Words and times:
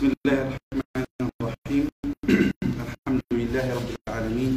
بسم 0.00 0.16
الله 0.16 0.40
الرحمن 0.48 1.28
الرحيم. 1.28 1.84
الحمد 2.64 3.24
لله 3.36 3.66
رب 3.68 3.90
العالمين. 4.00 4.52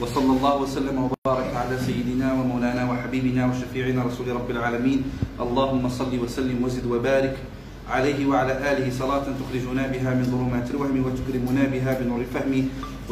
وصلى 0.00 0.30
الله 0.32 0.54
وسلم 0.64 0.96
وبارك 0.96 1.50
على 1.52 1.76
سيدنا 1.76 2.32
ومولانا 2.32 2.88
وحبيبنا 2.88 3.52
وشفيعنا 3.52 4.08
رسول 4.08 4.32
رب 4.32 4.48
العالمين. 4.48 5.04
اللهم 5.36 5.84
صل 5.92 6.08
وسلم 6.08 6.56
وزد 6.64 6.88
وبارك 6.88 7.36
عليه 7.84 8.24
وعلى 8.24 8.54
آله 8.72 8.88
صلاة 8.88 9.28
تخرجنا 9.28 9.92
بها 9.92 10.10
من 10.16 10.24
ظلمات 10.32 10.72
الوهم 10.72 11.04
وتكرمنا 11.04 11.68
بها 11.68 11.90
بنور 12.00 12.24
الفهم 12.24 12.52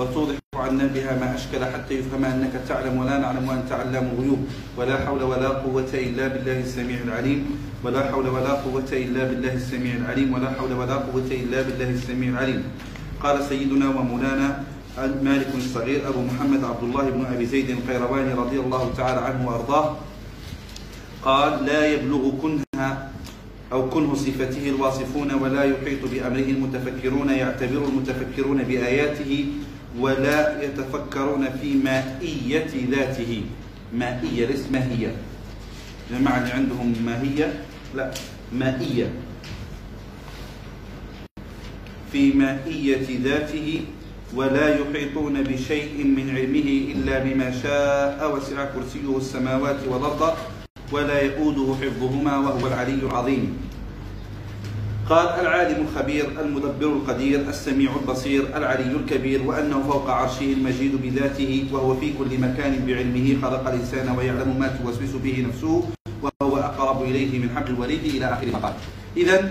وتوضح 0.01 0.41
عنا 0.57 0.87
بها 0.97 1.13
ما 1.21 1.37
أشكل 1.37 1.61
حتى 1.61 2.01
يفهم 2.01 2.25
أنك 2.25 2.57
تعلم 2.65 2.97
ولا 2.97 3.21
نعلم 3.21 3.45
وأنت 3.45 3.69
علام 3.69 4.17
الغيوب. 4.17 4.41
ولا 4.81 5.05
حول 5.05 5.21
ولا 5.29 5.61
قوة 5.61 5.93
إلا 5.93 6.25
بالله 6.33 6.65
السميع 6.65 7.05
العليم. 7.05 7.69
ولا 7.85 8.13
حول 8.13 8.29
ولا 8.29 8.53
قوة 8.61 8.91
إلا 8.93 9.25
بالله 9.25 9.55
السميع 9.55 9.97
العليم 9.97 10.35
ولا 10.35 10.51
حول 10.53 10.73
ولا 10.73 10.95
قوة 10.95 11.31
إلا 11.33 11.63
بالله 11.63 11.91
السميع 11.91 12.29
العليم. 12.29 12.63
قال 13.23 13.45
سيدنا 13.49 13.89
ومولانا 13.89 14.65
مالك 15.01 15.49
الصغير 15.57 16.09
أبو 16.09 16.21
محمد 16.29 16.65
عبد 16.65 16.83
الله 16.83 17.05
بن 17.11 17.25
أبي 17.25 17.47
زيد 17.47 17.71
القيرواني 17.71 18.33
رضي 18.33 18.61
الله 18.61 18.93
تعالى 18.97 19.21
عنه 19.21 19.49
وأرضاه. 19.49 19.97
قال 21.25 21.65
لا 21.65 21.87
يبلغ 21.87 22.31
كنها 22.43 23.13
أو 23.73 23.89
كنه 23.89 24.15
صفته 24.15 24.69
الواصفون 24.69 25.31
ولا 25.35 25.65
يحيط 25.65 26.03
بأمره 26.05 26.49
المتفكرون 26.57 27.31
يعتبر 27.31 27.81
المتفكرون 27.89 28.59
بآياته 28.63 29.47
ولا 29.99 30.65
يتفكرون 30.65 31.43
في 31.63 31.75
مائية 31.75 32.73
ذاته. 32.91 33.33
مائية 33.95 34.47
ليست 34.47 34.69
ماهية. 34.73 35.13
جماعة 36.11 36.39
اللي 36.39 36.53
عندهم 36.53 36.95
ماهية 37.07 37.49
لا 37.95 38.11
مائية. 38.53 39.11
في 42.13 42.33
مائية 42.33 43.07
ذاته 43.23 43.81
ولا 44.35 44.79
يحيطون 44.79 45.43
بشيء 45.43 45.95
من 46.07 46.31
علمه 46.31 46.69
إلا 46.95 47.19
بما 47.19 47.51
شاء 47.63 48.37
وسع 48.37 48.65
كرسيه 48.65 49.17
السماوات 49.17 49.77
والأرض 49.91 50.23
ولا 50.93 51.19
يؤوده 51.21 51.75
حفظهما 51.83 52.39
وهو 52.39 52.67
العلي 52.67 53.03
العظيم. 53.03 53.59
قال 55.11 55.29
العالم 55.43 55.87
الخبير 55.87 56.27
المدبر 56.41 56.87
القدير 56.87 57.49
السميع 57.49 57.91
البصير 58.03 58.43
العلي 58.55 58.95
الكبير 58.95 59.43
وأنه 59.43 59.83
فوق 59.83 60.11
عرشه 60.11 60.53
المجيد 60.53 61.03
بذاته 61.03 61.67
وهو 61.73 61.97
في 61.97 62.15
كل 62.19 62.39
مكان 62.39 62.87
بعلمه 62.87 63.43
خلق 63.43 63.69
الإنسان 63.69 64.07
ويعلم 64.19 64.55
ما 64.59 64.69
توسوس 64.79 65.19
به 65.19 65.47
نفسه. 65.51 66.00
وهو 66.23 66.57
أقرب 66.57 67.03
إليه 67.03 67.39
من 67.39 67.51
حق 67.57 67.67
الوريد 67.67 68.05
إلى 68.05 68.27
آخر 68.33 68.47
ما 68.47 68.59
قال 68.59 68.75
إذا 69.17 69.51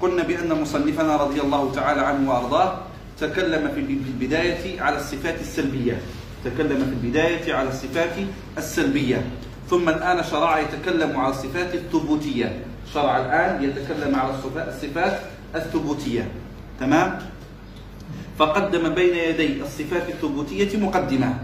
قلنا 0.00 0.22
بأن 0.22 0.60
مصنفنا 0.62 1.16
رضي 1.16 1.40
الله 1.40 1.72
تعالى 1.74 2.00
عنه 2.00 2.30
وأرضاه 2.30 2.78
تكلم 3.20 3.68
في 3.74 3.80
البداية 3.80 4.80
على 4.80 4.96
الصفات 4.96 5.40
السلبية. 5.40 5.98
تكلم 6.44 6.78
في 6.84 6.94
البداية 7.06 7.54
على 7.54 7.68
الصفات 7.68 8.14
السلبية. 8.58 9.26
ثم 9.70 9.88
الآن 9.88 10.22
شرع 10.22 10.58
يتكلم 10.60 11.16
على 11.16 11.30
الصفات 11.30 11.74
الثبوتية. 11.74 12.62
شرع 12.94 13.16
الآن 13.18 13.64
يتكلم 13.64 14.14
على 14.14 14.30
الصفات 14.68 15.20
الثبوتية. 15.54 16.30
تمام؟ 16.80 17.18
فقدم 18.38 18.94
بين 18.94 19.14
يدي 19.16 19.62
الصفات 19.62 20.08
الثبوتية 20.08 20.78
مقدمة. 20.78 21.34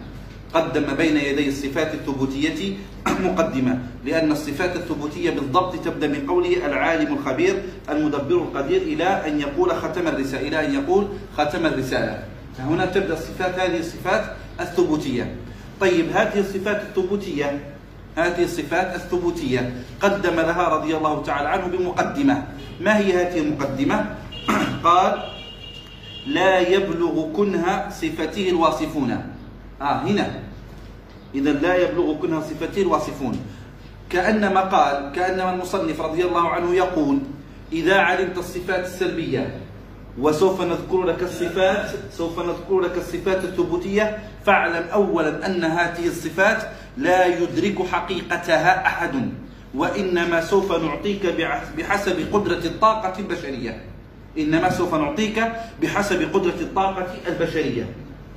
قدم 0.55 0.94
بين 0.94 1.16
يدي 1.16 1.48
الصفات 1.48 1.94
الثبوتية 1.94 2.77
مقدمة 3.27 3.78
لأن 4.05 4.33
الصفات 4.33 4.77
الثبوتية 4.77 5.30
بالضبط 5.30 5.77
تبدأ 5.84 6.06
من 6.06 6.27
قوله 6.27 6.66
العالم 6.66 7.12
الخبير 7.14 7.62
المدبر 7.91 8.36
القدير 8.36 8.82
إلى 8.82 9.05
أن 9.05 9.41
يقول 9.41 9.70
ختم 9.70 10.08
الرسالة 10.08 10.48
إلى 10.48 10.66
أن 10.66 10.75
يقول 10.75 11.08
ختم 11.36 11.66
الرسالة. 11.66 12.25
فهنا 12.58 12.86
تبدأ 12.86 13.12
الصفات 13.12 13.58
هذه 13.58 13.78
الصفات 13.78 14.25
الثبوتية. 14.60 15.34
طيب 15.80 16.06
هذه 16.10 16.38
الصفات 16.41 16.82
الثبوتية 16.82 17.60
هذه 18.16 18.43
الصفات 18.44 18.94
الثبوتية 18.94 19.72
قدم 20.00 20.34
لها 20.34 20.69
رضي 20.69 20.97
الله 20.97 21.22
تعالى 21.22 21.48
عنه 21.48 21.66
بمقدمة. 21.66 22.44
ما 22.81 22.98
هي 22.98 23.12
هذه 23.12 23.38
المقدمة؟ 23.38 24.06
قال 24.84 25.22
لا 26.26 26.59
يبلغ 26.59 27.32
كنها 27.32 27.91
صفته 27.91 28.48
الواصفون. 28.50 29.34
آه 29.84 30.03
هنا. 30.03 30.41
إذا 31.34 31.53
لا 31.53 31.77
يبلغ 31.77 32.15
كنها 32.15 32.41
صفته 32.41 32.83
الواصفون 32.83 33.41
كأنما 34.11 34.61
قال 34.61 35.12
كأنما 35.12 35.55
المصنف 35.55 36.00
رضي 36.00 36.25
الله 36.25 36.49
عنه 36.49 36.75
يقول 36.75 37.19
إذا 37.72 37.99
علمت 37.99 38.39
الصفات 38.39 38.84
السلبية 38.84 39.61
وسوف 40.19 40.61
نذكر 40.61 41.03
لك 41.03 41.23
الصفات 41.23 41.91
سوف 42.12 42.39
نذكر 42.39 42.81
لك 42.81 42.97
الصفات 42.97 43.44
الثبوتية 43.44 44.19
فاعلم 44.47 44.89
أولا 44.93 45.47
أن 45.47 45.65
هذه 45.65 46.06
الصفات 46.06 46.62
لا 46.97 47.27
يدرك 47.27 47.87
حقيقتها 47.87 48.87
أحد 48.87 49.31
وإنما 49.75 50.41
سوف 50.41 50.73
نعطيك 50.73 51.27
بحسب 51.78 52.17
قدرة 52.33 52.65
الطاقة 52.65 53.19
البشرية. 53.19 53.84
إنما 54.39 54.71
سوف 54.71 54.94
نعطيك 54.94 55.53
بحسب 55.83 56.23
قدرة 56.34 56.61
الطاقة 56.61 57.06
البشرية. 57.28 57.87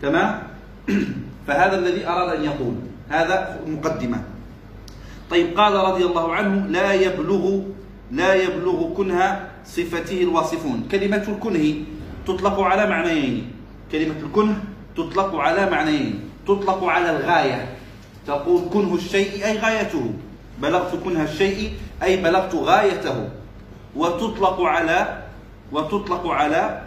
تمام؟ 0.01 0.43
فهذا 1.47 1.79
الذي 1.79 2.07
أراد 2.07 2.35
أن 2.35 2.43
يقول. 2.43 2.75
هذا 3.09 3.59
مقدمة. 3.67 4.19
طيب 5.31 5.57
قال 5.57 5.73
رضي 5.73 6.03
الله 6.05 6.35
عنه 6.35 6.67
لا 6.67 6.93
يبلغ 6.93 7.59
لا 8.11 8.33
يبلغ 8.33 8.93
كنه 8.93 9.49
صفته 9.65 10.21
الواصفون. 10.23 10.87
كلمة 10.91 11.23
الكنه 11.27 11.75
تطلق 12.27 12.59
على 12.59 12.89
معنيين. 12.89 13.51
كلمة 13.91 14.19
الكنه 14.23 14.55
تطلق 14.95 15.35
على 15.35 15.69
معنيين. 15.69 16.19
تطلق 16.47 16.83
على 16.83 17.09
الغاية. 17.17 17.75
تقول 18.27 18.61
كنه 18.73 18.95
الشيء 18.95 19.45
أي 19.45 19.57
غايته. 19.57 20.13
بلغت 20.61 20.95
كنه 21.03 21.23
الشيء 21.23 21.73
أي 22.03 22.17
بلغت 22.23 22.55
غايته. 22.55 23.29
وتطلق 23.95 24.61
على 24.61 25.23
وتطلق 25.71 26.27
على 26.27 26.81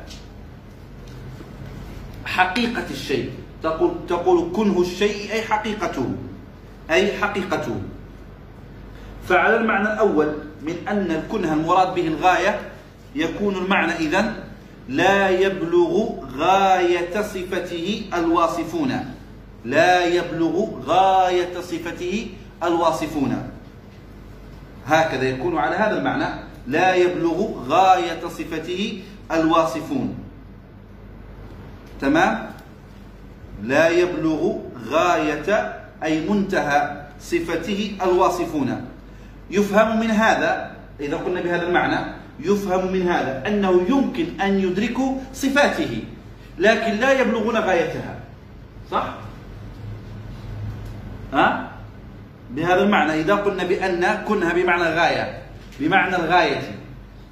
حقيقة 2.25 2.87
الشيء. 2.91 3.31
تقول 3.62 3.91
تقول 4.09 4.53
كنه 4.56 4.81
الشيء 4.81 5.32
أي 5.32 5.43
حقيقته. 5.43 6.06
أي 6.91 7.19
حقيقته. 7.19 7.76
فعلى 9.28 9.56
المعنى 9.56 9.93
الأول 9.93 10.34
من 10.62 10.88
أن 10.88 11.10
الكنه 11.10 11.53
المراد 11.53 11.94
به 11.94 12.06
الغاية 12.06 12.60
يكون 13.15 13.54
المعنى 13.56 13.93
إذن 13.93 14.34
لا 14.88 15.28
يبلغ 15.31 16.09
غاية 16.37 17.22
صفته 17.22 18.03
الواصفون. 18.15 19.15
لا 19.65 20.04
يبلغ 20.06 20.66
غاية 20.87 21.60
صفته 21.60 22.26
الواصفون. 22.62 23.50
هكذا 24.87 25.28
يكون 25.28 25.59
على 25.59 25.76
هذا 25.76 25.99
المعنى 25.99 26.28
لا 26.66 26.94
يبلغ 26.94 27.69
غاية 27.69 28.20
صفته 28.28 29.03
الواصفون. 29.32 30.15
تمام؟ 32.00 32.50
لا 33.62 33.88
يبلغ 33.88 34.56
غاية 34.88 35.76
أي 36.03 36.28
منتهى 36.28 37.06
صفته 37.21 37.97
الواصفون 38.03 38.87
يفهم 39.50 40.00
من 40.00 40.10
هذا 40.10 40.71
إذا 41.00 41.16
قلنا 41.16 41.41
بهذا 41.41 41.66
المعنى 41.66 42.15
يفهم 42.41 42.93
من 42.93 43.09
هذا 43.09 43.43
أنه 43.47 43.87
يمكن 43.88 44.41
أن 44.41 44.59
يدركوا 44.60 45.16
صفاته 45.34 46.03
لكن 46.59 46.93
لا 46.93 47.20
يبلغون 47.20 47.56
غايتها 47.56 48.15
صح؟ 48.91 49.15
ها؟ 51.32 51.70
بهذا 52.50 52.82
المعنى 52.82 53.20
إذا 53.20 53.34
قلنا 53.34 53.65
بأن 53.65 54.25
كنها 54.28 54.53
بمعنى 54.53 54.82
غاية 54.82 55.43
بمعنى 55.81 56.16
الغاية 56.16 56.60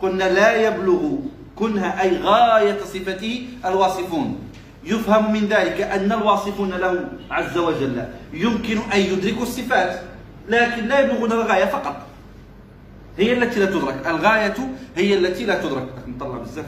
قلنا 0.01 0.25
لا 0.25 0.53
يبلغ 0.69 1.19
كنها 1.57 2.03
أي 2.03 2.19
غاية 2.23 2.79
صفته 2.85 3.47
الواصفون 3.65 4.48
يفهم 4.89 5.33
من 5.33 5.49
ذلك 5.49 5.81
أن 5.81 6.13
الواصفون 6.13 6.71
له 6.71 7.09
عز 7.31 7.59
وجل 7.59 8.05
يمكن 8.33 8.79
أن 8.95 9.01
يدركوا 9.01 9.43
الصفات 9.43 10.01
لكن 10.49 10.89
لا 10.89 11.01
يبلغون 11.01 11.33
الغاية 11.33 11.65
فقط. 11.65 11.97
هي 13.19 13.33
التي 13.33 13.61
لا 13.61 13.67
تدرك. 13.67 14.07
الغاية 14.07 14.55
هي 14.97 15.19
التي 15.19 15.45
لا 15.45 15.63
تدرك. 15.63 15.89
نطلع 16.09 16.39
بزاف 16.39 16.65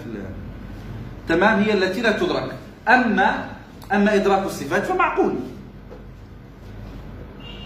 تمام؟ 1.28 1.62
هي 1.62 1.72
التي 1.72 2.00
لا 2.00 2.12
تدرك. 2.12 2.55
أما 2.88 3.49
أما 3.93 4.14
إدراك 4.14 4.46
الصفات 4.46 4.84
فمعقول. 4.84 5.34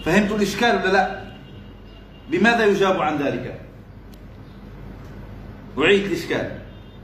فهمت 0.04 0.32
الإشكال 0.32 0.76
ولا 0.76 0.92
لا؟ 0.92 1.20
بماذا 2.30 2.64
يجاب 2.64 3.02
عن 3.02 3.16
ذلك؟ 3.16 3.60
أعيد 5.78 6.04
الإشكال. 6.04 6.50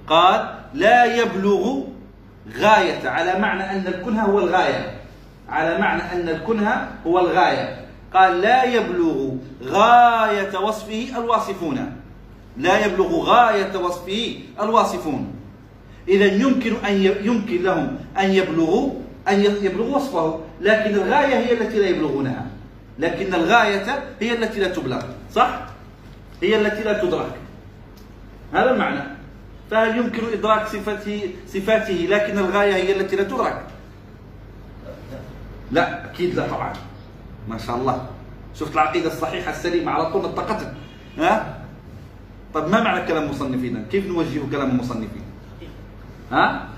قال 0.06 0.54
لا 0.74 1.04
يبلغ 1.04 1.89
غاية 2.58 3.08
على 3.08 3.38
معنى 3.38 3.70
أن 3.70 3.86
الكنه 3.86 4.22
هو 4.22 4.38
الغاية. 4.38 5.00
على 5.48 5.78
معنى 5.78 6.02
أن 6.02 6.28
الكنه 6.28 6.88
هو 7.06 7.18
الغاية. 7.18 7.86
قال 8.14 8.40
لا 8.40 8.64
يبلغ 8.64 9.30
غاية 9.62 10.58
وصفه 10.58 11.08
الواصفون. 11.16 11.92
لا 12.56 12.86
يبلغ 12.86 13.24
غاية 13.24 13.78
وصفه 13.78 14.34
الواصفون. 14.60 15.34
إذا 16.08 16.26
يمكن 16.26 16.76
أن 16.88 16.94
يمكن 17.22 17.62
لهم 17.62 17.98
أن 18.18 18.30
يبلغوا 18.30 18.90
أن 19.28 19.40
يبلغوا 19.40 19.96
وصفه 19.96 20.40
لكن 20.60 20.94
الغاية 20.94 21.34
هي 21.34 21.52
التي 21.52 21.78
لا 21.78 21.88
يبلغونها. 21.88 22.46
لكن 22.98 23.34
الغاية 23.34 24.02
هي 24.20 24.32
التي 24.32 24.60
لا 24.60 24.68
تبلغ. 24.68 25.02
صح؟ 25.34 25.60
هي 26.42 26.60
التي 26.60 26.82
لا 26.82 27.02
تدرك. 27.02 27.32
هذا 28.52 28.70
المعنى. 28.70 29.19
فهل 29.70 29.96
يمكن 29.98 30.32
إدراك 30.32 30.66
صفته 30.66 31.30
صفاته 31.46 32.06
لكن 32.10 32.38
الغاية 32.38 32.74
هي 32.74 33.00
التي 33.00 33.16
لا 33.16 33.22
تدرك؟ 33.22 33.62
لا 35.70 36.04
أكيد 36.04 36.34
لا 36.34 36.48
طبعا 36.48 36.72
ما 37.48 37.58
شاء 37.58 37.76
الله 37.76 38.06
شفت 38.54 38.72
العقيدة 38.74 39.06
الصحيحة 39.06 39.50
السليمة 39.50 39.92
على 39.92 40.12
طول 40.12 40.22
نطقتك 40.22 40.74
ها؟ 41.18 41.58
طيب 42.54 42.68
ما 42.68 42.82
معنى 42.82 43.06
كلام 43.06 43.22
المصنفين؟ 43.22 43.84
كيف 43.90 44.06
نوجه 44.06 44.40
كلام 44.50 44.70
المصنفين؟ 44.70 45.22
ها؟ 46.32 46.68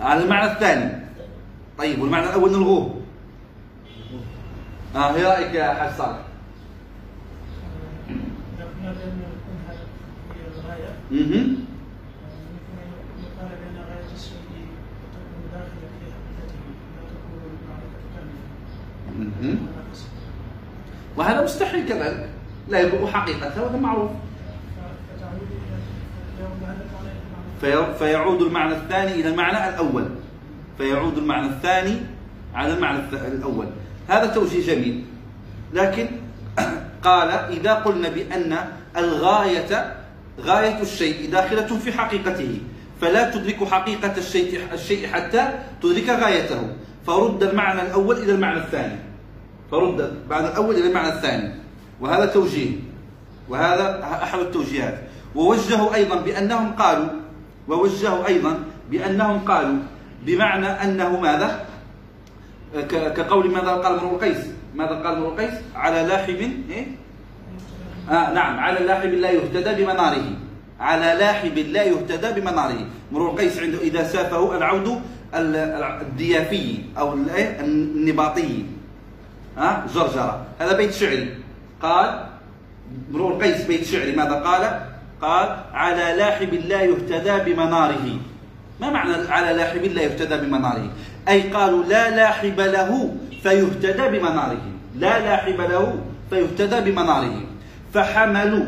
على 0.00 0.22
المعنى 0.24 0.52
الثاني 0.52 1.06
طيب 1.78 2.00
والمعنى 2.02 2.26
الأول 2.26 2.50
نلغوه 2.50 3.00
ها 4.94 5.14
إيه 5.14 5.28
رأيك 5.28 5.54
يا 5.54 5.74
حاج 5.74 5.90
صالح؟ 5.98 6.18
أها 11.12 11.46
وهذا 21.16 21.44
مستحيل 21.44 21.88
كذلك. 21.88 22.28
لا 22.68 22.80
يبلغ 22.80 23.06
حقيقته 23.06 23.62
وهذا 23.62 23.78
معروف. 23.78 24.10
فيعود 27.98 28.42
المعنى 28.42 28.72
الثاني 28.72 29.14
إلى 29.14 29.28
المعنى 29.28 29.68
الأول. 29.68 30.08
فيعود 30.78 31.18
المعنى 31.18 31.46
الثاني 31.46 31.96
على 32.54 32.74
المعنى 32.74 32.98
الأول. 33.12 33.66
هذا 34.08 34.26
توجيه 34.26 34.74
جميل. 34.74 35.04
لكن 35.72 36.06
قال 37.04 37.28
إذا 37.30 37.74
قلنا 37.74 38.08
بأن 38.08 38.58
الغاية 38.96 39.96
غاية 40.40 40.82
الشيء 40.82 41.30
داخلة 41.30 41.78
في 41.78 41.92
حقيقته 41.92 42.60
فلا 43.00 43.30
تدرك 43.30 43.64
حقيقة 43.64 44.16
الشيء 44.16 44.60
الشيء 44.72 45.08
حتى 45.08 45.48
تدرك 45.82 46.08
غايته. 46.08 46.60
فرد 47.06 47.42
المعنى 47.42 47.82
الأول 47.82 48.16
إلى 48.16 48.32
المعنى 48.32 48.58
الثاني. 48.58 48.98
فرد 49.70 50.00
المعنى 50.00 50.46
الأول 50.46 50.74
إلى 50.74 50.88
المعنى 50.88 51.08
الثاني. 51.08 51.54
وهذا 52.00 52.26
توجيه. 52.26 52.70
وهذا 53.48 54.02
أحد 54.22 54.38
التوجيهات. 54.38 54.98
ووجهوا 55.34 55.94
أيضا 55.94 56.16
بأنهم 56.16 56.72
قالوا 56.72 57.08
ووجهوا 57.68 58.26
أيضا 58.26 58.58
بأنهم 58.90 59.38
قالوا 59.38 59.78
بمعنى 60.26 60.66
أنه 60.66 61.20
ماذا؟ 61.20 61.66
كقول 62.90 63.50
ماذا 63.50 63.70
قال 63.70 63.98
امرؤ 63.98 64.14
القيس؟ 64.14 64.46
ماذا 64.74 64.94
قال 64.94 65.16
امرؤ 65.16 65.28
القيس؟ 65.28 65.54
على 65.74 66.02
لاحب 66.02 66.52
إيه؟ 66.70 66.86
آه 68.10 68.32
نعم. 68.32 68.58
على 68.58 68.86
لاحب 68.86 69.14
لا 69.14 69.30
يهتدى 69.30 69.84
بمناره. 69.84 70.24
على 70.80 71.18
لاحب 71.18 71.58
لا 71.58 71.82
يهتدى 71.82 72.40
بمناره. 72.40 72.86
امرؤ 73.12 73.30
القيس 73.30 73.58
عنده 73.58 73.78
إذا 73.78 74.04
سافه 74.04 74.56
العود 74.56 75.00
الديافي 75.34 76.78
أو 76.98 77.18
إيه؟ 77.34 77.60
النباطي. 77.60 78.64
ها 79.56 79.84
آه 79.84 79.94
جرجرة 79.94 80.46
هذا 80.58 80.76
بيت 80.76 80.92
شعري. 80.92 81.34
قال 81.82 82.26
امرؤ 83.10 83.28
القيس 83.28 83.64
بيت 83.64 83.84
شعري. 83.84 84.12
ماذا 84.12 84.34
قال؟ 84.34 84.80
قال 85.22 85.56
على 85.72 86.16
لاحب 86.16 86.54
لا 86.54 86.82
يهتدى 86.82 87.52
بمناره. 87.52 88.18
ما 88.80 88.90
معنى 88.90 89.28
على 89.28 89.56
لاحب 89.56 89.84
لا 89.84 90.02
يهتدى 90.02 90.36
بمناره؟ 90.36 90.90
أي 91.28 91.42
قالوا 91.42 91.84
لا 91.84 92.10
لاحب 92.10 92.60
له 92.60 93.16
فيهتدى 93.42 94.18
بمناره. 94.18 94.62
لا 94.94 95.20
لاحب 95.20 95.60
له 95.60 95.98
فيهتدى 96.30 96.90
بمناره. 96.90 97.45
فحملوا 97.96 98.64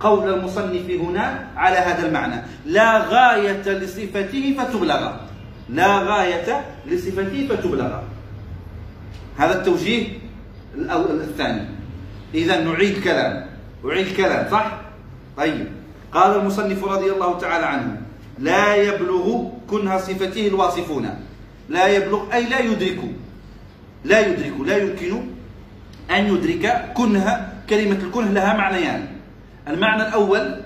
قول 0.00 0.34
المصنف 0.34 0.90
هنا 0.90 1.46
على 1.56 1.76
هذا 1.76 2.06
المعنى. 2.06 2.42
لا 2.66 2.98
غاية 2.98 3.66
لصفته 3.68 4.56
فتبلغ. 4.58 5.12
لا 5.68 5.98
غاية 5.98 6.64
لصفته 6.86 7.48
فتبلغ. 7.50 7.92
هذا 9.38 9.58
التوجيه 9.58 10.06
الثاني. 11.10 11.64
إذا 12.34 12.64
نعيد 12.64 13.04
كلام. 13.04 13.46
أعيد 13.84 14.16
كلام 14.16 14.50
صح؟ 14.50 14.80
طيب. 15.36 15.66
قال 16.12 16.40
المصنف 16.40 16.84
رضي 16.84 17.12
الله 17.12 17.38
تعالى 17.38 17.66
عنه 17.66 18.02
لا 18.38 18.74
يبلغ 18.74 19.50
كنه 19.70 19.98
صفته 19.98 20.46
الواصفون. 20.46 21.10
لا 21.68 21.86
يبلغ 21.86 22.34
أي 22.34 22.46
لا 22.46 22.60
يدرك. 22.60 23.00
لا 24.04 24.20
يدرك 24.26 24.60
لا 24.66 24.76
يمكن 24.76 25.39
أن 26.10 26.26
يدرك 26.26 26.92
كنه 26.94 27.48
كلمة 27.70 27.96
الكنه 27.96 28.30
لها 28.30 28.54
معنيان. 28.54 29.06
المعنى 29.68 30.02
الأول 30.02 30.60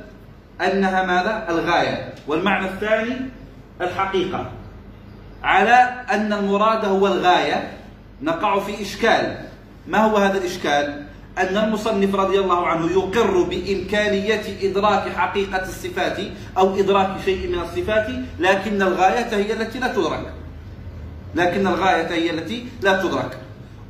أنها 0.60 1.02
ماذا؟ 1.06 1.46
الغاية. 1.48 2.14
والمعنى 2.26 2.66
الثاني 2.66 3.16
الحقيقة. 3.80 4.50
على 5.42 6.04
أن 6.10 6.32
المراد 6.32 6.84
هو 6.84 7.06
الغاية 7.06 7.70
نقع 8.22 8.58
في 8.58 8.82
إشكال. 8.82 9.36
ما 9.88 9.98
هو 9.98 10.16
هذا 10.16 10.38
الإشكال؟ 10.38 11.04
أن 11.38 11.56
المصنف 11.56 12.14
رضي 12.14 12.38
الله 12.38 12.66
عنه 12.66 12.90
يقر 12.90 13.42
بإمكانية 13.42 14.42
إدراك 14.62 15.08
حقيقة 15.08 15.62
الصفات 15.62 16.18
أو 16.58 16.76
إدراك 16.78 17.10
شيء 17.24 17.48
من 17.48 17.58
الصفات 17.58 18.06
لكن 18.38 18.82
الغاية 18.82 19.36
هي 19.36 19.52
التي 19.52 19.78
لا 19.78 19.88
تدرك. 19.88 20.32
لكن 21.34 21.66
الغاية 21.66 22.06
هي 22.12 22.30
التي 22.30 22.66
لا 22.82 23.02
تدرك. 23.02 23.38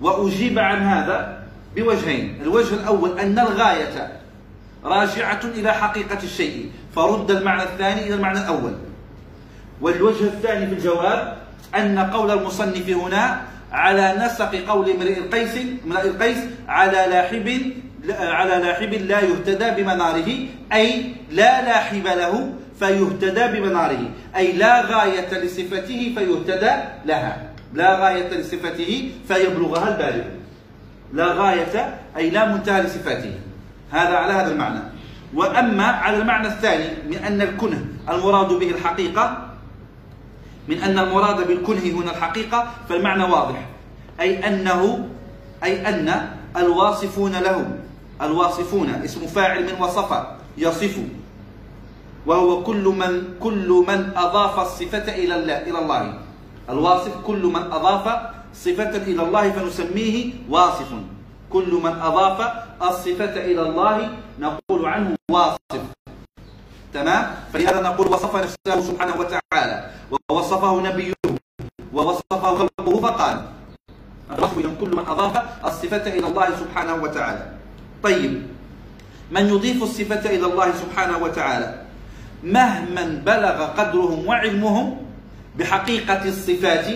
وأجيب 0.00 0.58
عن 0.58 0.82
هذا 0.82 1.43
بوجهين. 1.76 2.38
الوجه 2.42 2.74
الأول 2.74 3.18
أن 3.18 3.38
الغاية 3.38 4.20
راجعة 4.84 5.40
إلى 5.44 5.72
حقيقة 5.72 6.18
الشيء 6.22 6.70
فرد 6.96 7.30
المعنى 7.30 7.62
الثاني 7.62 8.06
إلى 8.06 8.14
المعنى 8.14 8.38
الأول. 8.38 8.74
والوجه 9.80 10.24
الثاني 10.24 10.66
في 10.66 10.72
الجواب 10.72 11.36
أن 11.76 11.98
قول 11.98 12.30
المصنف 12.30 12.88
هنا 12.88 13.42
على 13.72 14.14
نسق 14.24 14.54
قول 14.54 14.90
امرئ 14.90 15.18
القيس 15.18 15.50
امرئ 15.86 16.08
القيس 16.08 16.38
على 16.68 17.06
لاحب 17.10 17.72
على 18.10 18.66
لاحب 18.66 18.94
لا 18.94 19.20
يهتدى 19.20 19.82
بمناره 19.82 20.30
أي 20.72 21.12
لا 21.30 21.62
لاحب 21.62 22.06
له 22.06 22.52
فيهتدى 22.78 23.60
بمناره 23.60 24.10
أي 24.36 24.52
لا 24.52 24.80
غاية 24.80 25.34
لصفته 25.34 26.14
فيهتدى 26.16 26.72
لها. 27.04 27.42
لا 27.74 27.98
غاية 27.98 28.28
لصفته 28.28 29.10
فيبلغها 29.28 29.88
البالغ. 29.88 30.24
لا 31.14 31.26
غاية 31.32 32.00
أي 32.16 32.30
لا 32.30 32.52
منتهى 32.52 32.82
لصفاته. 32.82 33.34
هذا 33.90 34.16
على 34.16 34.32
هذا 34.32 34.52
المعنى. 34.52 34.80
وأما 35.34 35.86
على 35.86 36.16
المعنى 36.16 36.46
الثاني 36.46 36.88
من 37.06 37.16
أن 37.16 37.40
الكنه 37.42 37.84
المراد 38.08 38.48
به 38.48 38.70
الحقيقة 38.70 39.48
من 40.68 40.78
أن 40.82 40.98
المراد 40.98 41.46
بالكنه 41.46 42.00
هنا 42.02 42.10
الحقيقة 42.10 42.70
فالمعنى 42.88 43.24
واضح. 43.24 43.66
أي 44.20 44.48
أنه 44.48 45.08
أي 45.64 45.88
أن 45.88 46.28
الواصفون 46.56 47.32
له 47.32 47.78
الواصفون 48.22 48.88
اسم 48.90 49.26
فاعل 49.26 49.62
من 49.62 49.82
وصف 49.82 50.10
يصف. 50.58 50.98
وهو 52.26 52.62
كل 52.62 52.84
من 52.84 53.34
كل 53.40 53.84
من 53.88 54.10
أضاف 54.16 54.60
الصفة 54.60 55.14
إلى 55.14 55.78
الله. 55.78 56.18
الواصف 56.70 57.12
كل 57.26 57.42
من 57.46 57.62
أضاف 57.62 58.34
صفة 58.54 58.96
إلى 58.96 59.22
الله 59.22 59.50
فنسميه 59.50 60.48
واصف. 60.48 60.90
كل 61.50 61.70
من 61.74 61.94
أضاف 62.02 62.38
الصفة 62.82 63.34
إلى 63.34 63.62
الله 63.62 63.96
نقول 64.40 64.86
عنه 64.86 65.14
واصف. 65.30 65.82
تمام؟ 66.94 67.24
فلهذا 67.52 67.80
نقول 67.82 68.06
وصف 68.06 68.36
نفسه 68.36 68.80
سبحانه 68.80 69.14
وتعالى. 69.18 69.76
ووصفه 70.30 70.72
نبيه. 70.80 71.14
ووصفه 71.92 72.38
خلقه 72.58 73.00
فقال. 73.00 73.36
كل 74.80 74.90
من 74.96 75.04
أضاف 75.06 75.34
الصفة 75.66 76.06
إلى 76.06 76.26
الله 76.26 76.48
سبحانه 76.56 76.94
وتعالى. 76.94 77.44
طيب. 78.02 78.42
من 79.30 79.44
يضيف 79.48 79.82
الصفة 79.82 80.24
إلى 80.30 80.46
الله 80.46 80.68
سبحانه 80.72 81.16
وتعالى؟ 81.18 81.68
مهما 82.44 83.04
بلغ 83.24 83.56
قدرهم 83.78 84.26
وعلمهم 84.26 84.86
بحقيقة 85.58 86.22
الصفات 86.28 86.86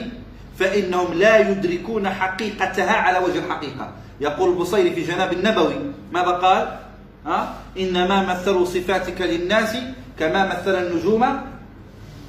فإنهم 0.59 1.15
لا 1.15 1.51
يدركون 1.51 2.09
حقيقتها 2.09 2.93
على 2.93 3.19
وجه 3.19 3.39
الحقيقة. 3.39 3.93
يقول 4.21 4.51
البصيري 4.51 4.91
في 4.91 5.03
جناب 5.03 5.33
النبوي 5.33 5.75
ماذا 6.13 6.31
قال 6.31 6.79
ها؟ 7.27 7.55
إنما 7.79 8.27
مثلوا 8.27 8.65
صفاتك 8.65 9.21
للناس 9.21 9.77
كما 10.19 10.47
مثل 10.47 10.75
النجوم 10.87 11.25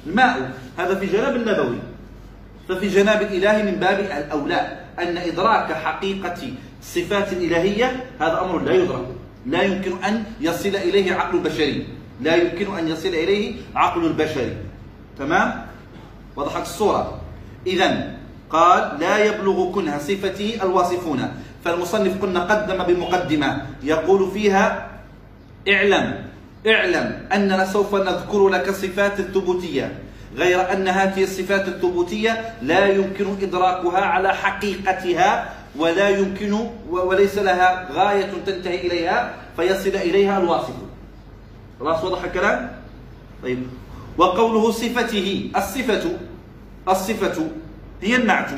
الماء. 0.06 0.50
هذا 0.78 0.94
في 0.94 1.06
جناب 1.06 1.36
النبوي. 1.36 1.78
ففي 2.68 2.88
جناب 2.88 3.22
الإله 3.22 3.62
من 3.62 3.74
باب 3.80 4.00
الأولى 4.00 4.78
أن 4.98 5.16
إدراك 5.16 5.72
حقيقة 5.72 6.52
صفات 6.82 7.32
الإلهية 7.32 8.04
هذا 8.20 8.40
أمر 8.40 8.58
لا 8.58 8.72
يدرك. 8.72 9.06
لا 9.46 9.62
يمكن 9.62 10.04
أن 10.04 10.24
يصل 10.40 10.68
إليه 10.68 11.14
عقل 11.14 11.38
البشري. 11.38 11.86
لا 12.20 12.36
يمكن 12.36 12.78
أن 12.78 12.88
يصل 12.88 13.08
إليه 13.08 13.54
عقل 13.74 14.06
البشري. 14.06 14.56
تمام؟ 15.18 15.66
وضحت 16.36 16.62
الصورة. 16.62 17.20
إذا 17.66 18.19
قال 18.50 19.00
لا 19.00 19.24
يبلغ 19.24 19.72
كنه 19.72 19.98
صفته 19.98 20.58
الواصفون. 20.62 21.20
فالمصنف 21.64 22.22
قلنا 22.22 22.40
قدم 22.40 22.82
بمقدمة. 22.82 23.66
يقول 23.82 24.30
فيها 24.30 24.88
اعلم 25.68 26.24
اعلم 26.66 27.28
أننا 27.32 27.64
سوف 27.64 27.94
نذكر 27.94 28.48
لك 28.48 28.70
صفات 28.70 29.20
الثبوتية. 29.20 29.98
غير 30.36 30.72
أن 30.72 30.88
هذه 30.88 31.22
الصفات 31.22 31.68
الثبوتية 31.68 32.54
لا 32.62 32.86
يمكن 32.86 33.26
إدراكها 33.42 34.00
على 34.00 34.34
حقيقتها 34.34 35.52
ولا 35.76 36.08
يمكن 36.08 36.68
وليس 36.90 37.38
لها 37.38 37.88
غاية 37.92 38.30
تنتهي 38.46 38.86
إليها 38.86 39.34
فيصل 39.56 39.88
إليها 39.88 40.38
الواصف. 40.38 40.74
خلاص 41.80 42.04
وضح 42.04 42.24
الكلام؟ 42.24 42.70
طيب. 43.42 43.66
وقوله 44.18 44.70
صفته 44.70 45.50
الصفة 45.56 46.04
الصفة 46.88 47.50
هي 48.02 48.16
النعت. 48.16 48.50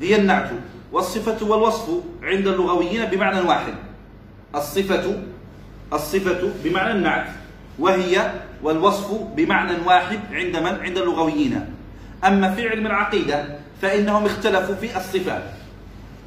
هي 0.00 0.16
النعت. 0.16 0.50
والصفة 0.92 1.46
والوصف 1.46 1.88
عند 2.22 2.46
اللغويين 2.46 3.04
بمعنى 3.04 3.40
واحد. 3.40 3.74
الصفة 4.54 5.22
الصفة 5.92 6.52
بمعنى 6.64 6.92
النعت. 6.92 7.26
وهي 7.78 8.32
والوصف 8.62 9.12
بمعنى 9.36 9.72
واحد 9.86 10.20
عند 10.32 10.56
من؟ 10.56 10.80
عند 10.80 10.98
اللغويين. 10.98 11.66
أما 12.24 12.54
في 12.54 12.68
علم 12.68 12.86
العقيدة 12.86 13.44
فإنهم 13.82 14.26
اختلفوا 14.26 14.74
في 14.74 14.96
الصفة. 14.96 15.42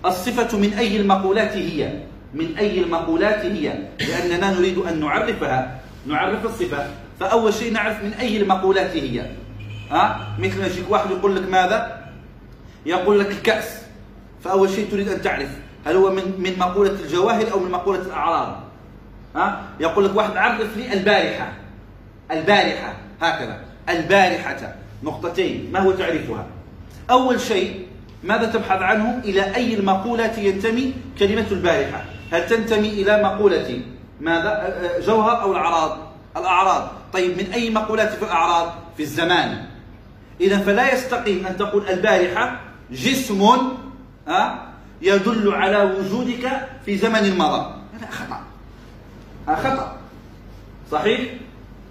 الصفة 0.05 0.57
من 0.57 0.73
أي 0.73 0.97
المقولات 0.97 1.51
هي؟ 1.51 1.99
من 2.33 2.57
أي 2.57 2.79
المقولات 2.79 3.45
هي؟ 3.45 3.73
لأننا 3.99 4.59
نريد 4.59 4.77
أن 4.77 4.99
نعرفها. 4.99 5.79
نعرف 6.07 6.45
الصفة. 6.45 6.87
فأول 7.19 7.53
شيء 7.53 7.73
نعرف 7.73 8.03
من 8.03 8.13
أي 8.13 8.37
المقولات 8.37 8.91
هي. 8.95 9.25
ها؟ 9.91 10.27
مثل 10.39 10.59
ما 10.59 10.65
يجيك 10.65 10.89
واحد 10.89 11.11
يقول 11.11 11.35
لك 11.35 11.49
ماذا؟ 11.49 12.04
يقول 12.85 13.19
لك 13.19 13.31
الكأس 13.31 13.81
فأول 14.43 14.69
شيء 14.69 14.91
تريد 14.91 15.09
أن 15.09 15.21
تعرف 15.21 15.49
هل 15.85 15.95
هو 15.95 16.09
من 16.11 16.33
من 16.39 16.59
مقولة 16.59 16.91
الجواهر 16.91 17.51
أو 17.51 17.59
من 17.59 17.71
مقولة 17.71 18.01
الأعراض 18.01 18.59
ها؟ 19.35 19.61
يقول 19.79 20.05
لك 20.05 20.15
واحد 20.15 20.37
عرف 20.37 20.77
لي 20.77 20.93
البارحة. 20.93 21.53
البارحة. 22.31 22.93
هكذا. 23.21 23.59
البارحة. 23.89 24.75
نقطتين. 25.03 25.69
ما 25.73 25.79
هو 25.79 25.91
تعريفها؟ 25.91 26.45
أول 27.09 27.41
شيء 27.41 27.87
ماذا 28.23 28.45
تبحث 28.45 28.81
عنه؟ 28.81 29.21
إلى 29.25 29.55
أي 29.55 29.73
المقولات 29.73 30.37
ينتمي 30.37 30.93
كلمة 31.19 31.45
البارحة؟ 31.51 32.05
هل 32.31 32.47
تنتمي 32.47 32.89
إلى 32.89 33.23
مقولة 33.23 33.81
ماذا؟ 34.21 34.73
جوهر 34.99 35.41
أو 35.41 35.51
الأعراض 35.51 35.97
الأعراض 36.37 36.91
طيب 37.13 37.37
من 37.37 37.51
أي 37.53 37.69
مقولات 37.69 38.13
في 38.13 38.23
الأعراض 38.23 38.73
في 38.97 39.03
الزمان. 39.03 39.65
إذا 40.41 40.57
فلا 40.57 40.93
يستقيم 40.93 41.47
أن 41.47 41.57
تقول 41.57 41.87
البارحة 41.89 42.59
جسم 42.91 43.57
يدل 45.01 45.53
على 45.53 45.77
وجودك 45.83 46.67
في 46.85 46.97
زمن 46.97 47.37
مضى. 47.37 47.71
هذا 47.93 48.09
خطأ. 48.11 48.39
خطأ. 49.55 49.97
صحيح؟ 50.91 51.19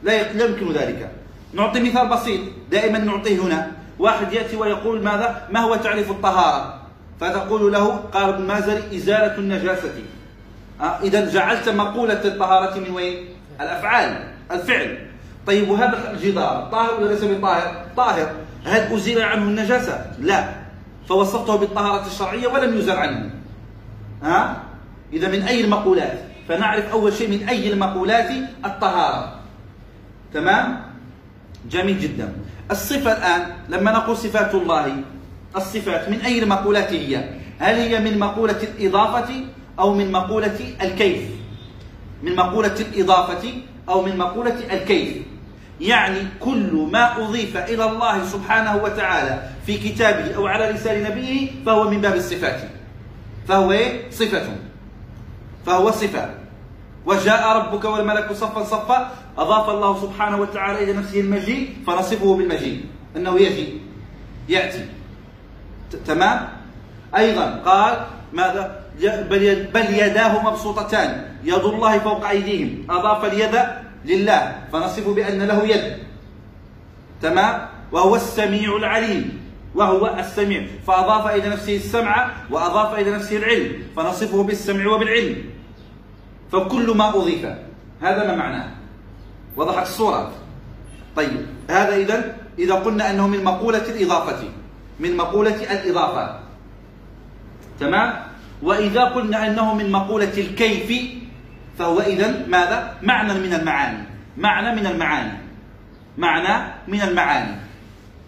لا 0.03 0.31
يمكن 0.45 0.73
ذلك. 0.73 1.11
نعطي 1.53 1.81
مثال 1.81 2.09
بسيط. 2.09 2.41
دائما 2.71 2.99
نعطيه 2.99 3.39
هنا. 3.39 3.73
واحد 3.99 4.33
يأتي 4.33 4.57
ويقول 4.57 5.03
ماذا؟ 5.03 5.49
ما 5.51 5.61
هو 5.61 5.77
تعريف 5.77 6.11
الطهارة؟ 6.11 6.81
فتقول 7.21 7.73
له 7.73 7.97
قال 7.97 8.29
ابن 8.29 8.43
مازري 8.47 8.97
إزالة 8.97 9.39
النجاسة. 9.39 9.93
إذا 11.03 11.31
جعلت 11.31 11.69
مقولة 11.69 12.25
الطهارة 12.25 12.79
من 12.79 12.91
وين؟ 12.91 13.29
الأفعال 13.61 14.29
الفعل. 14.51 15.07
طيب 15.47 15.71
وهذا 15.71 16.11
الجدار 16.11 16.69
طاهر 16.73 17.01
ولا 17.01 17.13
ليس 17.13 17.25
بطاهر؟ 17.25 17.87
طاهر. 17.97 18.33
هل 18.65 18.95
أزيل 18.95 19.23
عنه 19.23 19.43
النجاسة؟ 19.43 20.07
لا. 20.19 20.63
فوصفته 21.09 21.57
بالطهارة 21.57 22.07
الشرعية 22.07 22.49
ولم 22.49 22.79
يزل 22.79 22.97
عنه. 22.97 23.31
ها؟ 24.23 24.63
إذا 25.13 25.29
من 25.29 25.43
أي 25.43 25.61
المقولات؟ 25.61 26.19
فنعرف 26.49 26.93
أول 26.93 27.13
شيء 27.13 27.31
من 27.31 27.49
أي 27.49 27.73
المقولات 27.73 28.31
الطهارة. 28.65 29.35
تمام؟ 30.35 30.81
جميل 31.71 32.01
جدا. 32.01 32.33
الصفة 32.71 33.13
الآن 33.13 33.43
لما 33.69 33.93
نقول 33.93 34.17
صفات 34.17 34.55
الله 34.55 34.97
الصفات 35.57 36.09
من 36.09 36.21
أي 36.21 36.39
المقولات 36.39 36.93
هي؟ 36.93 37.25
هل 37.59 37.75
هي 37.75 38.01
من 38.01 38.19
مقولة 38.19 38.63
الإضافة 38.63 39.35
أو 39.79 39.95
من 39.95 40.13
مقولة 40.13 40.61
الكيف؟ 40.83 41.23
من 42.23 42.37
مقولة 42.37 42.77
الإضافة 42.81 43.53
أو 43.89 44.03
من 44.03 44.19
مقولة 44.19 44.57
الكيف؟ 44.73 45.17
يعني 45.81 46.19
كل 46.41 46.89
ما 46.93 47.19
أضيف 47.19 47.57
إلى 47.57 47.85
الله 47.85 48.25
سبحانه 48.25 48.77
وتعالى 48.77 49.54
في 49.66 49.78
كتابه 49.78 50.35
أو 50.37 50.47
على 50.47 50.64
لسان 50.64 51.02
نبيه 51.02 51.50
فهو 51.66 51.90
من 51.90 52.00
باب 52.00 52.14
الصفات. 52.14 52.61
فهو 53.49 53.73
إيه؟ 53.73 54.11
صفة. 54.11 54.49
فهو 55.66 55.90
صفة. 55.90 56.30
وجاء 57.06 57.56
ربك 57.56 57.85
والملك 57.85 58.33
صفا 58.33 58.64
صفا 58.64 59.11
أضاف 59.38 59.71
الله 59.71 60.00
سبحانه 60.02 60.37
وتعالى 60.37 60.85
إلى 60.85 60.92
نفسه 60.92 61.21
المجيء 61.21 61.75
فنصفه 61.87 62.37
بالمجيء. 62.37 62.85
أنه 63.16 63.40
يجي. 63.40 63.80
يأتي. 64.49 64.85
تمام؟ 66.06 66.49
أيضا 67.16 67.62
قال 67.66 68.06
ماذا؟ 68.33 68.85
بل, 69.75 69.87
يداه 69.94 70.50
مبسوطتان. 70.50 71.25
يد 71.44 71.64
الله 71.64 71.99
فوق 71.99 72.28
أيديهم. 72.28 72.87
أضاف 72.90 73.25
اليد 73.25 73.54
لله. 74.04 74.54
فنصفه 74.73 75.14
بأن 75.14 75.42
له 75.42 75.64
يد. 75.64 75.97
تمام؟ 77.23 77.68
وهو 77.92 78.16
السميع 78.16 78.76
العليم. 78.76 79.44
وهو 79.75 80.16
السميع. 80.19 80.66
فأضاف 80.87 81.26
إلى 81.26 81.49
نفسه 81.49 81.76
السمع 81.76 82.31
وأضاف 82.50 82.99
إلى 82.99 83.11
نفسه 83.11 83.37
العلم 83.37 83.83
فنصفه 83.97 84.43
بالسمع 84.43 84.87
وبالعلم. 84.87 85.37
فكل 86.52 86.97
ما 86.97 87.09
أضيف. 87.09 87.47
هذا 88.02 88.26
ما 88.26 88.35
معناه؟ 88.37 88.69
وضحت 89.57 89.87
الصورة. 89.87 90.33
طيب 91.16 91.47
هذا 91.71 91.97
إذا 91.97 92.37
إذا 92.59 92.75
قلنا 92.75 93.11
أنه 93.11 93.28
من 93.28 93.45
مقولة 93.45 93.85
الإضافة 93.88 94.49
من 95.00 95.16
مقولة 95.16 95.73
الإضافة. 95.73 96.40
تمام؟ 97.81 98.23
وإذا 98.62 99.04
قلنا 99.04 99.47
أنه 99.47 99.75
من 99.75 99.93
مقولة 99.93 100.33
الكيف 100.38 100.90
فهو 101.78 102.00
إذا 102.00 102.47
ماذا؟ 102.49 102.97
معنى 103.02 103.35
من 103.35 103.52
المعاني. 103.54 104.04
معنى 104.38 104.81
من 104.81 104.87
المعاني. 104.87 105.38
معنى 106.19 106.73
من 106.88 107.00
المعاني. 107.02 107.54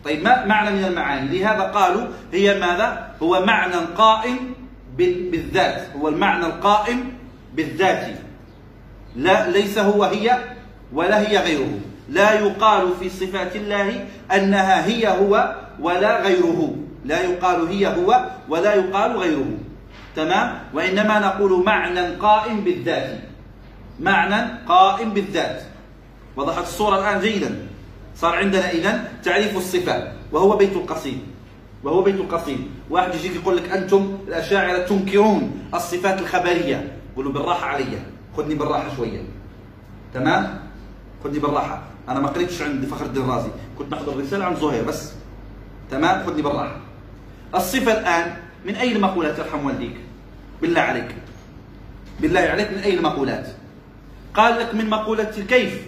طيب 0.06 0.24
ما 0.24 0.44
معنى 0.44 0.70
من 0.70 0.84
المعاني؟ 0.84 1.38
لهذا 1.38 1.62
قالوا 1.62 2.06
هي 2.32 2.60
ماذا؟ 2.60 3.14
هو 3.22 3.44
معنى 3.44 3.74
قائم 3.96 4.54
بالذات. 4.96 5.88
هو 5.96 6.08
المعنى 6.08 6.46
القائم 6.46 7.12
بالذات. 7.54 8.06
لا 9.16 9.50
ليس 9.50 9.78
هو 9.78 10.04
هي 10.04 10.38
ولا 10.92 11.20
هي 11.20 11.38
غيره. 11.38 11.78
لا 12.08 12.32
يقال 12.32 12.94
في 13.00 13.08
صفات 13.08 13.56
الله 13.56 14.06
أنها 14.34 14.86
هي 14.86 15.08
هو 15.08 15.54
ولا 15.80 16.22
غيره. 16.22 16.76
لا 17.04 17.20
يقال 17.20 17.68
هي 17.68 17.86
هو 17.86 18.24
ولا 18.48 18.74
يقال 18.74 19.16
غيره. 19.16 19.50
تمام؟ 20.16 20.58
وإنما 20.74 21.18
نقول 21.18 21.64
معنى 21.64 22.00
قائم 22.00 22.60
بالذات. 22.60 23.18
معنى 24.00 24.48
قائم 24.68 25.10
بالذات. 25.10 25.62
وضحت 26.36 26.62
الصورة 26.62 26.98
الآن 26.98 27.20
جيدا. 27.20 27.65
صار 28.16 28.34
عندنا 28.36 28.70
إذن 28.70 29.04
تعريف 29.22 29.56
الصفات. 29.56 30.12
وهو 30.32 30.56
بيت 30.56 30.72
القصيد. 30.72 31.18
وهو 31.84 32.02
بيت 32.02 32.14
القصيد. 32.14 32.60
واحد 32.90 33.14
يجيك 33.14 33.34
يقول 33.34 33.56
لك 33.56 33.72
أنتم 33.72 34.18
الأشاعرة 34.28 34.78
تنكرون 34.78 35.68
الصفات 35.74 36.20
الخبرية. 36.20 36.96
قولوا 37.16 37.32
بالراحة 37.32 37.66
علي 37.66 37.98
خذني 38.36 38.54
بالراحة 38.54 38.96
شوية. 38.96 39.22
تمام؟ 40.14 40.60
خذني 41.24 41.38
بالراحة. 41.38 41.82
أنا 42.08 42.20
ما 42.20 42.28
قريتش 42.28 42.62
عند 42.62 42.84
فخر 42.84 43.06
الدين 43.06 43.22
الرازي 43.22 43.48
كنت 43.78 43.92
نحضر 43.92 44.20
رسالة 44.20 44.44
عن 44.44 44.56
زهير 44.56 44.84
بس. 44.84 45.12
تمام؟ 45.90 46.26
خذني 46.26 46.42
بالراحة. 46.42 46.76
الصفة 47.54 47.92
الآن 47.92 48.36
من 48.66 48.74
أي 48.74 48.92
المقولات 48.92 49.38
يرحم 49.38 49.66
والديك؟ 49.66 49.96
بالله 50.62 50.80
عليك. 50.80 51.14
بالله 52.20 52.40
عليك 52.40 52.70
من 52.70 52.78
أي 52.78 52.94
المقولات 52.94 53.46
قال 54.34 54.58
لك 54.60 54.74
من 54.74 54.90
مقولة 54.90 55.30
الكيف. 55.38 55.82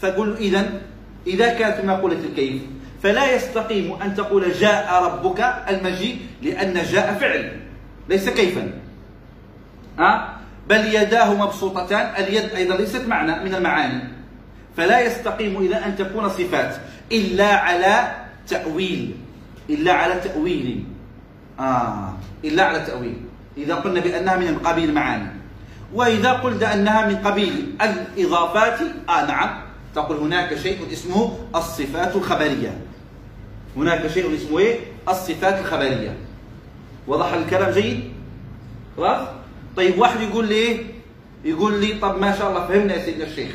فقل 0.00 0.36
إذا 0.36 0.80
إذا 1.26 1.48
كانت 1.48 1.84
مقولة 1.84 2.18
الكيف 2.30 2.62
فلا 3.02 3.34
يستقيم 3.34 4.02
أن 4.02 4.14
تقول 4.14 4.52
جاء 4.52 5.04
ربك 5.04 5.40
المجيء 5.70 6.18
لأن 6.42 6.74
جاء 6.74 7.14
فعل 7.20 7.60
ليس 8.08 8.28
كيفا. 8.28 8.72
أه؟ 9.98 10.28
بل 10.68 10.94
يداه 10.94 11.34
مبسوطتان 11.34 12.24
اليد 12.24 12.44
أيضا 12.44 12.76
ليست 12.76 13.04
معنى 13.08 13.44
من 13.44 13.54
المعاني. 13.54 14.02
فلا 14.76 15.00
يستقيم 15.00 15.62
إذا 15.62 15.86
أن 15.86 15.96
تكون 15.96 16.28
صفات 16.28 16.76
إلا 17.12 17.54
على 17.54 18.14
تأويل 18.48 19.14
إلا 19.70 19.92
على 19.92 20.14
تأويل. 20.20 20.84
آه 21.60 22.12
إلا 22.44 22.64
على 22.64 22.80
تأويل. 22.80 23.16
إذا 23.56 23.74
قلنا 23.74 24.00
بأنها 24.00 24.36
من 24.36 24.58
قبيل 24.58 24.88
المعاني 24.88 25.28
وإذا 25.94 26.32
قلت 26.32 26.62
أنها 26.62 27.06
من 27.06 27.16
قبيل 27.16 27.76
الإضافات 27.82 28.80
آه 29.08 29.26
نعم. 29.26 29.63
تقول 29.94 30.16
هناك 30.16 30.54
شيء 30.54 30.92
اسمه 30.92 31.38
الصفات 31.54 32.16
الخبرية. 32.16 32.78
هناك 33.76 34.06
شيء 34.06 34.34
اسمه 34.34 34.58
إيه؟ 34.58 34.78
الصفات 35.08 35.60
الخبرية. 35.60 36.16
وضح 37.06 37.32
الكلام 37.32 37.70
جيد؟ 37.70 38.12
خلاص؟ 38.96 39.28
طيب 39.76 39.98
واحد 39.98 40.20
يقول 40.20 40.48
لي 40.48 40.54
إيه؟ 40.54 40.84
يقول 41.44 41.80
لي 41.80 41.94
طب 41.94 42.18
ما 42.18 42.36
شاء 42.38 42.50
الله 42.50 42.66
فهمنا 42.66 42.94
يا 42.94 43.04
سيدنا 43.04 43.24
الشيخ. 43.24 43.52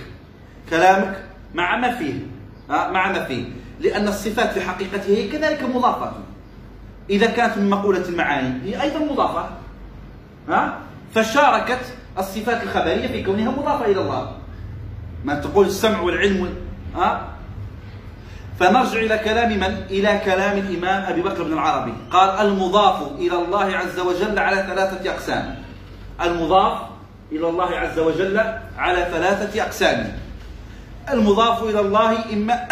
كلامك 0.70 1.24
مع 1.54 1.78
ما 1.78 1.96
فيه؟ 1.96 2.14
آه 2.70 2.92
مع 2.92 3.12
ما 3.12 3.24
فيه. 3.24 3.44
لأن 3.80 4.08
الصفات 4.08 4.52
في 4.52 4.62
حقيقتها 4.62 5.08
هي 5.08 5.28
كذلك 5.28 5.64
مضافة. 5.64 6.12
إذا 7.10 7.28
كانت 7.28 7.58
من 7.58 7.70
مقولة 7.70 8.10
المعاني 8.10 8.62
هي 8.64 8.82
أيضا 8.82 9.00
مضافة. 9.00 9.50
ها؟ 10.50 10.80
فشاركت 11.16 11.94
الصفات 12.18 12.64
الخبرية 12.64 13.08
في 13.08 13.24
كونها 13.24 13.52
مضافة 13.52 13.86
إلى 13.86 14.02
الله. 14.02 14.39
ما 15.24 15.36
تقول 15.36 15.66
السمع 15.66 16.02
والعلم 16.02 16.56
ها؟ 16.96 17.30
فنرجع 18.60 19.00
إلى 19.00 19.18
كلام 19.18 19.50
من؟ 19.50 19.86
إلى 19.90 20.22
كلام 20.26 20.58
الإمام 20.58 21.04
أبي 21.04 21.22
بكر 21.22 21.44
بن 21.44 21.54
العربي. 21.54 21.94
قال 22.12 22.48
المضاف 22.48 23.12
إلى 23.18 23.36
الله 23.36 23.78
عز 23.78 24.00
وجل 24.00 24.40
على 24.40 24.56
ثلاثة 24.56 25.12
أقسام. 25.12 25.56
المضاف 26.22 26.80
إلى 27.32 27.50
الله 27.50 27.66
عز 27.66 28.00
وجل 28.00 28.38
على 28.78 29.08
ثلاثة 29.12 29.64
أقسام. 29.64 30.18
المضاف 31.12 31.64
إلى 31.64 31.80
الله 31.80 32.34
إما 32.34 32.68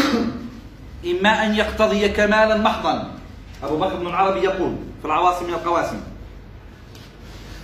إما 1.10 1.46
أن 1.46 1.54
يقتضي 1.54 2.08
كمالا 2.08 2.56
محضا. 2.56 3.10
أبو 3.64 3.76
بكر 3.76 3.96
بن 3.96 4.06
العربي 4.06 4.40
يقول 4.40 4.76
في 5.00 5.06
العواصم 5.06 5.46
من 5.46 5.54
القواسم. 5.54 6.00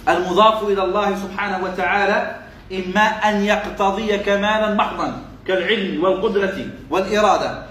المضاف 0.09 0.63
إلى 0.63 0.85
الله 0.85 1.17
سبحانه 1.17 1.65
وتعالى 1.65 2.46
إما 2.73 3.01
أن 3.01 3.45
يقتضي 3.45 4.19
كمالا 4.19 4.75
محضا 4.75 5.23
كالعلم 5.47 6.05
والقدرة 6.05 6.67
والإرادة. 6.91 7.63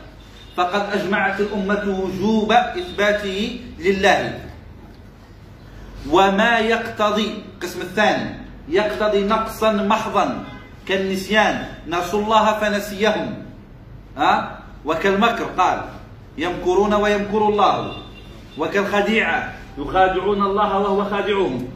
فقد 0.56 0.84
أجمعت 0.94 1.40
الأمة 1.40 1.84
وجوب 2.00 2.52
إثباته 2.52 3.60
لله. 3.80 4.40
وما 6.10 6.60
يقتضي 6.60 7.44
القسم 7.56 7.82
الثاني 7.82 8.30
يقتضي 8.70 9.24
نقصا 9.24 9.72
محضا 9.72 10.44
كالنسيان. 10.88 11.66
نسوا 11.88 12.22
الله 12.22 12.46
فنسيهم. 12.60 13.36
ها؟ 14.18 14.60
وكالمكر 14.86 15.46
قال 15.58 15.82
يمكرون 16.38 16.94
ويمكر 16.94 17.42
الله. 17.50 17.94
وكالخديعة 18.58 19.54
يخادعون 19.78 20.42
الله 20.42 20.80
وهو 20.80 21.04
خادعهم. 21.06 21.68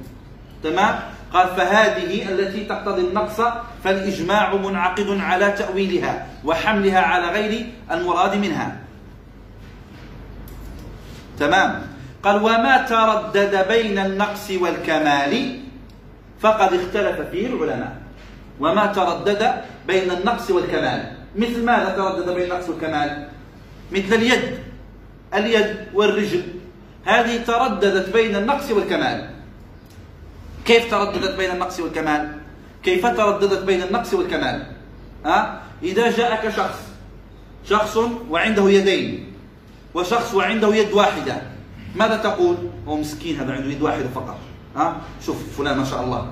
تمام؟ 0.63 0.99
قال 1.33 1.47
فهذه 1.47 2.29
التي 2.29 2.65
تقتضي 2.65 3.01
النقص 3.01 3.41
فالإجماع 3.83 4.55
منعقد 4.55 5.17
على 5.19 5.51
تأويلها 5.51 6.27
وحملها 6.45 7.01
على 7.01 7.27
غير 7.27 7.65
المراد 7.91 8.35
منها. 8.35 8.77
تمام. 11.39 11.81
قال 12.23 12.43
وما 12.43 12.85
تردد 12.89 13.67
بين 13.67 13.97
النقص 13.99 14.51
والكمال 14.51 15.59
فقد 16.39 16.73
اختلف 16.73 17.21
فيه 17.31 17.47
العلماء. 17.47 17.97
وما 18.59 18.85
تردد 18.85 19.53
بين 19.87 20.11
النقص 20.11 20.51
والكمال. 20.51 21.11
مثل 21.35 21.65
ماذا 21.65 21.89
تردد 21.89 22.29
بين 22.29 22.51
النقص 22.51 22.69
والكمال؟ 22.69 23.27
مثل 23.91 24.13
اليد 24.13 24.59
اليد 25.33 25.75
والرجل. 25.93 26.43
هذه 27.05 27.43
ترددت 27.43 28.13
بين 28.13 28.35
النقص 28.35 28.71
والكمال. 28.71 29.38
كيف 30.69 30.91
ترددت 30.91 31.35
بين 31.35 31.51
النقص 31.51 31.79
والكمال؟ 31.79 32.37
كيف 32.83 33.05
ترددت 33.05 33.63
بين 33.63 33.81
النقص 33.81 34.13
والكمال؟ 34.13 34.65
ها؟ 35.25 35.61
إذا 35.83 36.11
جاءك 36.11 36.49
شخص 36.49 36.79
شخص 37.69 37.97
وعنده 38.29 38.69
يدين 38.69 39.33
وشخص 39.93 40.33
وعنده 40.33 40.75
يد 40.75 40.93
واحدة 40.93 41.41
ماذا 41.95 42.17
تقول؟ 42.17 42.57
هو 42.87 42.97
مسكين 42.97 43.39
هذا 43.39 43.53
عنده 43.53 43.69
يد 43.69 43.81
واحدة 43.81 44.07
فقط. 44.15 44.37
ها؟ 44.75 45.01
شوف 45.25 45.57
فلان 45.57 45.77
ما 45.77 45.85
شاء 45.85 46.03
الله. 46.03 46.31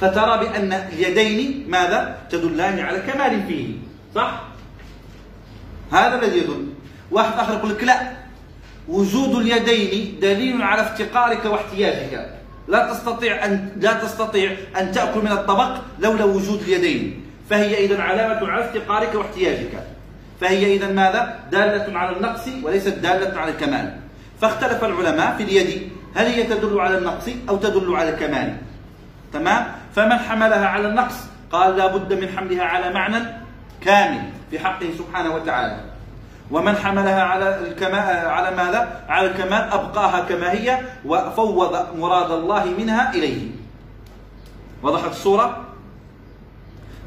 فترى 0.00 0.38
بأن 0.38 0.72
اليدين 0.72 1.70
ماذا؟ 1.70 2.18
تدلان 2.30 2.80
على 2.80 2.98
كمال 2.98 3.46
فيه. 3.46 3.74
صح؟ 4.14 4.42
هذا 5.92 6.22
الذي 6.22 6.38
يدل. 6.38 6.66
واحد 7.10 7.38
آخر 7.38 7.52
يقول 7.52 7.70
لك 7.70 7.84
لا. 7.84 8.12
وجود 8.88 9.34
اليدين 9.34 10.18
دليل 10.20 10.62
على 10.62 10.82
افتقارك 10.82 11.44
واحتياجك. 11.44 12.35
لا 12.68 12.92
تستطيع 12.92 13.44
أن 13.44 13.68
لا 13.76 13.92
تستطيع 13.92 14.56
أن 14.80 14.92
تأكل 14.92 15.20
من 15.20 15.32
الطبق 15.32 15.76
لولا 15.98 16.24
وجود 16.24 16.60
اليدين. 16.60 17.24
فهي 17.50 17.84
إذا 17.84 18.02
علامة 18.02 18.50
على 18.50 18.64
افتقارك 18.64 19.14
واحتياجك. 19.14 19.84
فهي 20.40 20.76
إذا 20.76 20.88
ماذا؟ 20.88 21.38
دالة 21.52 21.98
على 21.98 22.16
النقص 22.16 22.48
وليست 22.62 22.88
دالة 22.88 23.40
على 23.40 23.50
الكمال. 23.50 23.96
فاختلف 24.40 24.84
العلماء 24.84 25.36
في 25.36 25.42
اليد. 25.42 25.90
هل 26.14 26.26
هي 26.26 26.42
تدل 26.42 26.80
على 26.80 26.98
النقص 26.98 27.28
أو 27.48 27.56
تدل 27.56 27.96
على 27.96 28.10
الكمال؟ 28.10 28.56
تمام؟ 29.32 29.66
فمن 29.94 30.18
حملها 30.18 30.66
على 30.66 30.88
النقص؟ 30.88 31.14
قال 31.52 31.76
لا 31.76 31.86
بد 31.86 32.12
من 32.12 32.28
حملها 32.28 32.64
على 32.64 32.94
معنى 32.94 33.24
كامل 33.80 34.22
في 34.50 34.58
حقه 34.58 34.86
سبحانه 34.98 35.34
وتعالى. 35.34 35.80
ومن 36.50 36.76
حملها 36.76 37.22
على 37.22 37.58
الكمال 37.58 38.26
على 38.26 38.56
ماذا؟ 38.56 39.04
على 39.08 39.26
الكمال 39.30 39.62
أبقاها 39.72 40.20
كما 40.20 40.52
هي 40.52 40.78
وفوض 41.04 41.96
مراد 41.96 42.30
الله 42.30 42.64
منها 42.64 43.14
إليه. 43.14 43.50
وضحت 44.82 45.10
الصورة؟ 45.10 45.64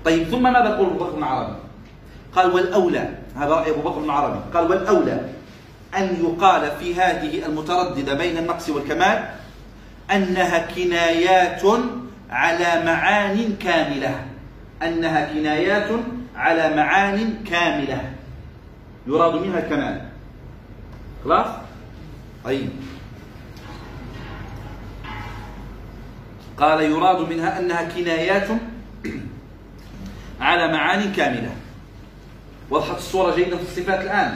طيب 0.06 0.24
ثم 0.24 0.44
ماذا 0.44 0.70
يقول 0.70 0.86
أبو 0.86 1.04
بكر 1.04 1.16
بن 1.16 1.24
عربي؟ 1.24 1.54
قال 2.36 2.54
والأولى 2.54 3.10
هذا 3.38 3.54
رأي 3.54 3.72
أبو 3.72 3.82
بكر 3.82 4.00
بن 4.00 4.10
عربي 4.10 4.40
قال 4.54 4.70
والأولى 4.70 5.20
أن 5.98 6.18
يقال 6.24 6.72
في 6.80 6.96
هذه 6.96 7.46
المترددة 7.46 8.14
بين 8.14 8.38
النقص 8.38 8.70
والكمال 8.70 9.30
أنها 10.12 10.68
كنايات 10.76 11.62
على 12.30 12.86
معان 12.86 13.56
كاملة 13.60 14.16
أنها 14.84 15.34
كنايات 15.34 15.90
على 16.36 16.76
معان 16.76 17.44
كاملة 17.52 18.02
يراد 19.08 19.42
منها 19.42 19.60
الكمال 19.60 20.02
خلاص؟ 21.24 21.48
طيب. 22.46 22.70
قال 26.58 26.82
يراد 26.82 27.30
منها 27.30 27.60
أنها 27.60 27.84
كنايات 27.84 28.48
على 30.42 30.72
معاني 30.72 31.12
كاملة. 31.12 31.52
وضحت 32.70 32.98
الصورة 32.98 33.36
جيدة 33.36 33.58
في 33.58 33.64
الصفات 33.64 34.02
الآن. 34.02 34.36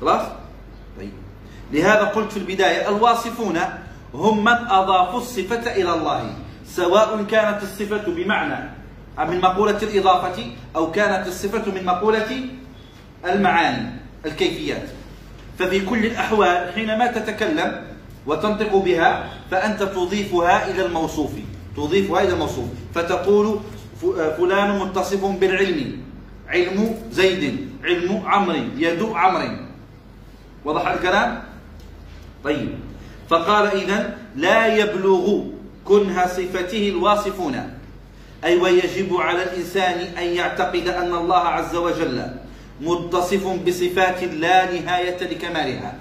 خلاص؟ 0.00 0.22
طيب. 0.98 1.12
لهذا 1.72 2.04
قلت 2.04 2.32
في 2.32 2.38
البداية 2.38 2.88
الواصفون 2.88 3.58
هم 4.14 4.44
من 4.44 4.52
أضافوا 4.52 5.18
الصفة 5.18 5.72
إلى 5.72 5.94
الله 5.94 6.34
سواء 6.66 7.22
كانت 7.22 7.62
الصفة 7.62 8.12
بمعنى 8.12 8.77
من 9.24 9.40
مقولة 9.40 9.78
الإضافة 9.82 10.46
أو 10.76 10.90
كانت 10.90 11.26
الصفة 11.26 11.72
من 11.72 11.84
مقولة 11.84 12.30
المعاني 13.24 13.88
الكيفيات. 14.26 14.88
ففي 15.58 15.80
كل 15.80 16.06
الأحوال 16.06 16.72
حينما 16.74 17.06
تتكلم 17.06 17.82
وتنطق 18.26 18.76
بها 18.76 19.30
فأنت 19.50 19.82
تضيفها 19.82 20.70
إلى 20.70 20.86
الموصوف 20.86 21.30
تضيفها 21.76 22.22
إلى 22.22 22.32
الموصوف. 22.32 22.68
فتقول 22.94 23.60
فلان 24.38 24.78
متصف 24.78 25.24
بالعلم 25.24 25.98
علم 26.48 26.94
زيد 27.10 27.68
علم 27.84 28.22
عمرو 28.26 28.62
يد 28.76 29.02
عمرو. 29.02 29.56
وضح 30.64 30.88
الكلام؟ 30.88 31.42
طيب. 32.44 32.68
فقال 33.28 33.66
إذا 33.66 34.18
لا 34.36 34.76
يبلغ 34.76 35.44
كنه 35.84 36.26
صفته 36.26 36.88
الواصفون. 36.88 37.77
أي 38.44 38.56
ويجب 38.56 39.16
على 39.16 39.42
الإنسان 39.42 40.00
أن 40.18 40.24
يعتقد 40.24 40.88
أن 40.88 41.14
الله 41.14 41.36
عز 41.38 41.76
وجل 41.76 42.26
متصف 42.80 43.46
بصفات 43.66 44.24
لا 44.24 44.72
نهاية 44.72 45.24
لكمالها. 45.24 45.94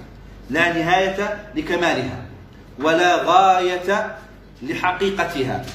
لا 0.49 0.73
نهاية 0.73 1.37
لكمالها. 1.55 2.21
ولا 2.79 3.23
غاية 3.23 4.17
لحقيقتها. 4.63 5.65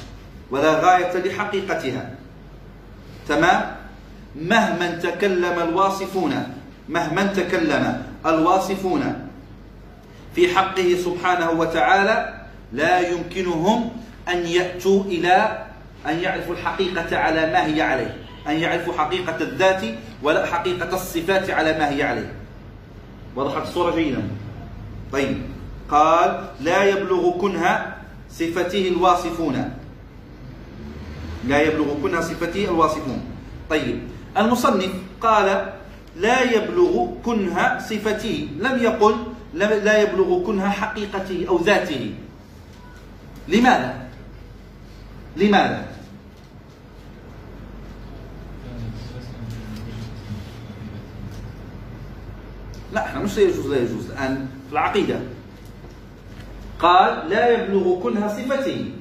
ولا 0.51 0.79
غاية 0.79 1.17
لحقيقتها. 1.17 2.09
تمام؟ 3.27 3.75
مهما 4.35 4.99
تكلم 5.03 5.59
الواصفون 5.59 6.43
مهما 6.89 7.23
تكلم 7.23 8.03
الواصفون 8.25 9.29
في 10.35 10.55
حقه 10.55 10.95
سبحانه 11.05 11.51
وتعالى 11.51 12.33
لا 12.73 12.99
يمكنهم 12.99 13.89
أن 14.29 14.45
يأتوا 14.45 15.03
إلى 15.03 15.65
أن 16.07 16.19
يعرفوا 16.19 16.53
الحقيقة 16.53 17.17
على 17.17 17.51
ما 17.51 17.65
هي 17.65 17.81
عليه 17.81 18.23
أن 18.47 18.55
يعرفوا 18.59 18.93
حقيقة 18.93 19.37
الذات 19.41 19.81
ولا 20.23 20.45
حقيقة 20.45 20.95
الصفات 20.95 21.49
على 21.49 21.79
ما 21.79 21.89
هي 21.89 22.03
عليه. 22.03 22.33
وضحت 23.35 23.67
الصورة 23.67 23.95
جيدا. 23.95 24.21
طيب. 25.11 25.41
قال 25.89 26.49
لا 26.61 26.83
يبلغ 26.83 27.37
كنها 27.37 27.97
صفته 28.29 28.87
الواصفون. 28.87 29.71
لا 31.47 31.61
يبلغ 31.61 31.93
كنها 32.03 32.21
صفته 32.21 32.65
الواصفون. 32.65 33.21
طيب. 33.69 33.99
المصنف 34.37 34.91
قال 35.21 35.73
لا 36.15 36.41
يبلغ 36.41 37.07
كنها 37.25 37.79
صفته 37.79 38.47
لم 38.59 38.83
يقل 38.83 39.15
لا 39.53 40.01
يبلغ 40.01 40.43
كنها 40.43 40.69
حقيقته 40.69 41.45
أو 41.49 41.57
ذاته. 41.63 42.13
لماذا؟ 43.47 44.07
لماذا؟ 45.37 45.92
لا 52.93 53.05
إحنا 53.05 53.19
مش 53.19 53.37
لا 53.37 53.43
يجوز 53.43 53.67
لا 53.67 53.77
يجوز. 53.77 54.11
الآن 54.11 54.47
في 54.67 54.73
العقيدة. 54.73 55.19
قال 56.79 57.29
لا 57.29 57.49
يبلغ 57.49 58.03
كنها 58.03 58.27
صفته 58.27 58.91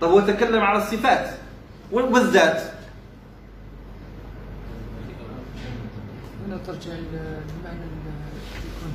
طب 0.00 0.08
هو 0.08 0.20
تكلم 0.20 0.60
على 0.60 0.78
الصفات 0.78 1.30
والذات. 1.92 2.62
هنا 6.46 6.56
ترجع 6.66 6.92
لمعنى 6.92 7.84
الكون. 7.84 8.92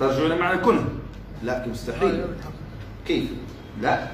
ترجع 0.00 0.26
إلى 0.26 0.36
معنى 0.36 0.58
الكنه 0.58 0.84
لا 1.42 1.66
مستحيل. 1.66 2.24
كيف؟ 3.06 3.30
لا. 3.80 4.08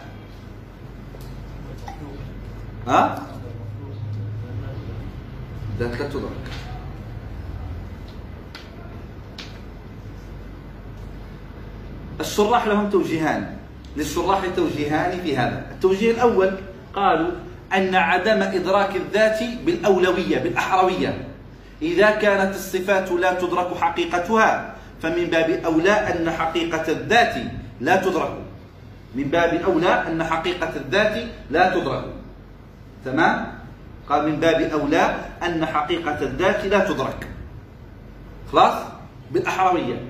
ها؟ 2.86 3.26
ذات 5.78 6.00
لا 6.00 6.08
تدرك. 6.08 6.30
الشراح 12.20 12.66
لهم 12.66 12.90
توجيهان. 12.90 13.56
للشراح 13.96 14.40
توجيهان 14.56 15.20
في 15.20 15.37
هذا. 15.37 15.66
التوجيه 15.70 16.11
الأول 16.11 16.54
قالوا 16.94 17.30
أن 17.74 17.94
عدم 17.94 18.42
إدراك 18.42 18.96
الذات 18.96 19.38
بالأولوية 19.66 20.38
بالأحروية. 20.38 21.28
إذا 21.83 22.11
كانت 22.11 22.54
الصفات 22.54 23.11
لا 23.12 23.33
تدرك 23.35 23.76
حقيقتها 23.76 24.74
فمن 25.02 25.24
باب 25.24 25.50
أولى 25.50 25.92
أن 25.92 26.30
حقيقة 26.30 26.92
الذات 26.92 27.35
لا 27.80 27.96
تدرك. 27.96 28.37
من 29.14 29.24
باب 29.24 29.54
أولى 29.54 30.06
أن 30.09 30.24
حقيقة 30.24 30.72
الذات 30.76 31.24
لا 31.50 31.74
تدرك. 31.74 32.04
تمام؟ 33.04 33.46
قال 34.09 34.28
من 34.28 34.40
باب 34.40 34.61
أولى 34.61 35.16
أن 35.42 35.66
حقيقة 35.66 36.22
الذات 36.22 36.64
لا 36.64 36.80
تدرك. 36.85 37.28
خلاص؟ 38.52 38.74
بالأحروية. 39.30 40.09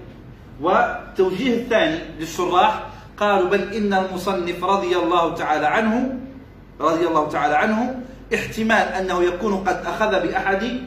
والتوجيه 0.61 1.55
الثاني 1.55 1.99
للشراح 2.21 2.83
قالوا 3.17 3.49
بل 3.49 3.73
إن 3.75 3.95
المصنف 3.95 4.65
رضي 4.65 4.97
الله 4.97 5.35
تعالى 5.35 5.67
عنه 5.67 6.15
رضي 6.81 7.07
الله 7.07 7.29
تعالى 7.29 7.55
عنه 7.55 8.01
احتمال 8.35 8.89
أنه 8.89 9.23
يكون 9.23 9.57
قد 9.57 9.87
أخذ 9.87 10.11
بأحد 10.27 10.81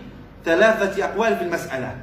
ثلاثة 0.46 1.06
أقوال 1.06 1.38
في 1.38 1.44
المسألة. 1.44 1.96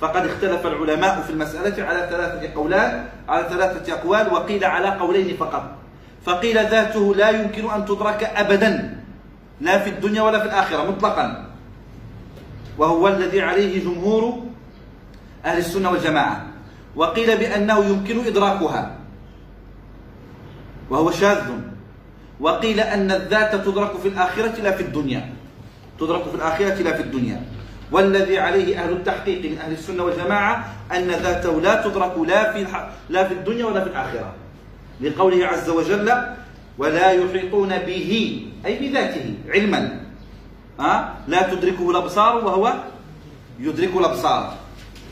فقد 0.00 0.26
اختلف 0.26 0.66
العلماء 0.66 1.20
في 1.20 1.30
المسألة 1.30 1.84
على 1.84 2.08
ثلاثة 2.10 2.54
قولان 2.54 3.04
على 3.28 3.46
ثلاثة 3.50 3.92
أقوال 3.92 4.32
وقيل 4.32 4.64
على 4.64 4.88
قولين 4.88 5.36
فقط. 5.36 5.64
فقيل 6.26 6.66
ذاته 6.66 7.14
لا 7.14 7.30
يمكن 7.30 7.70
أن 7.70 7.84
تدرك 7.84 8.24
أبدا 8.24 8.96
لا 9.60 9.78
في 9.78 9.90
الدنيا 9.90 10.22
ولا 10.22 10.38
في 10.38 10.46
الآخرة 10.46 10.90
مطلقا. 10.90 11.44
وهو 12.78 13.08
الذي 13.08 13.42
عليه 13.42 13.84
جمهور 13.84 14.42
أهل 15.44 15.58
السنة 15.58 15.90
والجماعة. 15.90 16.47
وقيل 16.98 17.30
بأنه 17.38 17.78
يمكن 17.84 18.26
إدراكها. 18.26 18.82
وهو 20.90 21.10
شاذ. 21.10 21.46
وقيل 22.40 22.80
أن 22.80 23.10
الذات 23.10 23.54
تدرك 23.54 23.92
في 24.02 24.08
الآخرة 24.08 24.60
لا 24.62 24.70
في 24.74 24.82
الدنيا. 24.82 25.22
تدرك 26.00 26.22
في 26.22 26.34
الآخرة 26.34 26.82
لا 26.82 26.92
في 26.98 27.02
الدنيا. 27.02 27.38
والذي 27.92 28.38
عليه 28.38 28.82
أهل 28.82 28.92
التحقيق 28.92 29.50
من 29.50 29.58
أهل 29.58 29.72
السنة 29.72 30.02
والجماعة 30.02 30.74
أن 30.92 31.08
ذاته 31.10 31.60
لا 31.60 31.82
تدرك 31.86 32.18
لا 32.26 32.52
في 32.52 32.66
لا 33.10 33.24
في 33.24 33.34
الدنيا 33.34 33.64
ولا 33.64 33.84
في 33.84 33.90
الآخرة. 33.90 34.32
لقوله 35.00 35.46
عز 35.46 35.70
وجل 35.70 36.12
ولا 36.78 37.10
يحيطون 37.10 37.78
به 37.78 38.42
أي 38.66 38.78
بذاته 38.78 39.34
علما. 39.48 40.00
أه؟ 40.80 41.08
لا 41.28 41.54
تدركه 41.54 41.90
الأبصار 41.90 42.44
وهو 42.44 42.74
يدرك 43.60 43.96
الأبصار. 43.96 44.54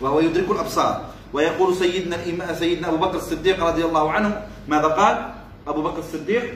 وهو 0.01 0.21
يدرك 0.21 0.51
الأبصار. 0.51 1.16
ويقول 1.33 1.77
سيدنا 1.77 2.17
سيدنا 2.55 2.89
أبو 2.89 2.97
بكر 2.97 3.17
الصديق 3.17 3.65
رضي 3.65 3.85
الله 3.85 4.13
عنه 4.13 4.43
ماذا 4.69 4.87
قال؟ 4.87 5.31
أبو 5.69 5.83
بكر 5.83 5.99
الصديق 5.99 6.55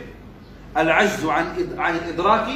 العجز 0.77 1.25
عن 1.25 1.47
عن 1.79 1.97
الإدراك 1.97 2.49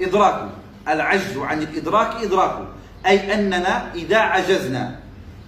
إدراك 0.00 0.48
العجز 0.88 1.36
عن 1.36 1.62
الإدراك 1.62 2.22
إدراك 2.22 2.58
أي 3.06 3.34
أننا 3.34 3.94
إذا 3.94 4.18
عجزنا 4.18 4.98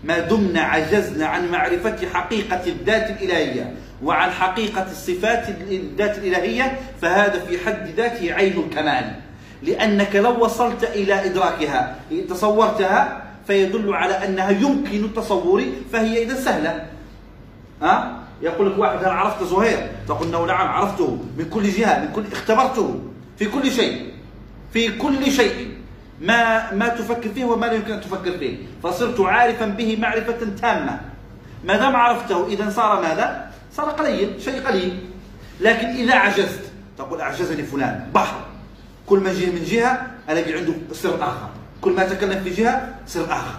ما 0.04 0.18
دمنا 0.18 0.60
عجزنا 0.60 1.26
عن 1.26 1.50
معرفة 1.50 2.08
حقيقة 2.14 2.60
الذات 2.66 3.10
الإلهية 3.10 3.74
وعن 4.02 4.30
حقيقة 4.30 4.86
الصفات 4.90 5.48
الذات 5.48 6.18
الإلهية 6.18 6.78
فهذا 7.02 7.40
في 7.40 7.58
حد 7.66 7.88
ذاته 7.96 8.34
عين 8.34 8.58
الكمال. 8.58 9.14
لأنك 9.62 10.16
لو 10.16 10.44
وصلت 10.44 10.84
إلى 10.84 11.26
إدراكها 11.26 11.96
تصورتها 12.28 13.22
فيدل 13.48 13.94
على 13.94 14.14
أنها 14.14 14.50
يمكن 14.50 15.04
التصور 15.04 15.64
فهي 15.92 16.22
إذا 16.22 16.34
سهلة. 16.34 16.86
ها؟ 17.82 18.20
يقول 18.42 18.72
لك 18.72 18.78
واحد 18.78 18.98
هل 18.98 19.10
عرفت 19.10 19.44
زهير؟ 19.44 19.90
تقول 20.08 20.32
له 20.32 20.46
نعم 20.46 20.68
عرفته. 20.68 21.18
من 21.38 21.48
كل 21.50 21.70
جهة 21.70 22.04
من 22.04 22.12
كل 22.12 22.24
اختبرته. 22.32 23.00
في 23.38 23.44
كل 23.44 23.72
شيء. 23.72 24.12
في 24.72 24.98
كل 24.98 25.32
شيء. 25.32 25.68
ما 26.20 26.72
ما 26.74 26.88
تفكر 26.88 27.28
فيه 27.28 27.44
وما 27.44 27.66
لا 27.66 27.72
يمكن 27.72 27.92
أن 27.92 28.00
تفكر 28.00 28.38
فيه. 28.38 28.56
فصرت 28.82 29.20
عارفا 29.20 29.66
به 29.66 29.96
معرفة 30.00 30.38
تامة. 30.60 31.00
ما 31.64 31.76
دام 31.76 31.96
عرفته؟ 31.96 32.46
إذا 32.46 32.70
صار 32.70 33.02
ماذا؟ 33.02 33.50
صار 33.72 33.90
قليل 33.90 34.42
شيء 34.44 34.60
قليل. 34.60 34.98
لكن 35.60 35.86
إذا 35.86 36.14
عجزت 36.14 36.64
تقول 36.98 37.20
أعجزني 37.20 37.62
فلان 37.62 38.10
بحر. 38.14 38.36
كل 39.06 39.18
ما 39.18 39.32
جه 39.32 39.46
من 39.46 39.64
جهة 39.64 40.06
ألاقي 40.30 40.52
عنده 40.52 40.74
سر 40.92 41.16
آخر. 41.16 41.57
كل 41.80 41.92
ما 41.92 42.04
تكلم 42.04 42.44
في 42.44 42.50
جهة 42.50 42.94
سر 43.06 43.24
آخر. 43.24 43.58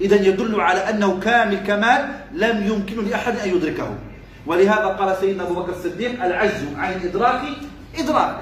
اذا 0.00 0.16
يدل 0.16 0.60
على 0.60 0.80
أنه 0.90 1.20
كامل 1.20 1.56
كمال 1.56 2.08
لم 2.32 2.66
يمكن 2.66 3.04
لأحد 3.04 3.36
أن 3.36 3.48
يدركه. 3.48 3.94
ولهذا 4.46 4.86
قال 4.86 5.16
سيدنا 5.20 5.42
أبو 5.42 5.54
بكر 5.54 5.72
الصديق 5.72 6.24
العجز 6.24 6.64
عن 6.76 6.92
الإدراك 6.92 7.42
إدراك. 7.98 8.36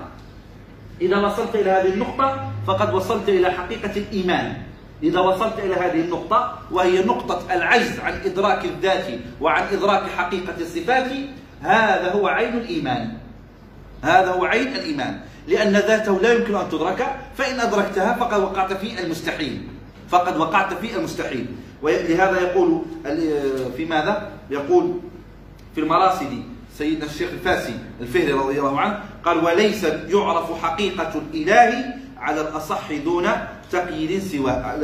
إذا 1.00 1.16
وصلت 1.16 1.54
إلى 1.54 1.70
هذه 1.70 1.88
النقطة 1.88 2.50
فقد 2.66 2.94
وصلت 2.94 3.28
إلى 3.28 3.50
حقيقة 3.50 3.96
الإيمان. 3.96 4.56
إذا 5.02 5.20
وصلت 5.20 5.58
إلى 5.58 5.74
هذه 5.74 6.00
النقطة 6.00 6.58
وهي 6.70 7.04
نقطة 7.04 7.54
العجز 7.54 8.00
عن 8.00 8.12
إدراك 8.24 8.64
الذات 8.64 9.06
وعن 9.40 9.62
إدراك 9.72 10.02
حقيقة 10.10 10.54
الصفات 10.60 11.10
هذا 11.62 12.12
هو 12.12 12.28
عين 12.28 12.54
الإيمان. 12.56 13.12
هذا 14.02 14.30
هو 14.32 14.44
عين 14.44 14.68
الإيمان. 14.68 15.20
لأن 15.48 15.72
ذاته 15.72 16.20
لا 16.20 16.32
يمكن 16.32 16.54
أن 16.54 16.68
تدرك 16.68 17.16
فإن 17.38 17.60
أدركتها 17.60 18.14
فقد 18.14 18.40
وقعت 18.40 18.72
في 18.72 19.02
المستحيل. 19.02 19.62
فقد 20.08 20.36
وقعت 20.36 20.74
في 20.74 20.96
المستحيل. 20.96 21.46
ولهذا 21.82 22.40
يقول 22.40 22.82
في 23.76 23.84
ماذا؟ 23.84 24.30
يقول 24.50 25.00
في 25.74 25.80
المراصد 25.80 26.42
سيدنا 26.78 27.04
الشيخ 27.04 27.30
الفاسي 27.32 27.74
الفهري 28.00 28.32
رضي 28.32 28.58
الله 28.58 28.80
عنه 28.80 29.00
قال 29.24 29.44
وليس 29.44 29.84
يعرف 29.84 30.62
حقيقة 30.62 31.12
الإله 31.14 31.94
على 32.18 32.40
الأصح 32.40 32.92
دون 32.92 33.28
تقييد 33.70 34.22
سواه. 34.22 34.76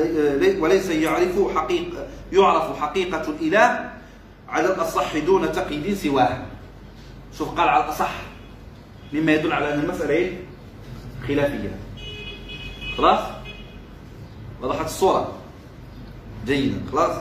وليس 0.60 0.90
يعرف 0.90 1.56
حقيقة 1.56 2.06
يعرف 2.32 2.80
حقيقة 2.80 3.22
الإله 3.28 3.90
على 4.48 4.66
الأصح 4.66 5.16
دون 5.16 5.52
تقييد 5.52 5.94
سواه. 5.96 6.38
شوف 7.38 7.48
قال 7.48 7.68
على 7.68 7.84
الأصح. 7.84 8.12
مما 9.12 9.32
يدل 9.32 9.52
على 9.52 9.74
أن 9.74 9.80
المسألة 9.80 10.10
إيه؟ 10.10 10.32
خلافية. 11.28 11.76
خلاص؟ 12.96 13.20
وضحت 14.62 14.84
الصورة. 14.84 15.32
جيدا. 16.46 16.80
خلاص؟ 16.92 17.16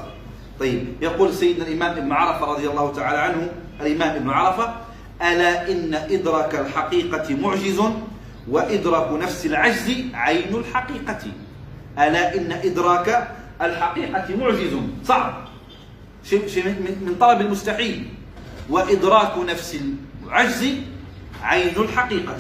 طيب. 0.60 0.88
يقول 1.02 1.34
سيدنا 1.34 1.68
الإمام 1.68 1.98
ابن 1.98 2.12
عرفة 2.12 2.46
رضي 2.46 2.68
الله 2.70 2.94
تعالى 2.94 3.18
عنه 3.18 3.50
الإمام 3.82 4.16
ابن 4.16 4.30
عرفة 4.30 4.76
ألا 5.22 5.72
إن 5.72 5.94
إدراك 5.94 6.56
الحقيقة 6.56 7.36
معجز 7.36 7.82
وإدراك 8.50 9.22
نفس 9.22 9.46
العجز 9.46 9.92
عين 10.14 10.56
الحقيقة. 10.56 11.20
ألا 11.98 12.36
إن 12.38 12.52
إدراك 12.52 13.28
الحقيقة 13.62 14.36
معجز. 14.36 14.74
صعب 15.04 15.48
شيء 16.24 16.66
من 17.02 17.16
طلب 17.20 17.42
المستحيل. 17.42 18.10
وإدراك 18.70 19.38
نفس 19.38 19.80
العجز 20.26 20.68
عين 21.44 21.76
الحقيقة. 21.78 22.38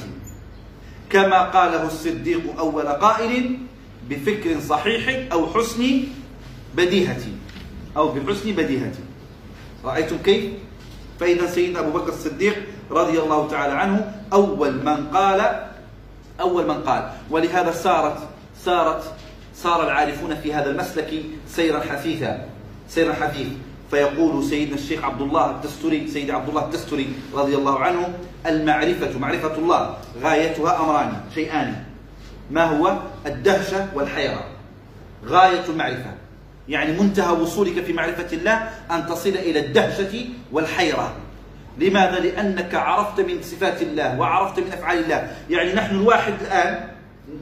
كما 1.09 1.41
قاله 1.43 1.87
الصديق 1.87 2.59
أول 2.59 2.87
قائل 2.87 3.57
بفكر 4.09 4.59
صحيح 4.59 5.31
أو 5.31 5.47
حسن 5.47 6.03
بديهة 6.75 7.21
أو 7.97 8.11
بحسن 8.11 8.51
بديهة 8.51 8.93
رأيتم 9.85 10.17
كيف؟ 10.17 10.51
فإذا 11.19 11.47
سيدنا 11.47 11.79
أبو 11.79 11.91
بكر 11.99 12.09
الصديق 12.09 12.55
رضي 12.91 13.19
الله 13.19 13.47
تعالى 13.47 13.73
عنه 13.73 14.15
أول 14.33 14.73
من 14.73 15.07
قال 15.07 15.67
أول 16.41 16.67
من 16.67 16.83
قال 16.83 17.11
ولهذا 17.29 17.71
سارت 17.71 18.17
سارت 18.65 19.03
صار 19.55 19.83
العارفون 19.83 20.35
في 20.35 20.53
هذا 20.53 20.69
المسلك 20.69 21.23
سيرا 21.47 21.79
حثيثا 21.79 22.45
سيرا 22.89 23.13
حثيث 23.13 23.47
فيقول 23.91 24.43
سيدنا 24.43 24.76
الشيخ 24.76 25.04
عبد 25.04 25.21
الله 25.21 25.52
الدستوري 25.52 26.08
سيد 26.08 26.32
عبد 26.32 26.50
الله 26.50 26.65
الدستوري 26.65 27.08
رضي 27.34 27.56
الله 27.56 27.80
عنه 27.80 28.13
المعرفة 28.45 29.19
معرفة 29.19 29.56
الله 29.56 29.97
غايتها 30.23 30.80
أمران 30.80 31.13
شيئان. 31.36 31.84
ما 32.52 32.63
هو؟ 32.63 32.97
الدهشة 33.26 33.88
والحيرة. 33.95 34.45
غاية 35.26 35.65
المعرفة. 35.69 36.12
يعني 36.69 37.00
منتهى 37.00 37.34
وصولك 37.41 37.84
في 37.84 37.93
معرفة 37.93 38.38
الله 38.38 38.69
أن 38.91 39.08
تصل 39.08 39.30
إلى 39.30 39.60
الدهشة 39.60 40.26
والحيرة. 40.52 41.13
لماذا؟ 41.78 42.19
لأنك 42.19 42.76
عرفت 42.76 43.19
من 43.19 43.41
صفات 43.41 43.82
الله 43.82 44.19
وعرفت 44.19 44.60
من 44.60 44.71
أفعال 44.73 45.04
الله. 45.04 45.32
يعني 45.50 45.73
نحن 45.73 45.95
الواحد 45.95 46.34
الآن 46.41 46.88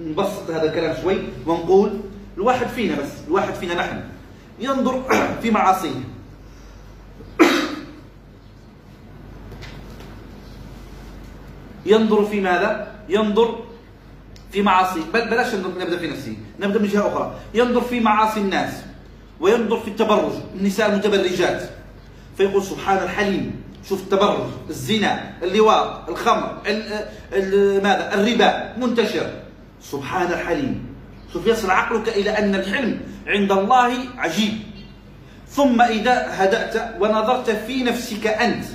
نبسط 0.02 0.52
هذا 0.52 0.64
الكلام 0.70 0.96
شوي 1.02 1.18
ونقول 1.46 2.00
الواحد 2.38 2.68
فينا 2.68 2.96
بس 2.96 3.10
الواحد 3.28 3.54
فينا 3.54 3.74
نحن. 3.74 4.02
ينظر 4.60 5.04
في 5.42 5.52
معاصيه. 5.52 6.15
ينظر 11.86 12.26
في 12.26 12.42
ماذا؟ 12.42 12.88
ينظر 13.10 13.60
في 14.52 14.62
معاصي. 14.62 15.00
بل 15.14 15.30
بلاش 15.30 15.56
نبدا 15.56 15.98
في 15.98 16.08
نفسه 16.08 16.36
نبدأ 16.60 16.80
من 16.80 16.88
جهة 16.88 17.08
أخرى. 17.08 17.36
ينظر 17.54 17.82
في 17.82 18.00
معاصي 18.00 18.40
الناس. 18.40 18.74
وينظر 19.40 19.80
في 19.80 19.88
التبرج. 19.88 20.32
النساء 20.56 20.90
المتبرجات. 20.90 21.70
فيقول 22.38 22.64
سبحان 22.64 23.04
الحليم. 23.04 23.62
شوف 23.90 24.02
التبرج. 24.02 24.50
الزنا 24.70 25.34
اللواط 25.44 26.10
الخمر 26.10 26.62
ماذا؟ 27.84 28.14
الربا. 28.14 28.74
منتشر. 28.78 29.30
سبحان 29.82 30.32
الحليم. 30.32 30.86
شوف 31.34 31.48
يصل 31.48 31.72
عقلك 31.72 32.10
إلى 32.10 32.30
أن 32.30 32.56
الحلم 32.56 33.00
عند 33.28 33.52
الله 33.52 33.94
عجيب. 34.18 34.54
ثم 35.50 35.82
إذا 35.82 36.28
هدأت 36.30 37.02
ونظرت 37.02 37.50
في 37.50 37.84
نفسك 37.84 38.28
أنت. 38.28 38.66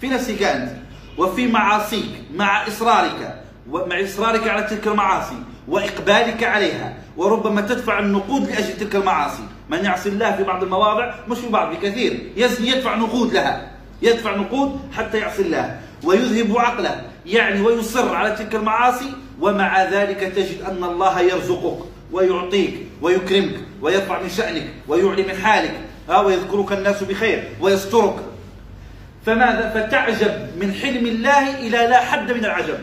في 0.00 0.08
نفسك 0.08 0.42
أنت. 0.42 0.70
وفي 1.18 1.46
معاصيك 1.46 2.10
مع 2.34 2.66
إصرارك 2.68 3.42
ومع 3.70 4.02
إصرارك 4.02 4.48
على 4.48 4.62
تلك 4.62 4.86
المعاصي 4.86 5.36
وإقبالك 5.68 6.44
عليها 6.44 6.96
وربما 7.16 7.60
تدفع 7.60 7.98
النقود 7.98 8.42
لأجل 8.50 8.76
تلك 8.76 8.96
المعاصي. 8.96 9.42
من 9.70 9.84
يعصي 9.84 10.08
الله 10.08 10.36
في 10.36 10.42
بعض 10.42 10.62
المواضع 10.62 11.14
مش 11.28 11.38
في 11.38 11.48
بعض 11.48 11.74
بكثير 11.74 12.32
يزني 12.36 12.68
يدفع 12.68 12.94
نقود 12.96 13.32
لها 13.32 13.70
يدفع 14.02 14.36
نقود 14.36 14.80
حتى 14.96 15.18
يعصي 15.18 15.42
الله 15.42 15.80
ويذهب 16.04 16.58
عقله 16.58 17.02
يعني 17.26 17.60
ويصر 17.60 18.14
على 18.14 18.36
تلك 18.36 18.54
المعاصي 18.54 19.12
ومع 19.40 19.82
ذلك 19.84 20.20
تجد 20.36 20.62
أن 20.62 20.84
الله 20.84 21.20
يرزقك 21.20 21.78
ويعطيك 22.12 22.74
ويكرمك 23.02 23.54
ويرفع 23.82 24.22
من 24.22 24.28
شأنك 24.28 24.66
ويعلي 24.88 25.22
من 25.22 25.34
حالك. 25.34 25.74
ويذكرك 26.24 26.72
الناس 26.72 27.02
بخير 27.02 27.48
ويسترك. 27.60 28.16
فماذا؟ 29.26 29.70
فتعجب 29.74 30.32
من 30.60 30.72
حلم 30.72 31.06
الله 31.06 31.58
إلى 31.58 31.78
لا 31.88 32.00
حد 32.00 32.32
من 32.32 32.44
العجب. 32.44 32.78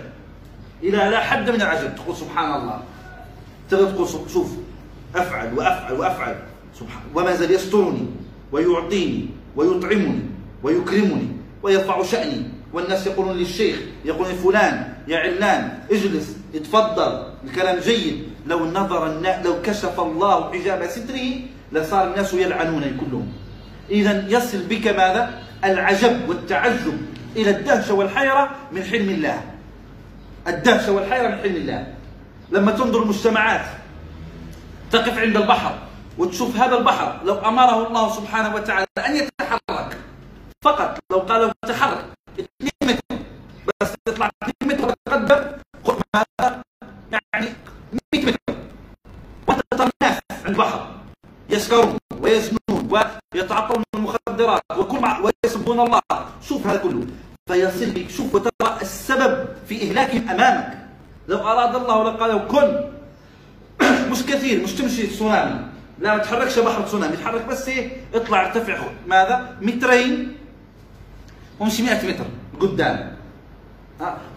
إلى 0.84 0.98
لا 0.98 1.20
حد 1.20 1.50
من 1.50 1.62
العجب. 1.62 1.96
تقول 1.96 2.16
سبحان 2.16 2.62
الله. 2.62 2.82
تقول 3.70 4.08
شوف 4.34 4.52
أفعل 5.16 5.54
وأفعل 5.54 5.94
وأفعل. 5.94 6.36
سبحان 6.80 7.04
وما 7.16 7.36
زال 7.36 7.52
يسترني 7.52 8.06
ويعطيني 8.52 9.26
ويطعمني 9.56 10.20
ويكرمني 10.64 11.28
ويرفع 11.64 12.04
شأني. 12.04 12.44
والناس 12.74 13.08
يقولون 13.08 13.38
للشيخ 13.38 13.80
يقولون 14.06 14.34
فلان 14.34 14.94
يا 15.08 15.18
علان 15.18 15.80
اجلس 15.92 16.36
اتفضل. 16.56 17.24
الكلام 17.44 17.80
جيد. 17.80 18.24
لو 18.48 18.66
نظر. 18.66 19.22
لو 19.44 19.62
كشف 19.62 20.00
الله 20.00 20.52
حجاب 20.52 20.88
ستره 20.88 21.30
لصار 21.72 22.08
الناس 22.08 22.34
يلعنونني 22.34 22.98
كلهم. 22.98 23.28
إذا 23.92 24.26
يصل 24.28 24.64
بك 24.72 24.88
ماذا؟ 24.88 25.44
العجب 25.64 26.30
والتعجب 26.30 26.98
إلى 27.36 27.50
الدهشة 27.50 27.94
والحيرة 27.94 28.50
من 28.72 28.84
حلم 28.84 29.10
الله. 29.10 29.42
الدهشة 30.48 30.92
والحيرة 30.92 31.28
من 31.28 31.38
حلم 31.38 31.56
الله. 31.56 31.94
لما 32.52 32.72
تنظر 32.72 33.04
المجتمعات 33.04 33.66
تقف 34.92 35.18
عند 35.18 35.36
البحر 35.38 35.76
وتشوف 36.18 36.56
هذا 36.58 36.78
البحر 36.78 37.20
لو 37.26 37.36
أمره 37.36 37.88
الله 37.88 38.16
سبحانه 38.16 38.56
وتعالى 38.56 38.88
أن 39.08 39.16
يتحرك 39.16 39.98
فقط 40.64 41.00
لو 41.12 41.20
قال 41.20 41.52
تحرك 41.68 42.06
2 42.40 42.72
متر 42.84 43.18
بس 43.82 43.96
تطلع 44.06 44.30
2 44.44 44.54
متر 44.64 44.96
ماذا؟ 45.08 46.64
يعني 47.12 47.48
100 48.14 48.26
متر. 48.26 48.40
الناس 49.74 50.20
عند 50.32 50.48
البحر. 50.48 50.88
يسكرون 51.50 51.98
ويزنون. 52.22 52.61
ويتعاطون 52.92 53.84
المخدرات 53.96 54.62
وكل 54.78 55.00
مع 55.00 55.20
ويسبون 55.20 55.80
الله. 55.80 56.02
شوف 56.42 56.68
هذا 56.68 56.78
كله. 56.78 57.08
فيصل 57.48 57.92
بك. 57.92 58.10
شوف 58.10 58.36
وترى 58.36 58.78
السبب 58.82 59.48
في 59.68 59.90
إهلاكهم 59.90 60.30
أمامك. 60.30 60.78
لو 61.28 61.38
أراد 61.38 61.76
الله 61.76 62.04
لقال 62.04 62.48
كن. 62.48 62.90
مش 64.12 64.26
كثير. 64.26 64.64
مش 64.64 64.74
تمشي 64.74 65.08
تسونامي. 65.08 65.60
لا 66.00 66.16
ما 66.16 66.24
تحركش 66.24 66.60
بحر 66.60 66.82
تسونامي. 66.82 67.18
تحرك 67.18 67.46
بس 67.46 67.68
إيه؟ 67.68 67.98
اطلع 68.14 68.46
ارتفع. 68.46 68.78
ماذا؟ 69.08 69.58
مترين. 69.62 70.38
وامشي 71.60 71.84
100 71.84 72.08
متر 72.08 72.26
قدام. 72.60 73.18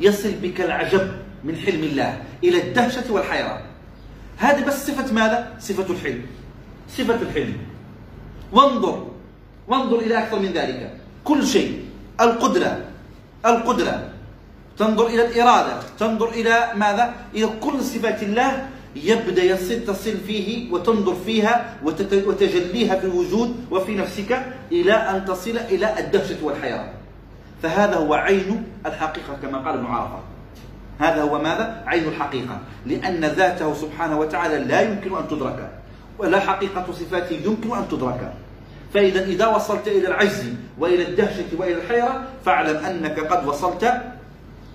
يصل 0.00 0.32
بك 0.32 0.60
العجب 0.60 1.10
من 1.44 1.56
حلم 1.56 1.84
الله 1.84 2.22
إلى 2.44 2.62
الدهشة 2.62 3.12
والحيره 3.12 3.62
هذه 4.36 4.64
بس 4.64 4.86
صفة 4.86 5.12
ماذا؟ 5.12 5.56
صفة 5.60 5.92
الحلم. 5.92 6.26
صفة 6.88 7.22
الحلم. 7.22 7.73
وانظر 8.54 9.06
وانظر 9.68 9.98
إلى 9.98 10.18
أكثر 10.18 10.38
من 10.38 10.52
ذلك. 10.52 10.90
كل 11.24 11.46
شيء 11.46 11.84
القدرة 12.20 12.78
القدرة. 13.46 14.10
تنظر 14.78 15.06
إلى 15.06 15.26
الإرادة 15.26 15.74
تنظر 15.98 16.28
إلى 16.28 16.72
ماذا؟ 16.74 17.14
إلى 17.34 17.46
كل 17.60 17.82
صفات 17.82 18.22
الله 18.22 18.66
يبدأ 18.96 19.42
يصل 19.42 19.84
تصل 19.86 20.16
فيه 20.26 20.72
وتنظر 20.72 21.14
فيها 21.14 21.78
وتجليها 22.06 22.94
في 22.98 23.06
الوجود 23.06 23.70
وفي 23.70 23.94
نفسك 23.94 24.30
إلى 24.72 24.94
أن 24.94 25.24
تصل 25.24 25.56
إلى 25.70 25.98
الدهشة 25.98 26.38
والحيرة. 26.42 26.90
فهذا 27.62 27.96
هو 27.96 28.14
عين 28.14 28.64
الحقيقة 28.86 29.38
كما 29.42 29.58
قال 29.58 29.74
ابن 29.78 29.86
عرفة. 29.86 30.20
هذا 30.98 31.22
هو 31.22 31.38
ماذا؟ 31.38 31.82
عين 31.86 32.08
الحقيقة. 32.08 32.58
لأن 32.86 33.24
ذاته 33.24 33.74
سبحانه 33.74 34.18
وتعالى 34.18 34.58
لا 34.58 34.80
يمكن 34.80 35.16
أن 35.16 35.28
تدرك. 35.28 35.70
ولا 36.18 36.40
حقيقة 36.40 36.86
صفاته 36.92 37.34
يمكن 37.44 37.76
أن 37.76 37.88
تدرك. 37.90 38.32
فإذا 38.94 39.24
إذا 39.24 39.46
وصلت 39.46 39.88
إلى 39.88 40.08
العجز 40.08 40.44
وإلى 40.78 41.08
الدهشة 41.08 41.44
وإلى 41.58 41.74
الحيرة 41.74 42.22
فاعلم 42.44 42.76
أنك 42.76 43.20
قد 43.20 43.46
وصلت 43.46 44.02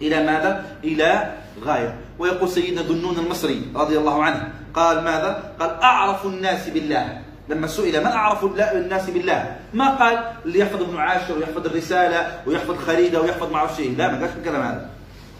إلى 0.01 0.23
ماذا؟ 0.25 0.65
إلى 0.83 1.31
غاية. 1.63 1.95
ويقول 2.19 2.49
سيدنا 2.49 2.81
ذنون 2.81 3.17
المصري 3.17 3.61
رضي 3.75 3.97
الله 3.97 4.23
عنه 4.23 4.49
قال 4.73 5.03
ماذا؟ 5.03 5.53
قال 5.59 5.69
أعرف 5.69 6.25
الناس 6.25 6.69
بالله. 6.69 7.21
لما 7.49 7.67
سئل 7.67 7.99
من 7.99 8.11
أعرف 8.11 8.43
الناس 8.75 9.09
بالله؟ 9.09 9.55
ما 9.73 9.89
قال؟ 9.89 10.19
اللي 10.45 10.59
يحفظ 10.59 10.81
ابن 10.81 10.97
عاشر 10.97 11.37
ويحفظ 11.37 11.65
الرسالة 11.65 12.41
ويحفظ 12.47 12.77
خريدة 12.77 13.21
ويحفظ 13.21 13.51
معه 13.51 13.75
شيء. 13.75 13.95
لا 13.97 14.11
ما 14.11 14.19
قالش 14.19 14.31
الكلام 14.39 14.61
هذا. 14.61 14.89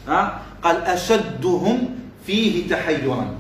ها؟ 0.07 0.39
قال 0.63 0.77
أشدهم 0.81 1.95
فيه 2.27 2.69
تحيرا. 2.69 3.35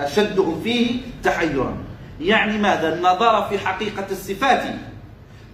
أشدهم 0.00 0.60
فيه 0.64 1.00
تحيرا. 1.22 1.76
يعني 2.22 2.58
ماذا؟ 2.58 3.00
نظر 3.00 3.48
في 3.48 3.58
حقيقة 3.58 4.06
الصفات. 4.10 4.62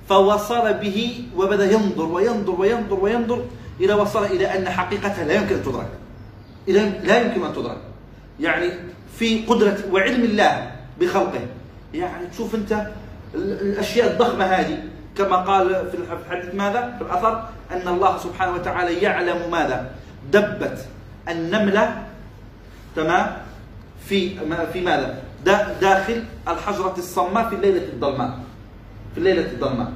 فوصل 0.08 0.74
به 0.74 1.24
وبدأ 1.36 1.72
ينظر 1.72 2.04
وينظر 2.04 2.60
وينظر 2.60 3.00
وينظر 3.00 3.44
إلى 3.80 3.92
وصل 3.92 4.24
إلى 4.24 4.58
أن 4.58 4.68
حقيقتها 4.68 5.24
لا 5.24 5.34
يمكن 5.34 5.54
أن 5.54 5.62
تدرك. 5.62 5.88
إذا 6.68 6.84
لا 6.84 7.20
يمكن 7.20 7.44
أن 7.44 7.52
تدرك. 7.52 7.78
يعني 8.40 8.70
في 9.18 9.44
قدرة 9.44 9.78
وعلم 9.92 10.24
الله 10.24 10.70
بخلقه. 11.00 11.46
يعني 11.94 12.26
تشوف 12.26 12.54
أنت 12.54 12.86
الأشياء 13.34 14.12
الضخمة 14.12 14.44
هذه. 14.44 14.78
كما 15.18 15.36
قال 15.36 15.90
في 15.90 15.96
الحديث 16.30 16.54
ماذا؟ 16.54 16.94
في 16.98 17.04
الأثر 17.04 17.48
أن 17.72 17.88
الله 17.88 18.18
سبحانه 18.18 18.52
وتعالى 18.52 19.02
يعلم 19.02 19.50
ماذا؟ 19.50 19.90
دبت 20.32 20.86
النملة. 21.28 22.02
تمام؟ 22.96 23.36
في 24.08 24.30
في 24.72 24.80
ماذا؟ 24.80 25.27
داخل 25.80 26.24
الحجرة 26.48 26.94
الصماء 26.98 27.48
في 27.48 27.54
الليلة 27.54 27.82
الظلماء 27.92 28.38
في 29.12 29.18
الليلة 29.18 29.42
الظلماء 29.42 29.92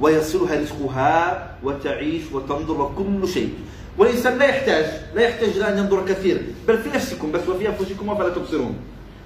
ويصلها 0.00 0.60
رزقها 0.60 1.50
وتعيش 1.62 2.22
وتنظر 2.32 2.80
وكل 2.80 3.28
شيء. 3.28 3.54
والإنسان 3.98 4.38
لا 4.38 4.44
يحتاج 4.44 4.84
لا 5.14 5.22
يحتاج 5.22 5.48
إلى 5.48 5.68
أن 5.68 5.78
ينظر 5.78 6.06
كثير. 6.06 6.42
بل 6.68 6.78
في 6.78 6.88
نفسكم 6.88 7.32
بس 7.32 7.48
وفي 7.48 7.68
أنفسكم 7.68 8.16
فلا 8.18 8.28
تبصرون. 8.28 8.76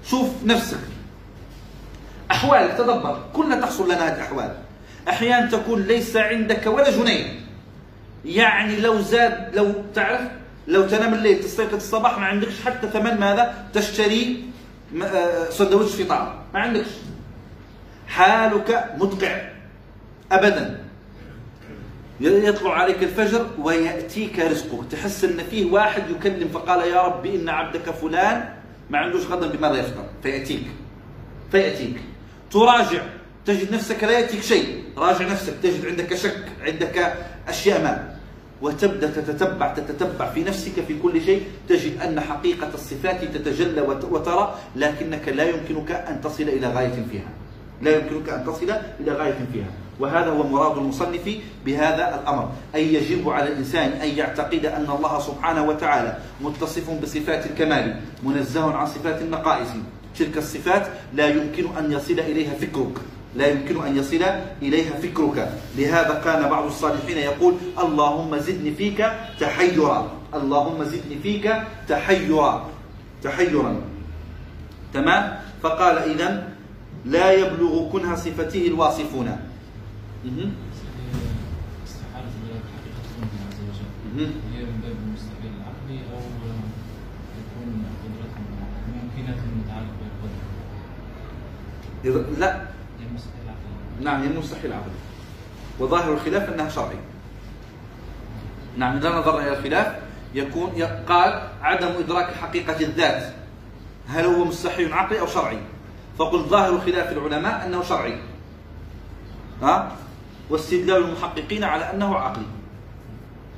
شوف 0.09 0.27
نفسك. 0.45 0.79
أحوالك 2.31 2.77
تدبر. 2.77 3.19
كلنا 3.33 3.61
تحصل 3.61 3.85
لنا 3.85 4.07
هذه 4.07 4.15
الأحوال. 4.15 4.55
أحيانا 5.09 5.51
تكون 5.51 5.81
ليس 5.81 6.17
عندك 6.17 6.67
ولا 6.67 6.91
جنيه. 6.91 7.25
يعني 8.25 8.79
لو 8.79 9.01
زاد 9.01 9.55
لو 9.55 9.73
تعرف 9.95 10.21
لو 10.67 10.87
تنام 10.87 11.13
الليل 11.13 11.39
تستيقظ 11.39 11.73
الصباح 11.73 12.19
ما 12.19 12.25
عندكش 12.25 12.61
حتى 12.65 12.87
ثمن 12.87 13.19
ماذا؟ 13.19 13.53
تشتري 13.73 14.43
آه، 15.03 15.49
سندويش 15.49 15.91
فطار 15.91 16.43
ما 16.53 16.59
عندكش. 16.59 16.87
حالك 18.07 18.95
مدقع. 18.97 19.41
أبدا. 20.31 20.85
يطلع 22.19 22.73
عليك 22.73 23.03
الفجر 23.03 23.47
ويأتيك 23.59 24.39
رزقك 24.39 24.91
تحس 24.91 25.23
أن 25.23 25.43
فيه 25.49 25.71
واحد 25.71 26.09
يكلم 26.09 26.47
فقال 26.47 26.87
يا 26.87 27.01
رب 27.01 27.25
إن 27.25 27.49
عبدك 27.49 27.89
فلان. 27.89 28.49
ما 28.89 28.97
عندوش 28.97 29.25
غدا 29.25 29.47
بماذا 29.47 29.75
يفطر 29.75 30.05
فيأتيك. 30.23 30.67
فيأتيك. 31.51 32.01
تراجع. 32.51 33.01
تجد 33.45 33.73
نفسك 33.73 34.03
لا 34.03 34.11
يأتيك 34.11 34.41
شيء. 34.41 34.83
راجع 34.97 35.27
نفسك. 35.27 35.53
تجد 35.63 35.85
عندك 35.85 36.15
شك 36.15 36.45
عندك 36.61 37.13
أشياء 37.47 37.81
ما. 37.81 38.14
وتبدأ 38.61 39.11
تتتبع 39.11 39.73
تتتبع 39.73 40.25
في 40.31 40.43
نفسك 40.43 40.71
في 40.87 40.99
كل 41.03 41.21
شيء 41.21 41.43
تجد 41.69 42.01
أن 42.01 42.19
حقيقة 42.19 42.69
الصفات 42.73 43.23
تتجلى 43.23 43.81
وترى 44.11 44.55
لكنك 44.75 45.29
لا 45.29 45.43
يمكنك 45.43 45.91
أن 45.91 46.21
تصل 46.21 46.43
إلى 46.43 46.67
غاية 46.67 47.03
فيها. 47.11 47.29
لا 47.81 47.91
يمكنك 47.97 48.29
أن 48.29 48.45
تصل 48.45 48.71
إلى 48.99 49.11
غاية 49.11 49.39
فيها. 49.53 49.71
وهذا 49.99 50.29
هو 50.31 50.43
مراد 50.43 50.77
المصنف 50.77 51.29
بهذا 51.65 52.21
الأمر. 52.21 52.51
أي 52.75 52.93
يجب 52.93 53.29
على 53.29 53.47
الإنسان 53.51 53.91
أن 53.91 54.09
يعتقد 54.09 54.65
أن 54.65 54.87
الله 54.89 55.19
سبحانه 55.19 55.63
وتعالى 55.63 56.17
متصف 56.41 57.01
بصفات 57.03 57.45
الكمال 57.45 57.99
منزه 58.23 58.73
عن 58.73 58.85
صفات 58.85 59.21
النقائص. 59.21 59.67
تلك 60.19 60.37
الصفات 60.37 60.87
لا 61.13 61.27
يمكن 61.27 61.77
أن 61.77 61.91
يصل 61.91 62.19
إليها 62.19 62.53
فكرك. 62.53 62.95
لا 63.35 63.47
يمكن 63.47 63.83
أن 63.83 63.97
يصل 63.97 64.23
إليها 64.61 64.93
فكرك. 65.03 65.51
لهذا 65.77 66.21
كان 66.23 66.49
بعض 66.49 66.65
الصالحين 66.65 67.17
يقول 67.17 67.53
اللهم 67.79 68.37
زدني 68.37 68.71
فيك 68.71 68.99
تحيرا. 69.39 70.11
اللهم 70.33 70.83
زدني 70.83 71.19
فيك 71.19 71.51
تحيرا. 71.87 72.69
تحيرا. 73.23 73.81
تمام؟ 74.93 75.23
فقال 75.61 75.97
إذا 75.97 76.47
لا 77.05 77.31
يبلغ 77.31 77.91
كنه 77.91 78.15
صفته 78.15 78.67
الواصفون. 78.67 79.27
استحالة 81.85 82.31
حقيقة 82.71 83.03
عز 83.45 83.59
وجل 83.61 84.31
هي 84.55 84.63
من 84.63 84.79
باب 84.81 84.95
المستحيل 85.05 85.51
العقلي 85.59 85.99
أو 86.11 86.23
يكون 87.39 87.69
قدرته 88.01 88.41
ممكنة 88.95 89.39
متعلقة 89.59 90.07
بالقدرة 92.03 92.39
لا. 92.39 92.74
نعم 94.01 94.21
هي 94.21 94.27
المستحيل 94.27 94.73
عقلي 94.73 94.91
وظاهر 95.79 96.13
الخلاف 96.13 96.49
أنها 96.49 96.69
شرعي 96.69 96.97
نعم 98.77 98.97
إذا 98.97 99.09
نظرنا 99.09 99.47
إلى 99.47 99.57
الخلاف 99.57 99.95
يكون 100.35 100.83
قال 101.07 101.47
عدم 101.61 101.87
إدراك 101.87 102.33
حقيقة 102.33 102.79
الذات. 102.79 103.33
هل 104.07 104.25
هو 104.25 104.45
مستحيل 104.45 104.93
عقلي 104.93 105.19
أو 105.19 105.27
شرعي؟ 105.27 105.59
فقل 106.19 106.39
ظاهر 106.39 106.79
خلاف 106.79 107.11
العلماء 107.11 107.65
أنه 107.65 107.83
شرعي. 107.83 108.17
ها؟ 109.61 109.91
واستدلال 110.49 111.03
المحققين 111.03 111.63
على 111.63 111.93
أنه 111.93 112.15
عقلي. 112.15 112.45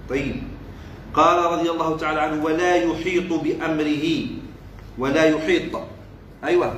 طيب. 0.10 0.44
قال 1.14 1.52
رضي 1.52 1.70
الله 1.70 1.98
تعالى 1.98 2.22
عنه 2.22 2.44
ولا 2.44 2.76
يحيط 2.76 3.34
بأمره. 3.34 4.28
ولا 4.98 5.24
يحيط. 5.24 5.82
أيوة. 6.44 6.76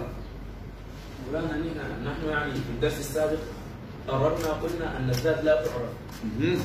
مولانا 1.31 1.57
نحن 2.05 2.29
يعني 2.29 2.51
في 2.51 2.69
الدرس 2.69 2.99
السابق 2.99 3.37
قررنا 4.07 4.49
قلنا 4.63 4.97
أن 4.97 5.09
الذات 5.09 5.43
لا 5.43 5.55
تعرف. 5.55 6.59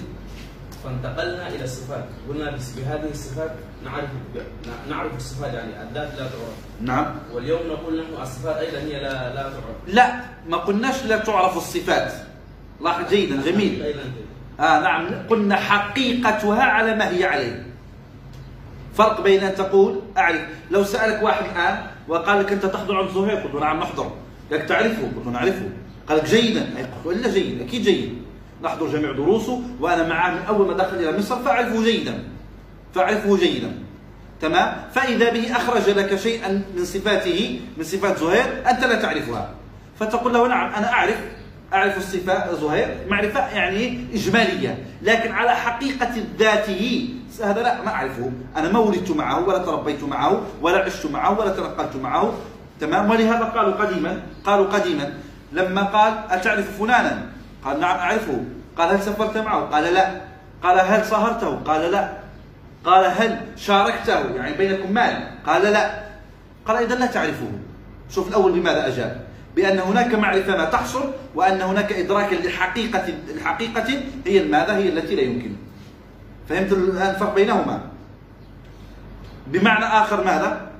فانتقلنا 0.84 1.48
إلى 1.48 1.64
الصفات. 1.64 2.04
قلنا 2.28 2.50
بهذه 2.76 3.10
الصفات 3.10 3.50
نعرف 3.84 4.08
نعرف 4.90 5.16
الصفات 5.16 5.54
يعني 5.54 5.82
الذات 5.82 6.08
لا 6.08 6.18
تعرف. 6.18 6.56
نعم. 6.80 7.14
واليوم 7.32 7.60
نقول 7.68 8.00
نحن 8.00 8.22
الصفات 8.22 8.56
أيضا 8.56 8.78
هي 8.78 9.02
لا 9.02 9.34
لا 9.34 9.42
تعرف. 9.42 9.76
لا 9.86 10.20
ما 10.48 10.56
قلناش 10.56 11.04
لا 11.04 11.18
تعرف 11.18 11.56
الصفات. 11.56 12.12
لاحظ 12.80 13.08
جيدا 13.10 13.42
جميل. 13.42 13.94
آه 14.60 14.80
نعم. 14.80 15.26
قلنا 15.30 15.56
حقيقتها 15.56 16.62
على 16.62 16.94
ما 16.94 17.10
هي 17.10 17.24
عليه. 17.24 17.66
فرق 18.94 19.20
بين 19.20 19.44
أن 19.44 19.54
تقول 19.54 20.00
أعرف. 20.16 20.40
لو 20.70 20.84
سألك 20.84 21.22
واحد 21.22 21.44
الآن 21.44 21.86
وقال 22.08 22.40
لك 22.40 22.52
أنت 22.52 22.66
تحضر 22.66 22.96
عند 22.96 23.10
زهير 23.10 23.36
قلت 23.36 23.54
نعم 23.54 23.80
نحضر 23.80 24.10
لك 24.54 24.62
تعرفه 24.62 25.08
له 25.24 25.30
نعرفه. 25.30 25.68
قال 26.08 26.18
لك 26.18 26.24
جيدا. 26.24 26.68
إلا 27.06 27.28
جيد؟ 27.28 27.62
أكيد 27.62 27.82
جيد. 27.82 28.14
نحضر 28.62 28.86
جميع 28.86 29.12
دروسه 29.12 29.62
وأنا 29.80 30.08
معه 30.08 30.30
من 30.30 30.40
أول 30.48 30.66
ما 30.66 30.72
دخل 30.72 30.96
إلى 30.96 31.18
مصر 31.18 31.42
فأعرفه 31.42 31.84
جيدا. 31.84 32.24
فأعرفه 32.94 33.36
جيدا. 33.36 33.72
تمام؟ 34.40 34.76
فإذا 34.94 35.30
به 35.32 35.56
أخرج 35.56 35.90
لك 35.90 36.16
شيئا 36.16 36.62
من 36.76 36.84
صفاته 36.84 37.60
من 37.76 37.84
صفات 37.84 38.18
زهير 38.18 38.44
أنت 38.70 38.84
لا 38.84 39.02
تعرفها. 39.02 39.54
فتقول 40.00 40.34
له 40.34 40.48
نعم 40.48 40.74
أنا 40.74 40.92
أعرف. 40.92 41.16
أعرف 41.72 41.96
الصفة 41.96 42.54
زهير 42.54 42.96
معرفة 43.08 43.48
يعني 43.48 44.06
إجمالية. 44.14 44.78
لكن 45.02 45.32
على 45.32 45.50
حقيقة 45.50 46.12
ذاته 46.38 47.08
هذا 47.42 47.62
لا 47.62 47.82
ما 47.82 47.90
أعرفه. 47.90 48.32
أنا 48.56 48.72
ما 48.72 48.78
ولدت 48.78 49.10
معه 49.10 49.48
ولا 49.48 49.58
تربيت 49.58 50.04
معه 50.04 50.42
ولا 50.62 50.78
عشت 50.78 51.06
معه 51.06 51.40
ولا 51.40 51.50
تنقلت 51.50 51.96
معه. 51.96 52.34
تمام؟ 52.80 53.10
ولهذا 53.10 53.44
قالوا 53.44 53.72
قديما 53.72 54.22
قالوا 54.44 54.66
قديما 54.66 55.12
لما 55.52 55.82
قال 55.82 56.12
أتعرف 56.30 56.78
فلانا؟ 56.78 57.26
قال 57.64 57.80
نعم 57.80 57.96
أعرفه. 57.98 58.44
قال 58.78 58.88
هل 58.90 59.02
سافرت 59.02 59.38
معه؟ 59.38 59.60
قال 59.60 59.94
لا. 59.94 60.20
قال 60.62 60.78
هل 60.80 61.04
صهرته؟ 61.04 61.56
قال 61.56 61.92
لا. 61.92 62.12
قال 62.84 63.04
هل 63.04 63.40
شاركته؟ 63.56 64.34
يعني 64.36 64.56
بينكم 64.56 64.92
مال؟ 64.92 65.30
قال 65.46 65.62
لا. 65.62 65.90
قال 66.66 66.76
إذا 66.76 66.94
لا 66.94 67.06
تعرفه. 67.06 67.50
شوف 68.10 68.28
الأول 68.28 68.52
بماذا 68.52 68.86
أجاب. 68.86 69.20
بأن 69.56 69.78
هناك 69.78 70.14
معرفة 70.14 70.56
ما 70.56 70.64
تحصل 70.64 71.10
وأن 71.34 71.62
هناك 71.62 71.92
إدراكا 71.92 72.34
لحقيقة 72.34 73.04
الحقيقة 73.34 74.00
هي 74.26 74.44
ماذا 74.44 74.76
هي 74.76 74.88
التي 74.88 75.14
لا 75.14 75.22
يمكن. 75.22 75.52
فهمت 76.48 76.72
الفرق 76.72 77.34
بينهما؟ 77.34 77.80
بمعنى 79.46 79.84
آخر 79.84 80.24
ماذا؟ 80.24 80.73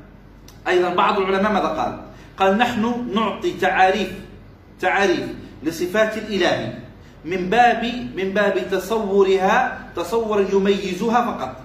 أيضا 0.68 0.94
بعض 0.94 1.18
العلماء 1.18 1.52
ماذا 1.52 1.68
قال؟ 1.68 2.00
قال 2.38 2.58
نحن 2.58 3.14
نعطي 3.14 3.52
تعاريف 3.52 4.12
تعاريف 4.80 5.26
لصفات 5.62 6.16
الإله 6.18 6.78
من 7.24 7.50
باب 7.50 7.84
من 8.16 8.34
باب 8.34 8.70
تصورها 8.70 9.80
تصورا 9.96 10.40
يميزها 10.52 11.20
فقط 11.26 11.56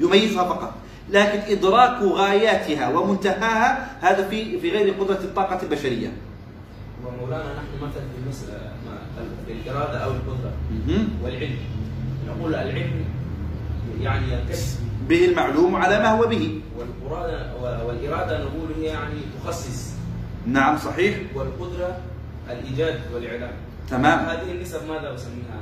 يميزها 0.00 0.44
فقط. 0.44 0.72
لكن 1.10 1.38
إدراك 1.52 2.02
غاياتها 2.02 2.88
ومنتهاها 2.88 3.96
هذا 4.00 4.28
في 4.28 4.60
في 4.60 4.70
غير 4.70 4.94
قدرة 4.94 5.20
الطاقة 5.24 5.62
البشرية. 5.62 6.12
ومولانا 7.06 7.52
نحن 7.54 7.76
مثلا 7.76 8.02
في 8.12 8.18
المسألة 8.24 8.72
الإرادة 9.48 9.98
أو 9.98 10.10
القدرة 10.10 10.52
والعلم. 11.24 11.56
نقول 12.28 12.54
العلم 12.54 13.04
يعني 14.00 14.32
ينكشف 14.32 14.78
به 15.10 15.24
المعلوم 15.24 15.76
على 15.76 15.98
ما 15.98 16.08
هو 16.08 16.26
به. 16.26 16.60
والإرادة 16.78 17.38
والإرادة 17.86 18.44
نقول 18.44 18.68
هي 18.78 18.84
يعني 18.84 19.20
تخصص. 19.42 19.90
نعم 20.46 20.78
صحيح. 20.78 21.16
والقدرة 21.34 21.98
الإيجاد 22.50 23.00
والإعلام. 23.14 23.52
تمام. 23.90 24.18
هذه 24.18 24.50
النسب 24.50 24.88
ماذا 24.88 25.14
أسميها؟ 25.14 25.60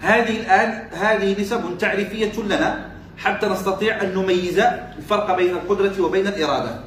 هذه 0.00 0.40
الآن 0.40 0.88
هذه 0.92 1.40
نسب 1.40 1.78
تعريفية 1.78 2.42
لنا 2.42 2.90
حتى 3.18 3.46
نستطيع 3.46 4.02
أن 4.02 4.14
نميز 4.14 4.58
الفرق 4.98 5.36
بين 5.36 5.50
القدرة 5.50 6.00
وبين 6.00 6.26
الإرادة. 6.26 6.80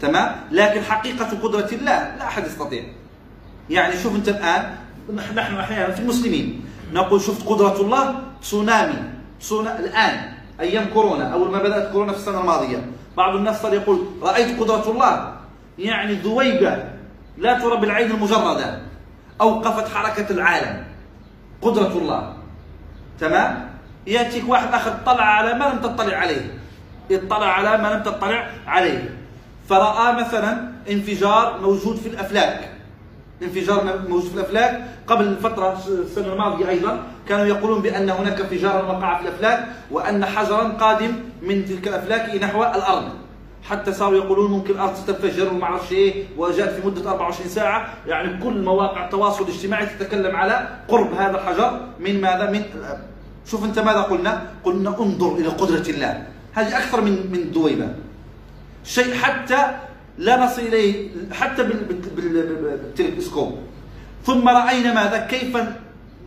تمام؟ 0.00 0.36
لكن 0.52 0.82
حقيقة 0.82 1.30
قدرة 1.42 1.68
الله 1.72 2.16
لا 2.16 2.26
أحد 2.26 2.46
يستطيع. 2.46 2.84
يعني 3.70 3.96
شوف 4.02 4.16
أنت 4.16 4.28
الآن 4.28 4.76
نحن 5.34 5.56
أحيانا 5.56 5.94
في 5.94 6.00
المسلمين 6.00 6.64
نقول 6.92 7.20
شفت 7.20 7.46
قدرة 7.46 7.80
الله 7.80 8.22
تسونامي. 8.42 9.11
تسونا 9.42 9.78
الآن 9.78 10.32
أيام 10.60 10.84
كورونا 10.94 11.32
أول 11.32 11.50
ما 11.50 11.58
بدأت 11.62 11.92
كورونا 11.92 12.12
في 12.12 12.18
السنة 12.18 12.40
الماضية. 12.40 12.86
بعض 13.16 13.36
الناس 13.36 13.62
صار 13.62 13.74
يقول 13.74 14.06
رأيت 14.22 14.60
قدرة 14.60 14.90
الله. 14.90 15.34
يعني 15.78 16.14
ذويبة 16.14 16.84
لا 17.38 17.58
ترى 17.58 17.76
بالعين 17.76 18.10
المجردة. 18.10 18.80
أوقفت 19.40 19.88
حركة 19.88 20.30
العالم. 20.30 20.84
قدرة 21.62 21.92
الله. 21.98 22.36
تمام؟ 23.20 23.70
يأتيك 24.06 24.48
واحد 24.48 24.74
اخر 24.74 24.92
طلع 25.06 25.24
على 25.24 25.54
ما 25.54 25.64
لم 25.64 25.78
تطلع 25.78 26.16
عليه. 26.16 26.58
اطلع 27.10 27.46
على 27.46 27.82
ما 27.82 27.88
لم 27.94 28.02
تطلع 28.02 28.50
عليه. 28.66 29.18
فرأى 29.68 30.12
مثلا 30.12 30.72
انفجار 30.90 31.60
موجود 31.62 31.96
في 31.96 32.08
الأفلاك. 32.08 32.70
انفجار 33.42 33.98
موجود 34.08 34.30
في 34.30 34.34
الأفلاك 34.34 34.88
قبل 35.06 35.36
فترة 35.36 35.78
السنة 35.88 36.32
الماضية 36.32 36.68
أيضا. 36.68 37.02
كانوا 37.28 37.46
يقولون 37.46 37.82
بأن 37.82 38.10
هناك 38.10 38.40
انفجارا 38.40 38.82
وقع 38.82 39.18
في 39.18 39.22
الأفلاك 39.28 39.68
وأن 39.90 40.24
حجرا 40.24 40.68
قادم 40.68 41.12
من 41.42 41.64
تلك 41.64 41.88
الأفلاك 41.88 42.42
نحو 42.42 42.62
الأرض. 42.62 43.08
حتى 43.62 43.92
صاروا 43.92 44.18
يقولون 44.18 44.50
ممكن 44.50 44.74
الأرض 44.74 44.94
ستنفجر 44.94 45.52
وما 45.52 45.64
أعرفش 45.64 45.92
إيه 45.92 46.24
وجاءت 46.36 46.70
في 46.80 46.86
مدة 46.86 47.10
24 47.10 47.48
ساعة. 47.48 47.94
يعني 48.06 48.42
كل 48.44 48.62
مواقع 48.62 49.04
التواصل 49.04 49.44
الاجتماعي 49.44 49.86
تتكلم 49.86 50.36
على 50.36 50.68
قرب 50.88 51.14
هذا 51.14 51.34
الحجر 51.34 51.80
من 52.00 52.20
ماذا؟ 52.20 52.50
من 52.50 52.62
شوف 53.46 53.64
أنت 53.64 53.78
ماذا 53.78 54.00
قلنا؟ 54.00 54.42
قلنا 54.64 54.90
انظر 55.00 55.32
إلى 55.36 55.48
قدرة 55.48 55.90
الله. 55.90 56.26
هذه 56.52 56.76
أكثر 56.78 57.00
من 57.00 57.12
من 57.32 57.50
دويبة. 57.52 57.88
شيء 58.84 59.14
حتى 59.14 59.66
لا 60.18 60.44
نصل 60.44 60.62
إليه 60.62 61.08
حتى 61.32 61.62
بال- 61.62 61.84
بال- 61.84 61.96
بال- 62.16 62.78
بالتلسكوب. 62.96 63.58
ثم 64.26 64.48
رأينا 64.48 64.94
ماذا؟ 64.94 65.18
كيف 65.26 65.56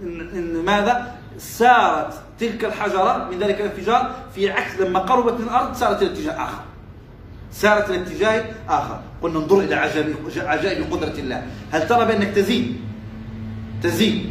إن- 0.01 0.65
ماذا؟ 0.65 1.15
سارت 1.37 2.13
تلك 2.39 2.65
الحجرة 2.65 3.27
من 3.31 3.39
ذلك 3.39 3.61
الانفجار 3.61 4.15
في 4.35 4.51
عكس 4.51 4.79
لما 4.79 4.99
قربت 4.99 5.33
من 5.39 5.43
الأرض 5.47 5.73
سارت 5.75 6.01
إلى 6.01 6.11
اتجاه 6.11 6.33
آخر. 6.43 6.63
سارت 7.51 7.89
إلى 7.89 8.01
اتجاه 8.01 8.45
آخر. 8.69 8.99
قلنا 9.21 9.39
انظر 9.39 9.59
إلى 9.59 9.75
عجائب 9.75 10.15
عجائب 10.37 10.93
قدرة 10.93 11.13
الله. 11.19 11.43
هل 11.71 11.87
ترى 11.87 12.05
بأنك 12.05 12.27
تزيد؟ 12.27 12.75
تزيد. 13.83 14.25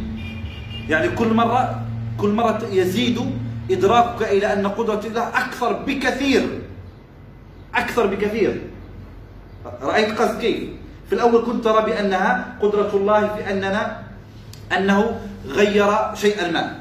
يعني 0.89 1.09
كل 1.09 1.33
مره 1.33 1.81
كل 2.17 2.29
مرة 2.29 2.59
يزيد 2.71 3.31
إدراكك 3.71 4.21
إلى 4.23 4.53
أن 4.53 4.67
قدرة 4.67 5.01
الله 5.05 5.27
أكثر 5.27 5.73
بكثير. 5.73 6.61
أكثر 7.75 8.05
بكثير. 8.07 8.61
رأيت 9.81 10.19
قصد 10.19 10.39
كيف؟ 10.39 10.69
في 11.09 11.15
الأول 11.15 11.45
كنت 11.45 11.63
ترى 11.63 11.85
بأنها 11.85 12.55
قدرة 12.61 12.91
الله 12.93 13.35
في 13.35 13.51
أننا 13.51 14.04
أنه 14.77 15.19
غير 15.47 15.87
شيئا 16.13 16.51
ما 16.51 16.75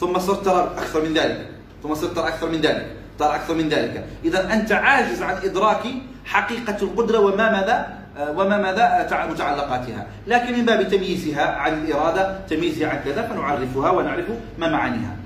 ثم 0.00 0.18
صرت 0.18 0.44
ترى 0.44 0.70
أكثر 0.78 1.02
من 1.02 1.14
ذلك. 1.14 1.46
ثم 1.82 1.94
صرت 1.94 2.16
ترى 2.16 2.28
أكثر 2.28 2.48
من 2.48 2.60
ذلك. 2.60 2.86
ترى 3.18 3.34
أكثر 3.34 3.54
من 3.54 3.68
ذلك. 3.68 4.04
إذا 4.24 4.52
أنت 4.54 4.72
عاجز 4.72 5.22
عن 5.22 5.36
إدراك 5.44 5.82
حقيقة 6.24 6.76
القدرة 6.82 7.18
وما 7.18 7.52
ماذا 7.52 7.98
آه، 8.16 8.30
وما 8.30 8.58
ماذا 8.58 9.06
تع- 9.10 9.26
متعلقاتها. 9.26 10.06
لكن 10.26 10.52
من 10.58 10.64
باب 10.64 10.88
تمييزها 10.88 11.46
عن 11.46 11.84
الإرادة 11.84 12.38
تمييزها 12.50 12.88
عن 12.88 13.00
كذا 13.04 13.22
فنعرفها 13.22 13.90
ونعرف 13.90 14.24
ما 14.58 14.68
معانيها. 14.70 15.16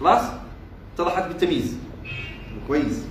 خلاص؟ 0.00 0.22
اتضحت 0.94 1.26
بالتمييز. 1.28 1.76
كويس. 2.68 3.02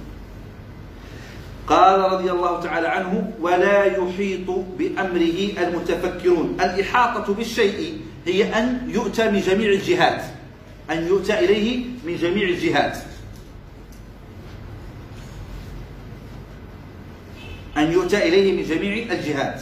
قال 1.67 1.99
رضي 1.99 2.31
الله 2.31 2.61
تعالى 2.61 2.87
عنه 2.87 3.31
ولا 3.41 3.83
يحيط 3.83 4.49
بأمره 4.77 5.39
المتفكرون. 5.57 6.57
الإحاطة 6.61 7.33
بالشيء 7.33 8.01
هي 8.27 8.59
أن 8.59 8.89
يؤتى 8.89 9.31
من 9.31 9.39
جميع 9.39 9.69
الجهات. 9.69 10.23
أن 10.91 11.07
يؤتى 11.07 11.39
إليه 11.39 11.85
من 12.05 12.17
جميع 12.17 12.49
الجهات. 12.49 12.97
أن 17.77 17.91
يؤتى 17.91 18.17
إليه 18.27 18.57
من 18.57 18.63
جميع 18.63 19.13
الجهات. 19.13 19.61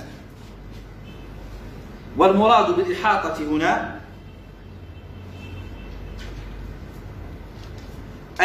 والمراد 2.18 2.76
بالإحاطة 2.76 3.44
هنا 3.44 4.00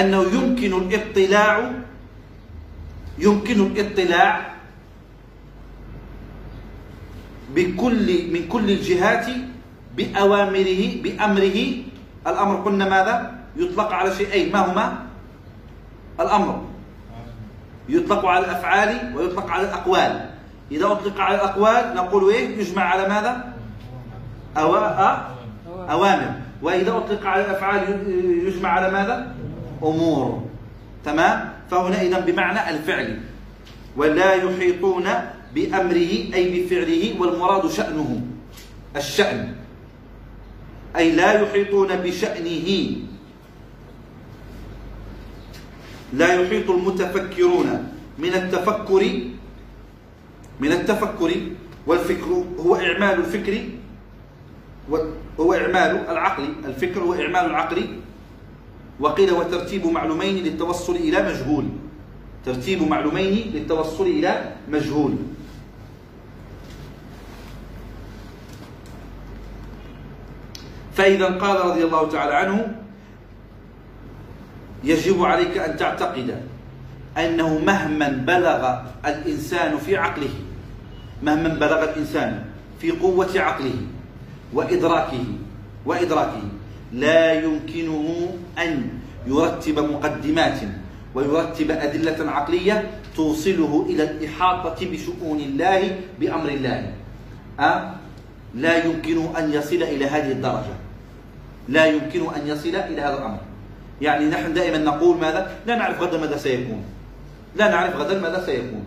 أنه 0.01 0.23
يمكن 0.23 0.73
الاطلاع 0.73 1.73
يمكن 3.18 3.61
الاطلاع 3.61 4.55
بكل 7.55 8.33
من 8.33 8.49
كل 8.49 8.71
الجهات 8.71 9.27
بأوامره 9.97 11.03
بأمره 11.03 11.59
الأمر 12.26 12.57
قلنا 12.57 12.88
ماذا؟ 12.88 13.34
يطلق 13.57 13.93
على 13.93 14.14
شيئين 14.14 14.53
ما 14.53 14.72
هما؟ 14.72 14.99
الأمر 16.20 16.64
يطلق 17.88 18.26
على 18.26 18.45
الأفعال 18.45 19.16
ويطلق 19.16 19.51
على 19.51 19.62
الأقوال 19.62 20.30
إذا 20.70 20.86
أطلق 20.86 21.20
على 21.20 21.34
الأقوال 21.34 21.95
نقول 21.95 22.32
إيه؟ 22.32 22.59
يجمع 22.59 22.82
على 22.82 23.09
ماذا؟ 23.09 23.55
أوا... 24.57 24.78
أ... 24.78 25.26
أوامر 25.91 26.30
وإذا 26.62 26.97
أطلق 26.97 27.26
على 27.26 27.45
الأفعال 27.45 28.07
يجمع 28.47 28.68
على 28.68 28.91
ماذا؟ 28.91 29.34
أمور 29.82 30.43
تمام؟ 31.05 31.53
فهنا 31.70 32.03
إذا 32.03 32.20
بمعنى 32.20 32.70
الفعل 32.70 33.20
ولا 33.97 34.34
يحيطون 34.34 35.09
بأمره 35.55 36.12
أي 36.34 36.64
بفعله 36.64 37.20
والمراد 37.20 37.70
شأنه 37.70 38.20
الشأن 38.97 39.55
أي 40.97 41.12
لا 41.12 41.43
يحيطون 41.43 41.97
بشأنه. 41.97 42.68
لا 46.12 46.28
يحيط 46.43 46.70
المتفكرون 46.70 47.88
من 48.18 48.34
التفكر 48.34 49.03
من 50.61 50.72
التفكر 50.72 51.30
والفكر. 51.86 52.45
هو 52.59 52.76
إعمال 52.76 53.18
الفكر 53.18 53.55
هو 55.41 55.55
إعمال 55.55 56.09
العقل. 56.09 56.45
الفكر 56.64 57.01
هو 57.01 57.14
إعمال 57.14 57.45
العقل. 57.51 57.86
وقيل 59.01 59.30
وترتيب 59.32 59.86
معلومين 59.86 60.45
للتوصل 60.45 60.97
إلى 60.97 61.22
مجهول. 61.28 61.64
ترتيب 62.45 62.82
معلومين 62.82 63.51
للتوصل 63.55 64.07
إلى 64.07 64.53
مجهول. 64.68 65.16
فإذا 71.01 71.26
قال 71.26 71.57
رضي 71.64 71.84
الله 71.84 72.09
تعالى 72.09 72.34
عنه 72.34 72.74
يجب 74.84 75.24
عليك 75.24 75.59
أن 75.59 75.76
تعتقد 75.76 76.42
أنه 77.18 77.59
مهما 77.59 78.09
بلغ 78.09 78.78
الإنسان 79.07 79.78
في 79.78 79.96
عقله 79.96 80.34
مهما 81.22 81.48
بلغ 81.48 81.84
الإنسان 81.84 82.44
في 82.80 82.90
قوة 82.90 83.32
عقله 83.36 83.74
وإدراكه 84.53 85.24
وإدراكه 85.86 86.42
لا 86.92 87.32
يمكنه 87.32 88.34
أن 88.59 88.88
يرتب 89.26 89.78
مقدمات 89.78 90.59
ويرتب 91.14 91.70
أدلة 91.70 92.30
عقلية 92.30 92.90
توصله 93.16 93.86
إلى 93.88 94.03
الإحاطة 94.03 94.86
بشؤون 94.90 95.40
الله 95.40 95.96
بأمر 96.20 96.48
الله 96.48 96.92
أه؟ 97.61 97.94
لا 98.55 98.84
يمكنه 98.84 99.34
أن 99.38 99.53
يصل 99.53 99.82
إلى 99.82 100.07
هذه 100.07 100.32
الدرجة 100.32 100.80
لا 101.69 101.87
يمكنه 101.87 102.37
أن 102.37 102.47
يصل 102.47 102.69
إلى 102.69 103.01
هذا 103.01 103.19
الأمر. 103.19 103.39
يعني 104.01 104.27
نحن 104.27 104.55
دائما 104.55 104.79
نقول 104.79 105.17
ماذا؟ 105.17 105.57
لا 105.67 105.77
نعرف 105.77 106.01
غدا 106.01 106.19
ماذا 106.19 106.37
سيكون. 106.37 106.85
لا 107.57 107.71
نعرف 107.71 107.97
غدا 107.97 108.21
ماذا 108.21 108.47
سيكون. 108.47 108.85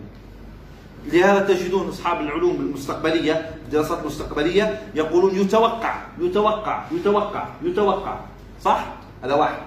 لهذا 1.12 1.40
تجدون 1.40 1.90
أصحاب 1.90 2.22
العلوم 2.22 2.56
المستقبلية 2.56 3.50
الدراسات 3.66 4.00
المستقبلية 4.02 4.82
يقولون 4.96 5.36
يتوقع 5.36 5.96
يتوقع 6.20 6.84
يتوقع 6.92 7.48
يتوقع. 7.64 8.20
صح؟ 8.62 8.86
هذا 9.24 9.34
واحد. 9.34 9.62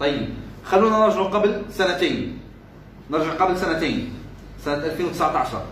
طيب 0.00 0.28
خلونا 0.64 0.98
نرجع 0.98 1.22
قبل 1.22 1.62
سنتين. 1.70 2.38
نرجع 3.10 3.30
قبل 3.30 3.58
سنتين. 3.58 4.14
سنة 4.64 4.74
2019 4.74 5.62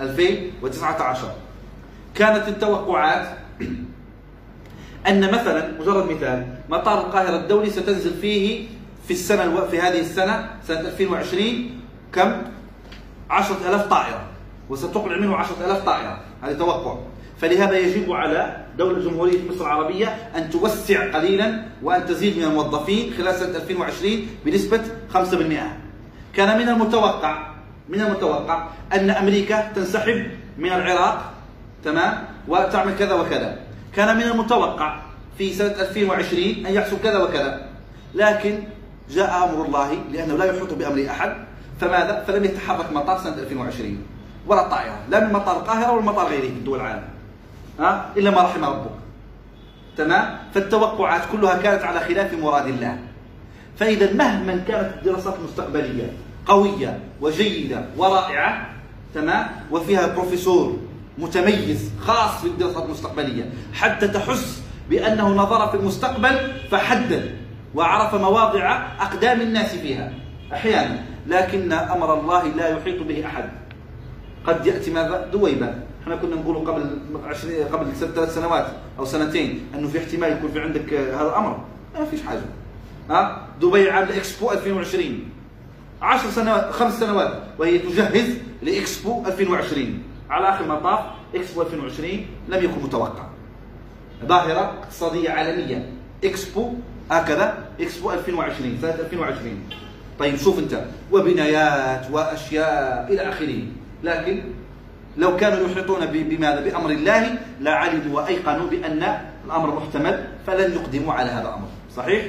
2019 0.00 1.32
كانت 2.14 2.48
التوقعات 2.48 3.38
أن 5.08 5.30
مثلا 5.32 5.80
مجرد 5.80 6.10
مثال 6.10 6.46
مطار 6.68 7.00
القاهرة 7.00 7.36
الدولي 7.36 7.70
ستنزل 7.70 8.14
فيه 8.20 8.66
في 9.06 9.12
السنة 9.12 9.42
ألو... 9.44 9.66
في 9.66 9.80
هذه 9.80 10.00
السنة 10.00 10.50
سنة 10.66 10.80
2020 10.80 11.70
كم؟ 12.12 12.42
10000 13.30 13.86
طائرة. 13.86 14.22
وستقلع 14.70 15.16
منه 15.18 15.36
10000 15.36 15.84
طائرة. 15.84 16.20
هذا 16.42 16.58
توقع. 16.58 16.98
فلهذا 17.40 17.78
يجب 17.78 18.12
على 18.12 18.56
دولة 18.78 19.10
جمهورية 19.10 19.38
مصر 19.50 19.66
العربية 19.66 20.06
أن 20.36 20.50
توسع 20.50 21.12
قليلا 21.14 21.62
وأن 21.82 22.06
تزيد 22.06 22.38
من 22.38 22.44
الموظفين 22.44 23.12
خلال 23.18 23.34
سنة 23.34 23.56
2020 23.56 24.26
بنسبة 24.44 24.80
5% 25.14 25.16
كان 26.34 26.58
من 26.58 26.68
المتوقع 26.68 27.46
من 27.88 28.00
المتوقع 28.00 28.68
أن 28.92 29.10
أمريكا 29.10 29.72
تنسحب 29.76 30.26
من 30.58 30.72
العراق 30.72 31.32
تمام؟ 31.84 32.24
وتعمل 32.48 32.96
كذا 32.98 33.14
وكذا. 33.14 33.65
كان 33.96 34.16
من 34.16 34.22
المتوقع 34.22 34.96
في 35.38 35.52
سنة 35.52 35.80
2020 35.80 36.66
أن 36.66 36.72
يحصل 36.72 36.96
كذا 37.02 37.18
وكذا 37.18 37.66
لكن 38.14 38.62
جاء 39.10 39.44
أمر 39.44 39.66
الله 39.66 39.92
لأنه 40.12 40.36
لا 40.36 40.44
يحيط 40.44 40.74
بأمر 40.74 41.06
أحد 41.10 41.36
فماذا؟ 41.80 42.24
فلم 42.26 42.44
يتحرك 42.44 42.92
مطار 42.92 43.18
سنة 43.18 43.34
2020 43.34 43.98
ولا 44.46 44.68
طائرة 44.68 44.98
لا 45.08 45.26
من 45.26 45.32
مطار 45.32 45.56
القاهرة 45.56 45.92
ولا 45.92 46.02
مطار 46.02 46.26
غيره 46.26 46.40
في 46.42 46.60
دول 46.64 46.80
العالم 46.80 47.08
ها؟ 47.80 48.10
إلا 48.16 48.30
ما 48.30 48.42
رحم 48.42 48.64
ربك 48.64 48.90
تمام؟ 49.96 50.38
فالتوقعات 50.54 51.22
كلها 51.32 51.56
كانت 51.56 51.82
على 51.82 52.00
خلاف 52.00 52.34
مراد 52.34 52.66
الله 52.66 52.98
فإذا 53.76 54.12
مهما 54.12 54.56
كانت 54.68 54.94
الدراسات 54.98 55.34
المستقبلية 55.38 56.12
قوية 56.46 56.98
وجيدة 57.20 57.84
ورائعة 57.96 58.68
تمام؟ 59.14 59.46
وفيها 59.70 60.06
بروفيسور 60.06 60.78
متميز 61.18 61.90
خاص 62.00 62.42
بالدراسات 62.42 62.84
المستقبلية. 62.84 63.50
حتى 63.72 64.08
تحس 64.08 64.62
بأنه 64.90 65.28
نظر 65.28 65.68
في 65.68 65.76
المستقبل 65.76 66.52
فحدد 66.70 67.36
وعرف 67.74 68.14
مواضع 68.14 68.86
أقدام 69.00 69.40
الناس 69.40 69.74
فيها 69.74 70.12
أحيانا. 70.52 71.04
لكن 71.26 71.72
أمر 71.72 72.20
الله 72.20 72.44
لا 72.44 72.68
يحيط 72.68 73.02
به 73.02 73.26
أحد. 73.26 73.48
قد 74.46 74.66
يأتي 74.66 74.90
ماذا؟ 74.90 75.28
دويبة. 75.32 75.74
إحنا 76.02 76.16
كنا 76.16 76.36
نقول 76.36 76.56
قبل 76.56 76.98
عشرين 77.24 77.64
قبل 77.64 77.92
ثلاث 77.92 78.34
سنوات 78.34 78.66
أو 78.98 79.04
سنتين 79.04 79.60
أنه 79.74 79.88
في 79.88 79.98
احتمال 79.98 80.32
يكون 80.32 80.50
في 80.50 80.60
عندك 80.60 80.94
هذا 80.94 81.28
الأمر. 81.28 81.60
ما 81.98 82.04
فيش 82.04 82.22
حاجة. 82.22 82.42
ها؟ 83.10 83.46
دبي 83.60 83.90
عامله 83.90 84.16
اكسبو 84.16 84.52
2020 84.52 85.30
10 86.02 86.30
سنوات 86.30 86.70
خمس 86.70 87.00
سنوات 87.00 87.42
وهي 87.58 87.78
تجهز 87.78 88.34
لإكسبو 88.62 89.26
2020 89.26 90.02
على 90.30 90.48
آخر 90.48 90.64
المطاف 90.64 91.00
اكسبو 91.34 91.62
2020 91.62 92.10
لم 92.48 92.64
يكن 92.64 92.82
متوقع. 92.82 93.24
ظاهرة 94.26 94.60
اقتصادية 94.60 95.30
عالمية 95.30 95.90
اكسبو 96.24 96.74
هكذا 97.10 97.68
اكسبو 97.80 98.12
2020 98.12 98.78
سنة 98.82 98.94
2020 98.94 99.60
طيب 100.18 100.36
شوف 100.36 100.58
أنت 100.58 100.84
وبنايات 101.12 102.10
وأشياء 102.10 103.06
إلى 103.10 103.28
آخره. 103.28 103.62
لكن 104.04 104.42
لو 105.16 105.36
كانوا 105.36 105.68
يحيطون 105.68 106.06
بماذا؟ 106.06 106.60
بأمر 106.60 106.90
الله 106.90 107.38
لعلموا 107.60 108.16
وأيقنوا 108.16 108.70
بأن 108.70 109.18
الأمر 109.46 109.74
محتمل 109.76 110.24
فلن 110.46 110.72
يقدموا 110.72 111.12
على 111.12 111.30
هذا 111.30 111.48
الأمر. 111.48 111.68
صحيح؟ 111.96 112.24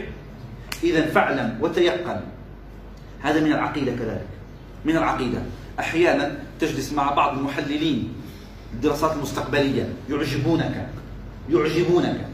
اذا 0.84 1.06
فاعلم 1.06 1.58
وتيقن. 1.62 2.22
هذا 3.22 3.40
من 3.40 3.52
العقيدة 3.52 3.92
كذلك. 3.92 4.28
من 4.86 4.98
العقيدة. 4.98 5.40
أحيانا 5.80 6.38
تجلس 6.60 6.94
مع 6.94 7.12
بعض 7.12 7.38
المحللين 7.38 8.14
الدراسات 8.74 9.16
المستقبلية. 9.16 9.90
يعجبونك. 10.10 10.88
يعجبونك. 11.50 12.28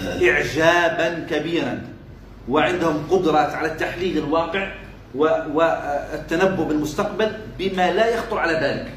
اعجابا 0.00 1.26
كبيرا. 1.30 1.82
وعندهم 2.48 3.06
قدرات 3.10 3.54
على 3.54 3.72
التحليل 3.72 4.18
الواقع 4.18 4.72
والتنبؤ 5.14 6.64
بالمستقبل 6.64 7.32
بما 7.58 7.92
لا 7.92 8.14
يخطر 8.14 8.38
على 8.38 8.60
بالك. 8.60 8.92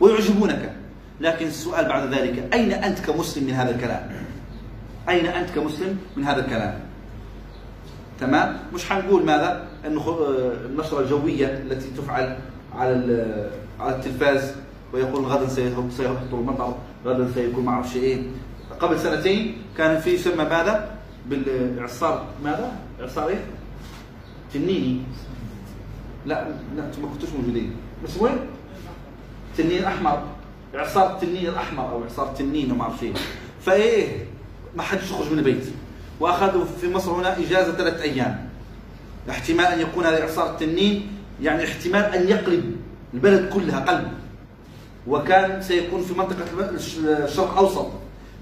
ويعجبونك. 0.00 0.72
لكن 1.20 1.46
السؤال 1.46 1.88
بعد 1.88 2.14
ذلك 2.14 2.54
أين 2.54 2.72
أنت 2.72 2.98
كمسلم 2.98 3.44
من 3.44 3.52
هذا 3.52 3.70
الكلام؟ 3.70 4.10
أين 5.08 5.26
أنت 5.26 5.50
كمسلم 5.50 5.98
من 6.16 6.24
هذا 6.24 6.44
الكلام؟ 6.44 6.80
تمام؟ 8.20 8.56
مش 8.74 8.84
حنقول 8.84 9.24
ماذا؟ 9.24 9.66
انه 9.86 10.18
النشرة 10.66 11.00
الجوية 11.00 11.46
التي 11.46 11.88
تفعل 11.96 12.36
على 12.74 13.50
على 13.80 13.96
التلفاز 13.96 14.52
ويقول 14.92 15.24
غدا 15.24 15.48
سيهبط 15.48 16.32
المطر 16.32 16.74
غدا 17.06 17.32
سيكون 17.34 17.64
ما 17.64 17.72
أعرفش 17.72 17.96
إيه. 17.96 18.22
قبل 18.80 19.00
سنتين 19.00 19.56
كان 19.76 20.00
في 20.00 20.10
يسمى 20.10 20.44
ماذا؟ 20.44 20.90
بالإعصار 21.26 22.24
ماذا؟ 22.44 22.72
اعصار 23.00 23.28
إيه 23.28 23.44
تنيني. 24.54 25.00
لا 26.26 26.48
لا 26.76 26.86
أنتم 26.86 27.02
ما 27.02 27.08
كنتوش 27.08 27.30
موجودين. 27.30 27.76
بس 28.04 28.16
وين؟ 28.20 28.38
تنين 29.56 29.84
أحمر. 29.84 30.22
إعصار 30.74 31.14
التنين 31.14 31.46
الأحمر 31.46 31.90
أو 31.90 32.02
إعصار 32.02 32.28
التنين 32.30 32.72
وما 32.72 32.82
اعرف 32.82 33.02
إيه. 33.02 33.12
فإيه؟ 33.60 34.26
ما 34.76 34.82
حدش 34.82 35.10
يخرج 35.10 35.32
من 35.32 35.38
البيت. 35.38 35.64
وأخذوا 36.20 36.64
في 36.80 36.90
مصر 36.90 37.12
هنا 37.12 37.38
إجازة 37.38 37.72
ثلاث 37.72 38.00
أيام. 38.00 38.48
احتمال 39.30 39.66
أن 39.66 39.80
يكون 39.80 40.04
هذا 40.04 40.22
اعصار 40.22 40.50
التنين 40.50 41.17
يعني 41.42 41.64
احتمال 41.64 42.04
أن 42.04 42.28
يقلب 42.28 42.76
البلد 43.14 43.52
كلها 43.52 43.80
قلب. 43.80 44.08
وكان 45.06 45.62
سيكون 45.62 46.02
في 46.02 46.14
منطقة 46.14 46.44
الشرق 47.24 47.52
الأوسط. 47.52 47.86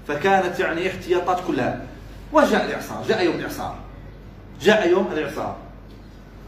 فكانت 0.07 0.59
يعني 0.59 0.87
احتياطات 0.87 1.39
كلها. 1.47 1.81
وجاء 2.33 2.65
الإعصار 2.65 3.03
جاء 3.07 3.25
يوم 3.25 3.35
الإعصار. 3.35 3.75
جاء 4.61 4.89
يوم 4.89 5.07
الإعصار. 5.11 5.55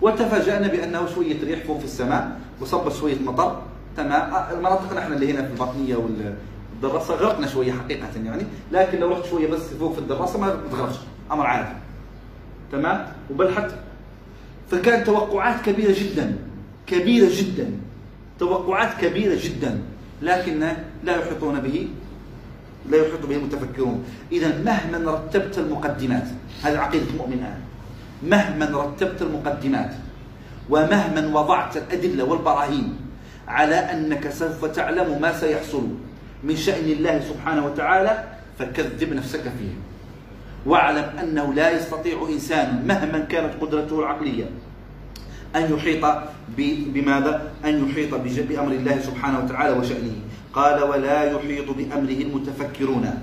وتفاجأنا 0.02 0.68
بأنه 0.68 1.08
شوية 1.16 1.43
ريح 1.43 1.66
فوق 1.66 1.80
في 1.80 1.86
السماء 1.86 2.39
وصب 2.62 2.89
شوية 2.89 3.20
مطر. 3.20 3.62
تمام. 3.97 4.60
مناطقنا 4.60 5.00
إحنا 5.00 5.16
اللي 5.16 5.34
هنا 5.34 5.41
في 5.41 5.54
البطنية 5.54 5.95
والدراسة 5.95 7.16
غرقنا 7.16 7.47
شوية 7.47 7.72
حقيقة 7.72 8.08
يعني. 8.26 8.43
لكن 8.72 9.00
لو 9.00 9.12
رحت 9.12 9.26
شوية 9.26 9.47
بس 9.47 9.62
فوق 9.62 9.93
في 9.93 10.00
الدراسة 10.00 10.39
ما 10.39 10.56
بتغرقش 10.56 10.95
أمر 11.32 11.45
عادي. 11.45 11.76
تمام. 12.72 13.08
وبل 13.30 13.54
حتى 13.56 13.76
فكان 14.72 15.04
توقعات 15.04 15.62
كبيرة 15.66 15.96
جدا 16.00 16.36
كبيرة 16.88 17.30
جدا 17.32 17.72
توقعات 18.40 19.02
كبيرة 19.02 19.38
جدا 19.44 19.82
لكن 20.22 20.60
لا 21.04 21.16
يحيطون 21.16 21.60
به 21.60 21.88
لا 22.90 22.98
يحيط 22.98 23.26
به 23.26 23.36
المتفكرون. 23.36 24.04
إذا 24.32 24.64
مهما 24.64 25.12
رتبت 25.12 25.58
المقدمات 25.58 26.28
هذه 26.64 26.78
عقيدة 26.78 27.06
المؤمن 27.14 27.34
الآن 27.34 27.62
مهما 28.24 28.66
رتبت 28.66 29.22
المقدمات 29.22 29.92
ومهما 30.70 31.40
وضعت 31.40 31.78
الأدلة 31.78 32.24
والبراهين 32.24 32.96
على 33.48 33.76
أنك 33.76 34.30
سوف 34.30 34.66
تعلم 34.66 35.22
ما 35.22 35.40
سيحصل 35.40 35.88
من 36.44 36.56
شأن 36.56 36.86
الله 36.86 37.20
سبحانه 37.20 37.66
وتعالى 37.66 38.24
فكذب 38.60 39.14
نفسك 39.14 39.42
فيه. 39.42 39.89
واعلم 40.66 41.05
أنه 41.24 41.53
لا 41.53 41.72
يستطيع 41.72 42.28
إنسان 42.30 42.84
مهما 42.88 43.20
كانت 43.20 43.53
قدرته 43.62 43.99
العقلية 43.99 44.45
أن 45.55 45.74
يحيط 45.74 46.05
بماذا؟ 46.93 47.51
أن 47.66 47.89
يحيط 47.89 48.16
بأمر 48.49 48.72
الله 48.72 48.99
سبحانه 48.99 49.39
وتعالى 49.39 49.78
وشأنه. 49.78 50.16
قال 50.53 50.84
ولا 50.84 51.24
يحيط 51.24 51.70
بأمره 51.72 52.22
المتفكرون. 52.22 53.20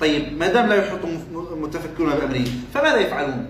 طيب 0.00 0.38
ما 0.38 0.48
دام 0.48 0.66
لا 0.68 0.74
يحيط 0.74 1.04
المتفكرون 1.52 2.10
بأمره 2.10 2.44
فماذا 2.74 2.96
يفعلون؟ 2.96 3.46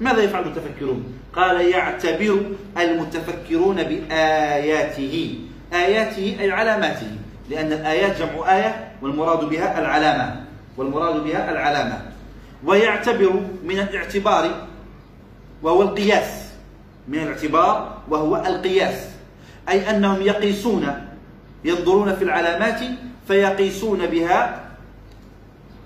ماذا 0.00 0.22
يفعل 0.22 0.42
المتفكرون؟ 0.42 1.04
قال 1.32 1.60
يعتبر 1.60 2.40
المتفكرون 2.78 3.76
بآياته. 3.76 5.38
آياته 5.72 6.36
أي 6.40 6.50
علاماته. 6.50 7.10
لأن 7.50 7.72
الآيات 7.72 8.18
جمع 8.18 8.56
آية 8.56 8.92
والمراد 9.02 9.44
بها 9.48 9.78
العلامة. 9.78 10.44
والمراد 10.76 11.24
بها 11.24 11.50
العلامة. 11.52 12.11
ويعتبر 12.64 13.32
من 13.64 13.78
الاعتبار 13.78 14.66
وهو 15.62 15.82
القياس. 15.82 16.48
من 17.08 17.18
الاعتبار 17.18 17.98
وهو 18.08 18.36
القياس. 18.36 19.08
أي 19.68 19.90
أنهم 19.90 20.22
يقيسون 20.22 20.86
ينظرون 21.64 22.14
في 22.14 22.24
العلامات 22.24 22.80
فيقيسون 23.28 24.06
بها 24.06 24.60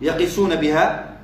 يقيسون 0.01 0.57
بها 0.57 1.16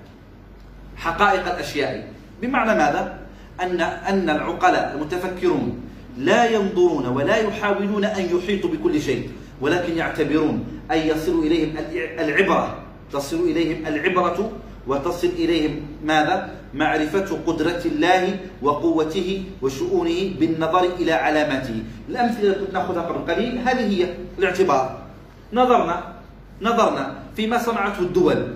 حقائق 0.96 1.44
الأشياء. 1.55 2.09
بمعنى 2.42 2.74
ماذا؟ 2.74 3.18
أن 3.61 3.80
أن 3.80 4.30
العقلاء 4.30 4.94
المتفكرون 4.94 5.80
لا 6.18 6.50
ينظرون 6.50 7.07
ولا 7.07 7.36
يحاولون 7.36 8.05
أن 8.05 8.36
يحيطوا 8.36 8.70
بكل 8.70 9.03
شيء 9.03 9.30
ولكن 9.61 9.96
يعتبرون 9.96 10.64
أن 10.90 10.98
يصل 10.98 11.38
إليهم 11.38 11.74
العبرة. 12.18 12.78
تصل 13.12 13.40
إليهم 13.40 13.86
العبرة 13.86 14.53
وتصل 14.87 15.26
إليهم 15.26 15.80
ماذا؟ 16.05 16.51
معرفة 16.74 17.39
قدرة 17.47 17.83
الله 17.85 18.39
وقوته 18.62 19.45
وشؤونه 19.62 20.35
بالنظر 20.41 20.85
إلى 20.85 21.12
علاماته 21.12 21.83
الأمثلة 22.09 22.49
التي 22.51 22.72
نأخذها 22.72 23.03
قبل 23.03 23.33
قليل 23.33 23.59
هذه 23.59 23.87
هي 23.97 24.14
الاعتبار 24.39 24.99
نظرنا 25.53 26.03
نظرنا 26.62 27.14
فيما 27.37 27.59
صنعته 27.59 28.01
الدول 28.01 28.55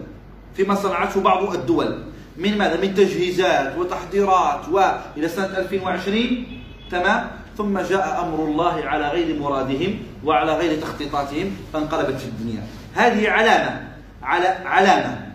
فيما 0.57 0.75
صنعته 0.75 1.21
بعض 1.21 1.55
الدول 1.55 1.99
من 2.37 2.59
ماذا؟ 2.59 2.81
من 2.81 2.95
تجهيزات 2.95 3.79
وتحضيرات 3.79 4.69
وإلى 4.69 5.29
سنة 5.29 5.59
2020 5.59 6.47
تمام؟ 6.91 7.31
ثم 7.57 7.79
جاء 7.79 8.25
أمر 8.25 8.45
الله 8.45 8.85
على 8.85 9.09
غير 9.09 9.41
مرادهم 9.41 9.99
وعلى 10.25 10.53
غير 10.53 10.81
تخطيطاتهم 10.81 11.57
فانقلبت 11.73 12.21
الدنيا 12.25 12.63
هذه 12.95 13.31
علامة 13.31 13.89
على 14.23 14.49
علامة 14.49 15.26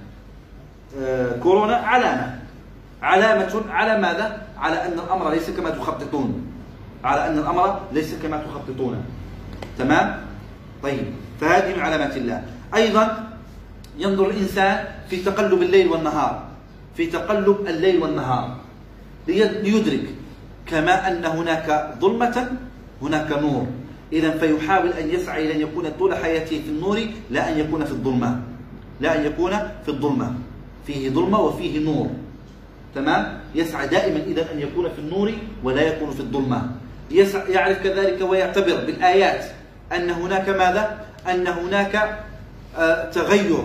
كورونا 1.44 1.76
علامة. 1.76 2.40
علامة 3.02 3.62
على 3.70 4.02
ماذا؟ 4.02 4.48
على 4.58 4.86
أن 4.86 4.94
الأمر 4.94 5.30
ليس 5.30 5.50
كما 5.50 5.70
تخططون. 5.70 6.42
على 7.04 7.28
أن 7.28 7.38
الأمر 7.38 7.80
ليس 7.94 8.16
كما 8.24 8.38
تخططون. 8.38 9.04
تمام؟ 9.78 10.22
طيب 10.84 11.06
فهذه 11.42 11.76
من 11.76 11.82
علامات 11.82 12.18
الله. 12.18 12.44
أيضا 12.76 13.28
ينظر 13.98 14.30
الإنسان 14.30 14.86
في 15.10 15.18
تقلب 15.18 15.62
الليل 15.62 15.88
والنهار. 15.88 16.44
في 16.96 17.08
تقلب 17.08 17.68
الليل 17.68 18.02
والنهار. 18.02 18.58
ليدرك 19.28 20.06
كما 20.66 21.08
أن 21.08 21.26
هناك 21.26 21.94
ظلمة 22.00 22.52
هناك 23.02 23.32
نور. 23.32 23.68
إذا 24.14 24.32
فيحاول 24.38 24.90
أن 24.90 25.10
يسعى 25.10 25.46
إلى 25.46 25.54
أن 25.56 25.62
يكون 25.62 25.86
طول 26.00 26.16
حياته 26.16 26.62
في 26.62 26.70
النور 26.70 27.08
لا 27.30 27.50
أن 27.50 27.60
يكون 27.60 27.86
في 27.86 27.92
الظلمة. 27.92 28.40
لا 29.00 29.18
أن 29.18 29.26
يكون 29.26 29.52
في 29.86 29.90
الظلمة. 29.90 30.34
فيه 30.88 31.10
ظلمة 31.10 31.40
وفيه 31.40 31.80
نور. 31.80 32.10
تمام؟ 32.96 33.40
يسعى 33.56 33.88
دائما 33.88 34.20
إذا 34.28 34.52
أن 34.54 34.60
يكون 34.60 34.90
في 34.90 35.00
النور 35.00 35.32
ولا 35.64 35.82
يكون 35.82 36.12
في 36.12 36.20
الظلمة. 36.20 36.72
يسعى 37.12 37.52
يعرف 37.52 37.84
كذلك 37.84 38.22
ويعتبر 38.22 38.76
بالآيات 38.86 39.46
أن 39.92 40.10
هناك 40.10 40.50
ماذا؟ 40.50 41.06
أن 41.30 41.48
هناك 41.48 42.20
آه 42.78 43.10
تغير. 43.10 43.64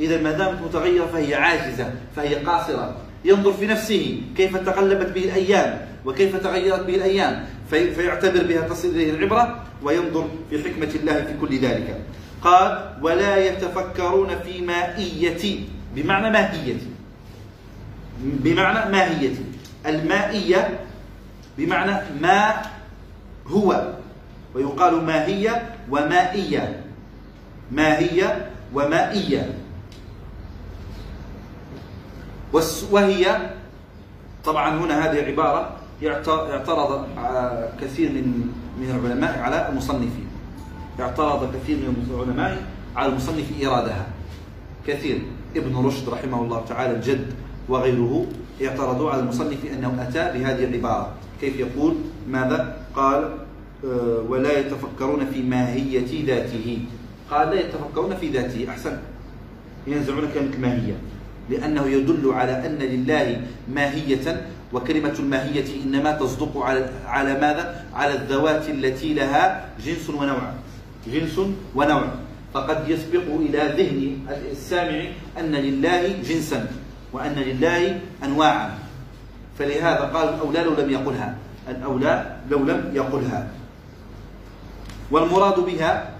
إذا 0.00 0.22
ما 0.22 0.32
دامت 0.32 0.62
متغيرة 0.62 1.06
فهي 1.06 1.34
عاجزة 1.34 1.92
فهي 2.16 2.34
قاصرة. 2.34 2.96
ينظر 3.24 3.52
في 3.52 3.66
نفسه 3.66 4.20
كيف 4.36 4.56
تقلبت 4.56 5.12
به 5.12 5.24
الأيام 5.24 5.86
وكيف 6.04 6.36
تغيرت 6.36 6.86
به 6.86 6.94
الأيام. 6.94 7.44
في 7.70 7.94
فيعتبر 7.94 8.44
بها 8.44 8.68
تصل 8.68 8.88
إليه 8.88 9.10
العبرة 9.10 9.64
وينظر 9.82 10.26
في 10.50 10.62
حكمة 10.62 10.90
الله 10.94 11.12
في 11.12 11.32
كل 11.40 11.58
ذلك. 11.58 12.00
قال 12.42 12.92
ولا 13.02 13.36
يتفكرون 13.36 14.28
في 14.44 14.62
مائية 14.62 15.58
بمعنى 15.96 16.30
ماهية. 16.30 16.78
بمعنى 18.20 18.92
ماهية. 18.92 19.34
المائية 19.86 20.80
بمعنى 21.58 22.20
ما 22.20 22.62
هو. 23.46 23.92
ويقال 24.54 25.04
ماهية 25.04 25.74
ومائية. 25.90 26.84
ماهية 27.72 28.50
ومائية. 28.74 29.58
وهي 32.90 33.50
طبعا 34.44 34.78
هنا 34.78 35.04
هذه 35.04 35.24
عبارة 35.24 35.76
اعترض 36.06 37.06
كثير 37.80 38.12
من 38.12 38.52
من 38.80 38.90
العلماء 38.90 39.38
على 39.38 39.68
المصنفين. 39.68 40.28
اعترض 41.00 41.56
كثير 41.56 41.76
من 41.76 42.06
العلماء 42.10 42.62
على 42.96 43.08
المصنف 43.08 43.52
إيرادها. 43.60 44.06
كثير. 44.86 45.22
ابن 45.56 45.86
رشد 45.86 46.08
رحمه 46.08 46.42
الله 46.42 46.64
تعالى 46.68 46.92
الجد 46.96 47.26
وغيره 47.68 48.26
اعترضوا 48.64 49.10
على 49.10 49.20
المصنف 49.22 49.64
أنه 49.72 50.06
أتى 50.08 50.38
بهذه 50.38 50.64
العبارة. 50.64 51.12
كيف 51.40 51.56
يقول؟ 51.56 51.94
ماذا؟ 52.28 52.76
قال 52.94 53.34
آه، 53.84 54.24
ولا 54.28 54.58
يتفكرون 54.58 55.26
في 55.26 55.42
ماهية 55.42 56.26
ذاته. 56.26 56.78
قال 57.30 57.48
لا 57.48 57.60
يتفكرون 57.60 58.16
في 58.16 58.28
ذاته. 58.30 58.66
أحسن. 58.68 58.98
ينزعون 59.86 60.28
كلمة 60.34 60.58
ماهية 60.58 60.96
لأنه 61.50 61.86
يدل 61.86 62.32
على 62.32 62.66
أن 62.66 62.78
لله 62.78 63.40
ماهية 63.74 64.46
وكلمة 64.72 65.14
الماهية 65.18 65.84
إنما 65.84 66.12
تصدق 66.12 66.58
على 66.58 66.90
على 67.06 67.32
ماذا؟ 67.40 67.84
على 67.94 68.14
الذوات 68.14 68.68
التي 68.68 69.14
لها 69.14 69.68
جنس 69.84 70.10
ونوع. 70.10 70.52
جنس 71.06 71.40
ونوع. 71.74 72.25
فقد 72.56 72.88
يسبق 72.88 73.28
إلى 73.28 73.58
ذهن 73.76 74.00
السامع 74.52 75.04
أن 75.36 75.52
لله 75.52 76.24
جنسا 76.24 76.66
وأن 77.12 77.34
لله 77.36 78.00
أنواعا. 78.24 78.78
فلهذا 79.58 80.00
قال 80.00 80.28
الأولى 80.28 80.60
لو 80.64 80.72
لم 80.72 80.90
يقلها. 80.90 81.36
الأولى 81.68 82.36
لو 82.50 82.58
لم 82.58 82.90
يقلها. 82.94 83.48
والمراد 85.10 85.60
بها 85.60 86.10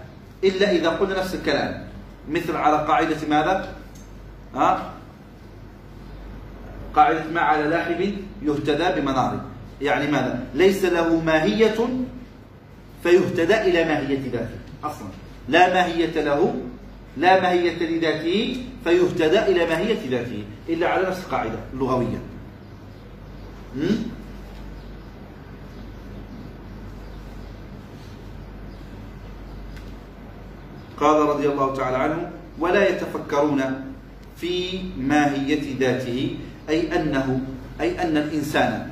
إلا 0.44 0.70
إذا 0.70 0.88
قلنا 0.88 1.18
نفس 1.18 1.34
الكلام. 1.34 1.88
مثل 2.28 2.56
على 2.56 2.76
قاعدة 2.76 3.16
ماذا؟ 3.28 3.72
ها؟ 4.54 4.92
قاعدة 6.96 7.24
ما 7.32 7.40
على 7.40 7.64
لاحب 7.64 8.00
يهتدى 8.42 9.00
بمنار 9.00 9.40
يعني 9.80 10.06
ماذا؟ 10.12 10.44
ليس 10.54 10.84
له 10.84 11.20
ماهية 11.20 11.80
فيهتدى 13.02 13.56
إلى 13.60 13.84
ماهية 13.84 14.30
ذاته. 14.32 14.58
أصلا. 14.84 15.25
لا 15.48 15.74
ماهية 15.74 16.20
له 16.20 16.54
لا 17.16 17.40
ماهية 17.40 17.78
لذاته 17.78 18.56
فيهتدى 18.84 19.38
إلى 19.38 19.66
ماهية 19.66 20.10
ذاته 20.10 20.44
إلا 20.68 20.88
على 20.88 21.08
نفس 21.08 21.24
القاعدة 21.24 21.58
اللغوية. 21.72 22.20
قال 31.00 31.28
رضي 31.28 31.48
الله 31.48 31.74
تعالى 31.76 31.96
عنه 31.96 32.30
ولا 32.58 32.88
يتفكرون 32.88 33.62
في 34.36 34.82
ماهية 34.98 35.78
ذاته 35.78 36.36
أي 36.68 36.96
أنه 36.96 37.40
أي 37.80 38.02
أن 38.02 38.16
الإنسان 38.16 38.90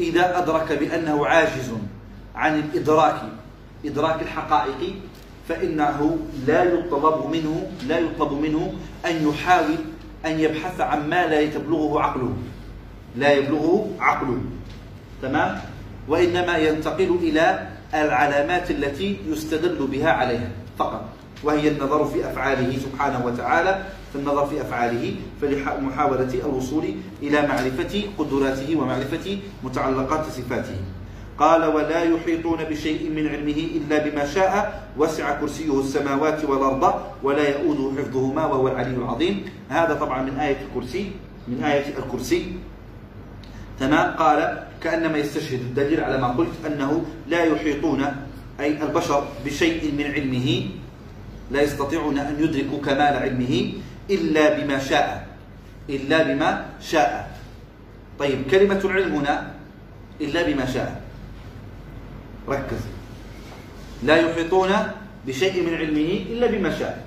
إذا 0.00 0.38
أدرك 0.38 0.72
بأنه 0.72 1.26
عاجز 1.26 1.72
عن 2.34 2.58
الإدراك 2.58 3.22
إدراك 3.84 4.22
الحقائق 4.22 4.94
فإنه 5.48 6.18
لا 6.46 6.62
يطلب 6.64 7.30
منه 7.32 7.70
لا 7.88 7.98
يطلب 7.98 8.32
منه 8.32 8.72
أن 9.06 9.28
يحاول 9.28 9.76
أن 10.26 10.40
يبحث 10.40 10.80
عن 10.80 11.08
ما 11.08 11.26
لا 11.26 11.40
يبلغه 11.40 12.00
عقله. 12.00 12.32
لا 13.16 13.32
يبلغه 13.32 13.88
عقله. 14.00 14.38
تمام؟ 15.22 15.60
وإنما 16.08 16.56
ينتقل 16.56 17.18
إلى 17.22 17.68
العلامات 17.94 18.70
التي 18.70 19.18
يستدل 19.28 19.86
بها 19.86 20.10
عليها 20.10 20.48
فقط. 20.78 21.04
وهي 21.42 21.68
النظر 21.68 22.04
في 22.04 22.26
أفعاله 22.26 22.78
سبحانه 22.78 23.26
وتعالى. 23.26 23.84
في 24.12 24.18
النظر 24.18 24.46
في 24.46 24.60
أفعاله 24.60 25.14
فلمحاولة 25.40 26.34
الوصول 26.34 26.84
إلى 27.22 27.46
معرفة 27.46 28.02
قدراته 28.18 28.76
ومعرفة 28.76 29.38
متعلقات 29.62 30.24
صفاته. 30.26 30.76
قال 31.38 31.64
ولا 31.64 32.02
يحيطون 32.02 32.64
بشيء 32.64 33.10
من 33.10 33.28
علمه 33.28 33.60
إلا 33.74 34.06
بما 34.06 34.24
شاء 34.26 34.86
وسع 34.98 35.40
كرسيه 35.40 35.80
السماوات 35.80 36.44
والأرض 36.44 36.94
ولا 37.22 37.48
يؤوده 37.48 38.02
حفظهما 38.02 38.46
وهو 38.46 38.68
العلي 38.68 38.96
العظيم. 38.96 39.44
هذا 39.68 39.94
طبعا 39.94 40.22
من 40.22 40.38
آية 40.38 40.56
الكرسي 40.70 41.10
من 41.48 41.64
آية 41.64 41.98
الكرسي. 41.98 42.52
تمام؟ 43.80 44.14
قال 44.14 44.62
كأنما 44.82 45.18
يستشهد 45.18 45.60
الدليل 45.60 46.00
على 46.00 46.18
ما 46.18 46.28
قلت 46.28 46.54
أنه 46.66 47.04
لا 47.28 47.44
يحيطون 47.44 48.06
أي 48.60 48.82
البشر 48.82 49.24
بشيء 49.44 49.92
من 49.92 50.04
علمه 50.04 50.66
لا 51.50 51.62
يستطيعون 51.62 52.18
أن 52.18 52.36
يدركوا 52.38 52.78
كمال 52.78 53.14
علمه 53.18 53.72
إلا 54.10 54.58
بما 54.58 54.78
شاء 54.78 55.26
إلا 55.90 56.22
بما 56.22 56.66
شاء. 56.80 57.38
طيب 58.18 58.46
كلمة 58.50 58.80
العلم 58.84 59.14
هنا 59.14 59.50
إلا 60.20 60.42
بما 60.46 60.66
شاء. 60.66 61.03
ركز. 62.48 62.82
لا 64.02 64.16
يحيطون 64.16 64.70
بشيء 65.26 65.62
من 65.62 65.74
علمه 65.74 66.10
إلا 66.30 66.46
بما 66.46 66.78
شاء. 66.78 67.06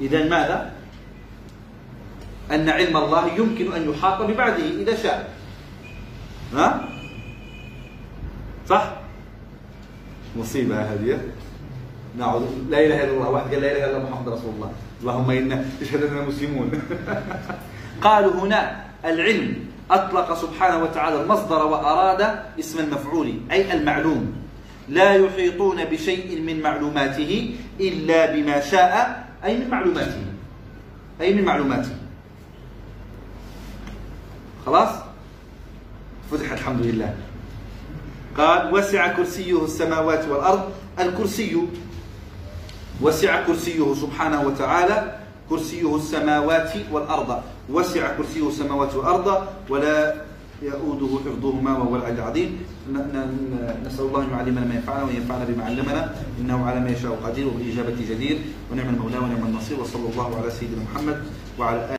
إذا 0.00 0.28
ماذا؟ 0.28 0.72
أن 2.50 2.68
علم 2.68 2.96
الله 2.96 3.34
يمكن 3.34 3.72
أن 3.72 3.90
يحاط 3.90 4.22
ببعده 4.22 4.66
إذا 4.82 4.94
شاء. 4.96 5.34
ها؟ 6.54 6.88
صح؟ 8.68 8.92
مصيبة 10.36 10.82
هذه. 10.82 11.18
نعوذ 12.18 12.42
لا 12.70 12.78
إله 12.86 13.04
إلا 13.04 13.12
الله. 13.12 13.28
واحد 13.30 13.50
قال 13.50 13.60
لا 13.62 13.72
إله 13.72 13.84
إلا 13.84 13.96
الله 13.96 14.10
محمد 14.10 14.28
رسول 14.28 14.54
الله. 14.54 14.70
اللهم 15.02 15.30
إنا 15.30 15.64
اشهد 15.82 16.02
أننا 16.02 16.22
مسلمون. 16.22 16.70
قالوا 18.06 18.32
هنا 18.32 18.84
العلم 19.04 19.73
أطلق 19.90 20.34
سبحانه 20.34 20.82
وتعالى 20.82 21.22
المصدر 21.22 21.66
وأراد 21.66 22.38
اسم 22.58 22.78
المفعول 22.78 23.34
أي 23.50 23.72
المعلوم. 23.72 24.32
لا 24.88 25.14
يحيطون 25.14 25.84
بشيء 25.84 26.40
من 26.40 26.62
معلوماته 26.62 27.54
إلا 27.80 28.32
بما 28.32 28.60
شاء 28.60 29.24
أي 29.44 29.58
من 29.58 29.70
معلوماته. 29.70 30.22
أي 31.20 31.34
من 31.34 31.44
معلوماته. 31.44 31.96
خلاص؟ 34.66 34.88
فتح 36.30 36.52
الحمد 36.52 36.80
لله. 36.80 37.14
قال 38.38 38.74
وسع 38.74 39.08
كرسيه 39.08 39.64
السماوات 39.64 40.28
والأرض. 40.28 40.72
الكرسي 41.00 41.58
وسع 43.02 43.42
كرسيه 43.46 43.94
سبحانه 43.94 44.40
وتعالى 44.42 45.18
كرسيه 45.50 45.96
السماوات 45.96 46.72
والأرض. 46.92 47.42
وسع 47.70 48.16
كرسيه 48.16 48.48
السماوات 48.48 48.94
والأرض 48.94 49.46
ولا 49.68 50.14
يؤوده 50.62 51.10
حفظهما 51.24 51.78
وهو 51.78 51.96
العلي 51.96 52.18
العظيم. 52.18 52.50
نسأل 53.84 54.04
الله 54.08 54.22
أن 54.24 54.30
يعلمنا 54.30 54.64
ما 54.64 54.74
ينفعنا 54.74 55.04
وينفعنا 55.04 55.44
بما 55.44 55.64
علمنا. 55.64 56.14
إنه 56.40 56.66
على 56.66 56.80
ما 56.80 56.90
يشاء 56.90 57.12
قدير 57.24 57.46
وبالإجابة 57.48 57.96
جدير. 58.10 58.38
ونعم 58.72 58.88
المولى 58.88 59.18
ونعم 59.18 59.44
النصير. 59.46 59.80
وصلى 59.80 60.08
الله 60.12 60.28
على 60.40 60.50
سيدنا 60.50 60.82
محمد 60.88 61.22
وعلى 61.58 61.80
آله 61.84 61.92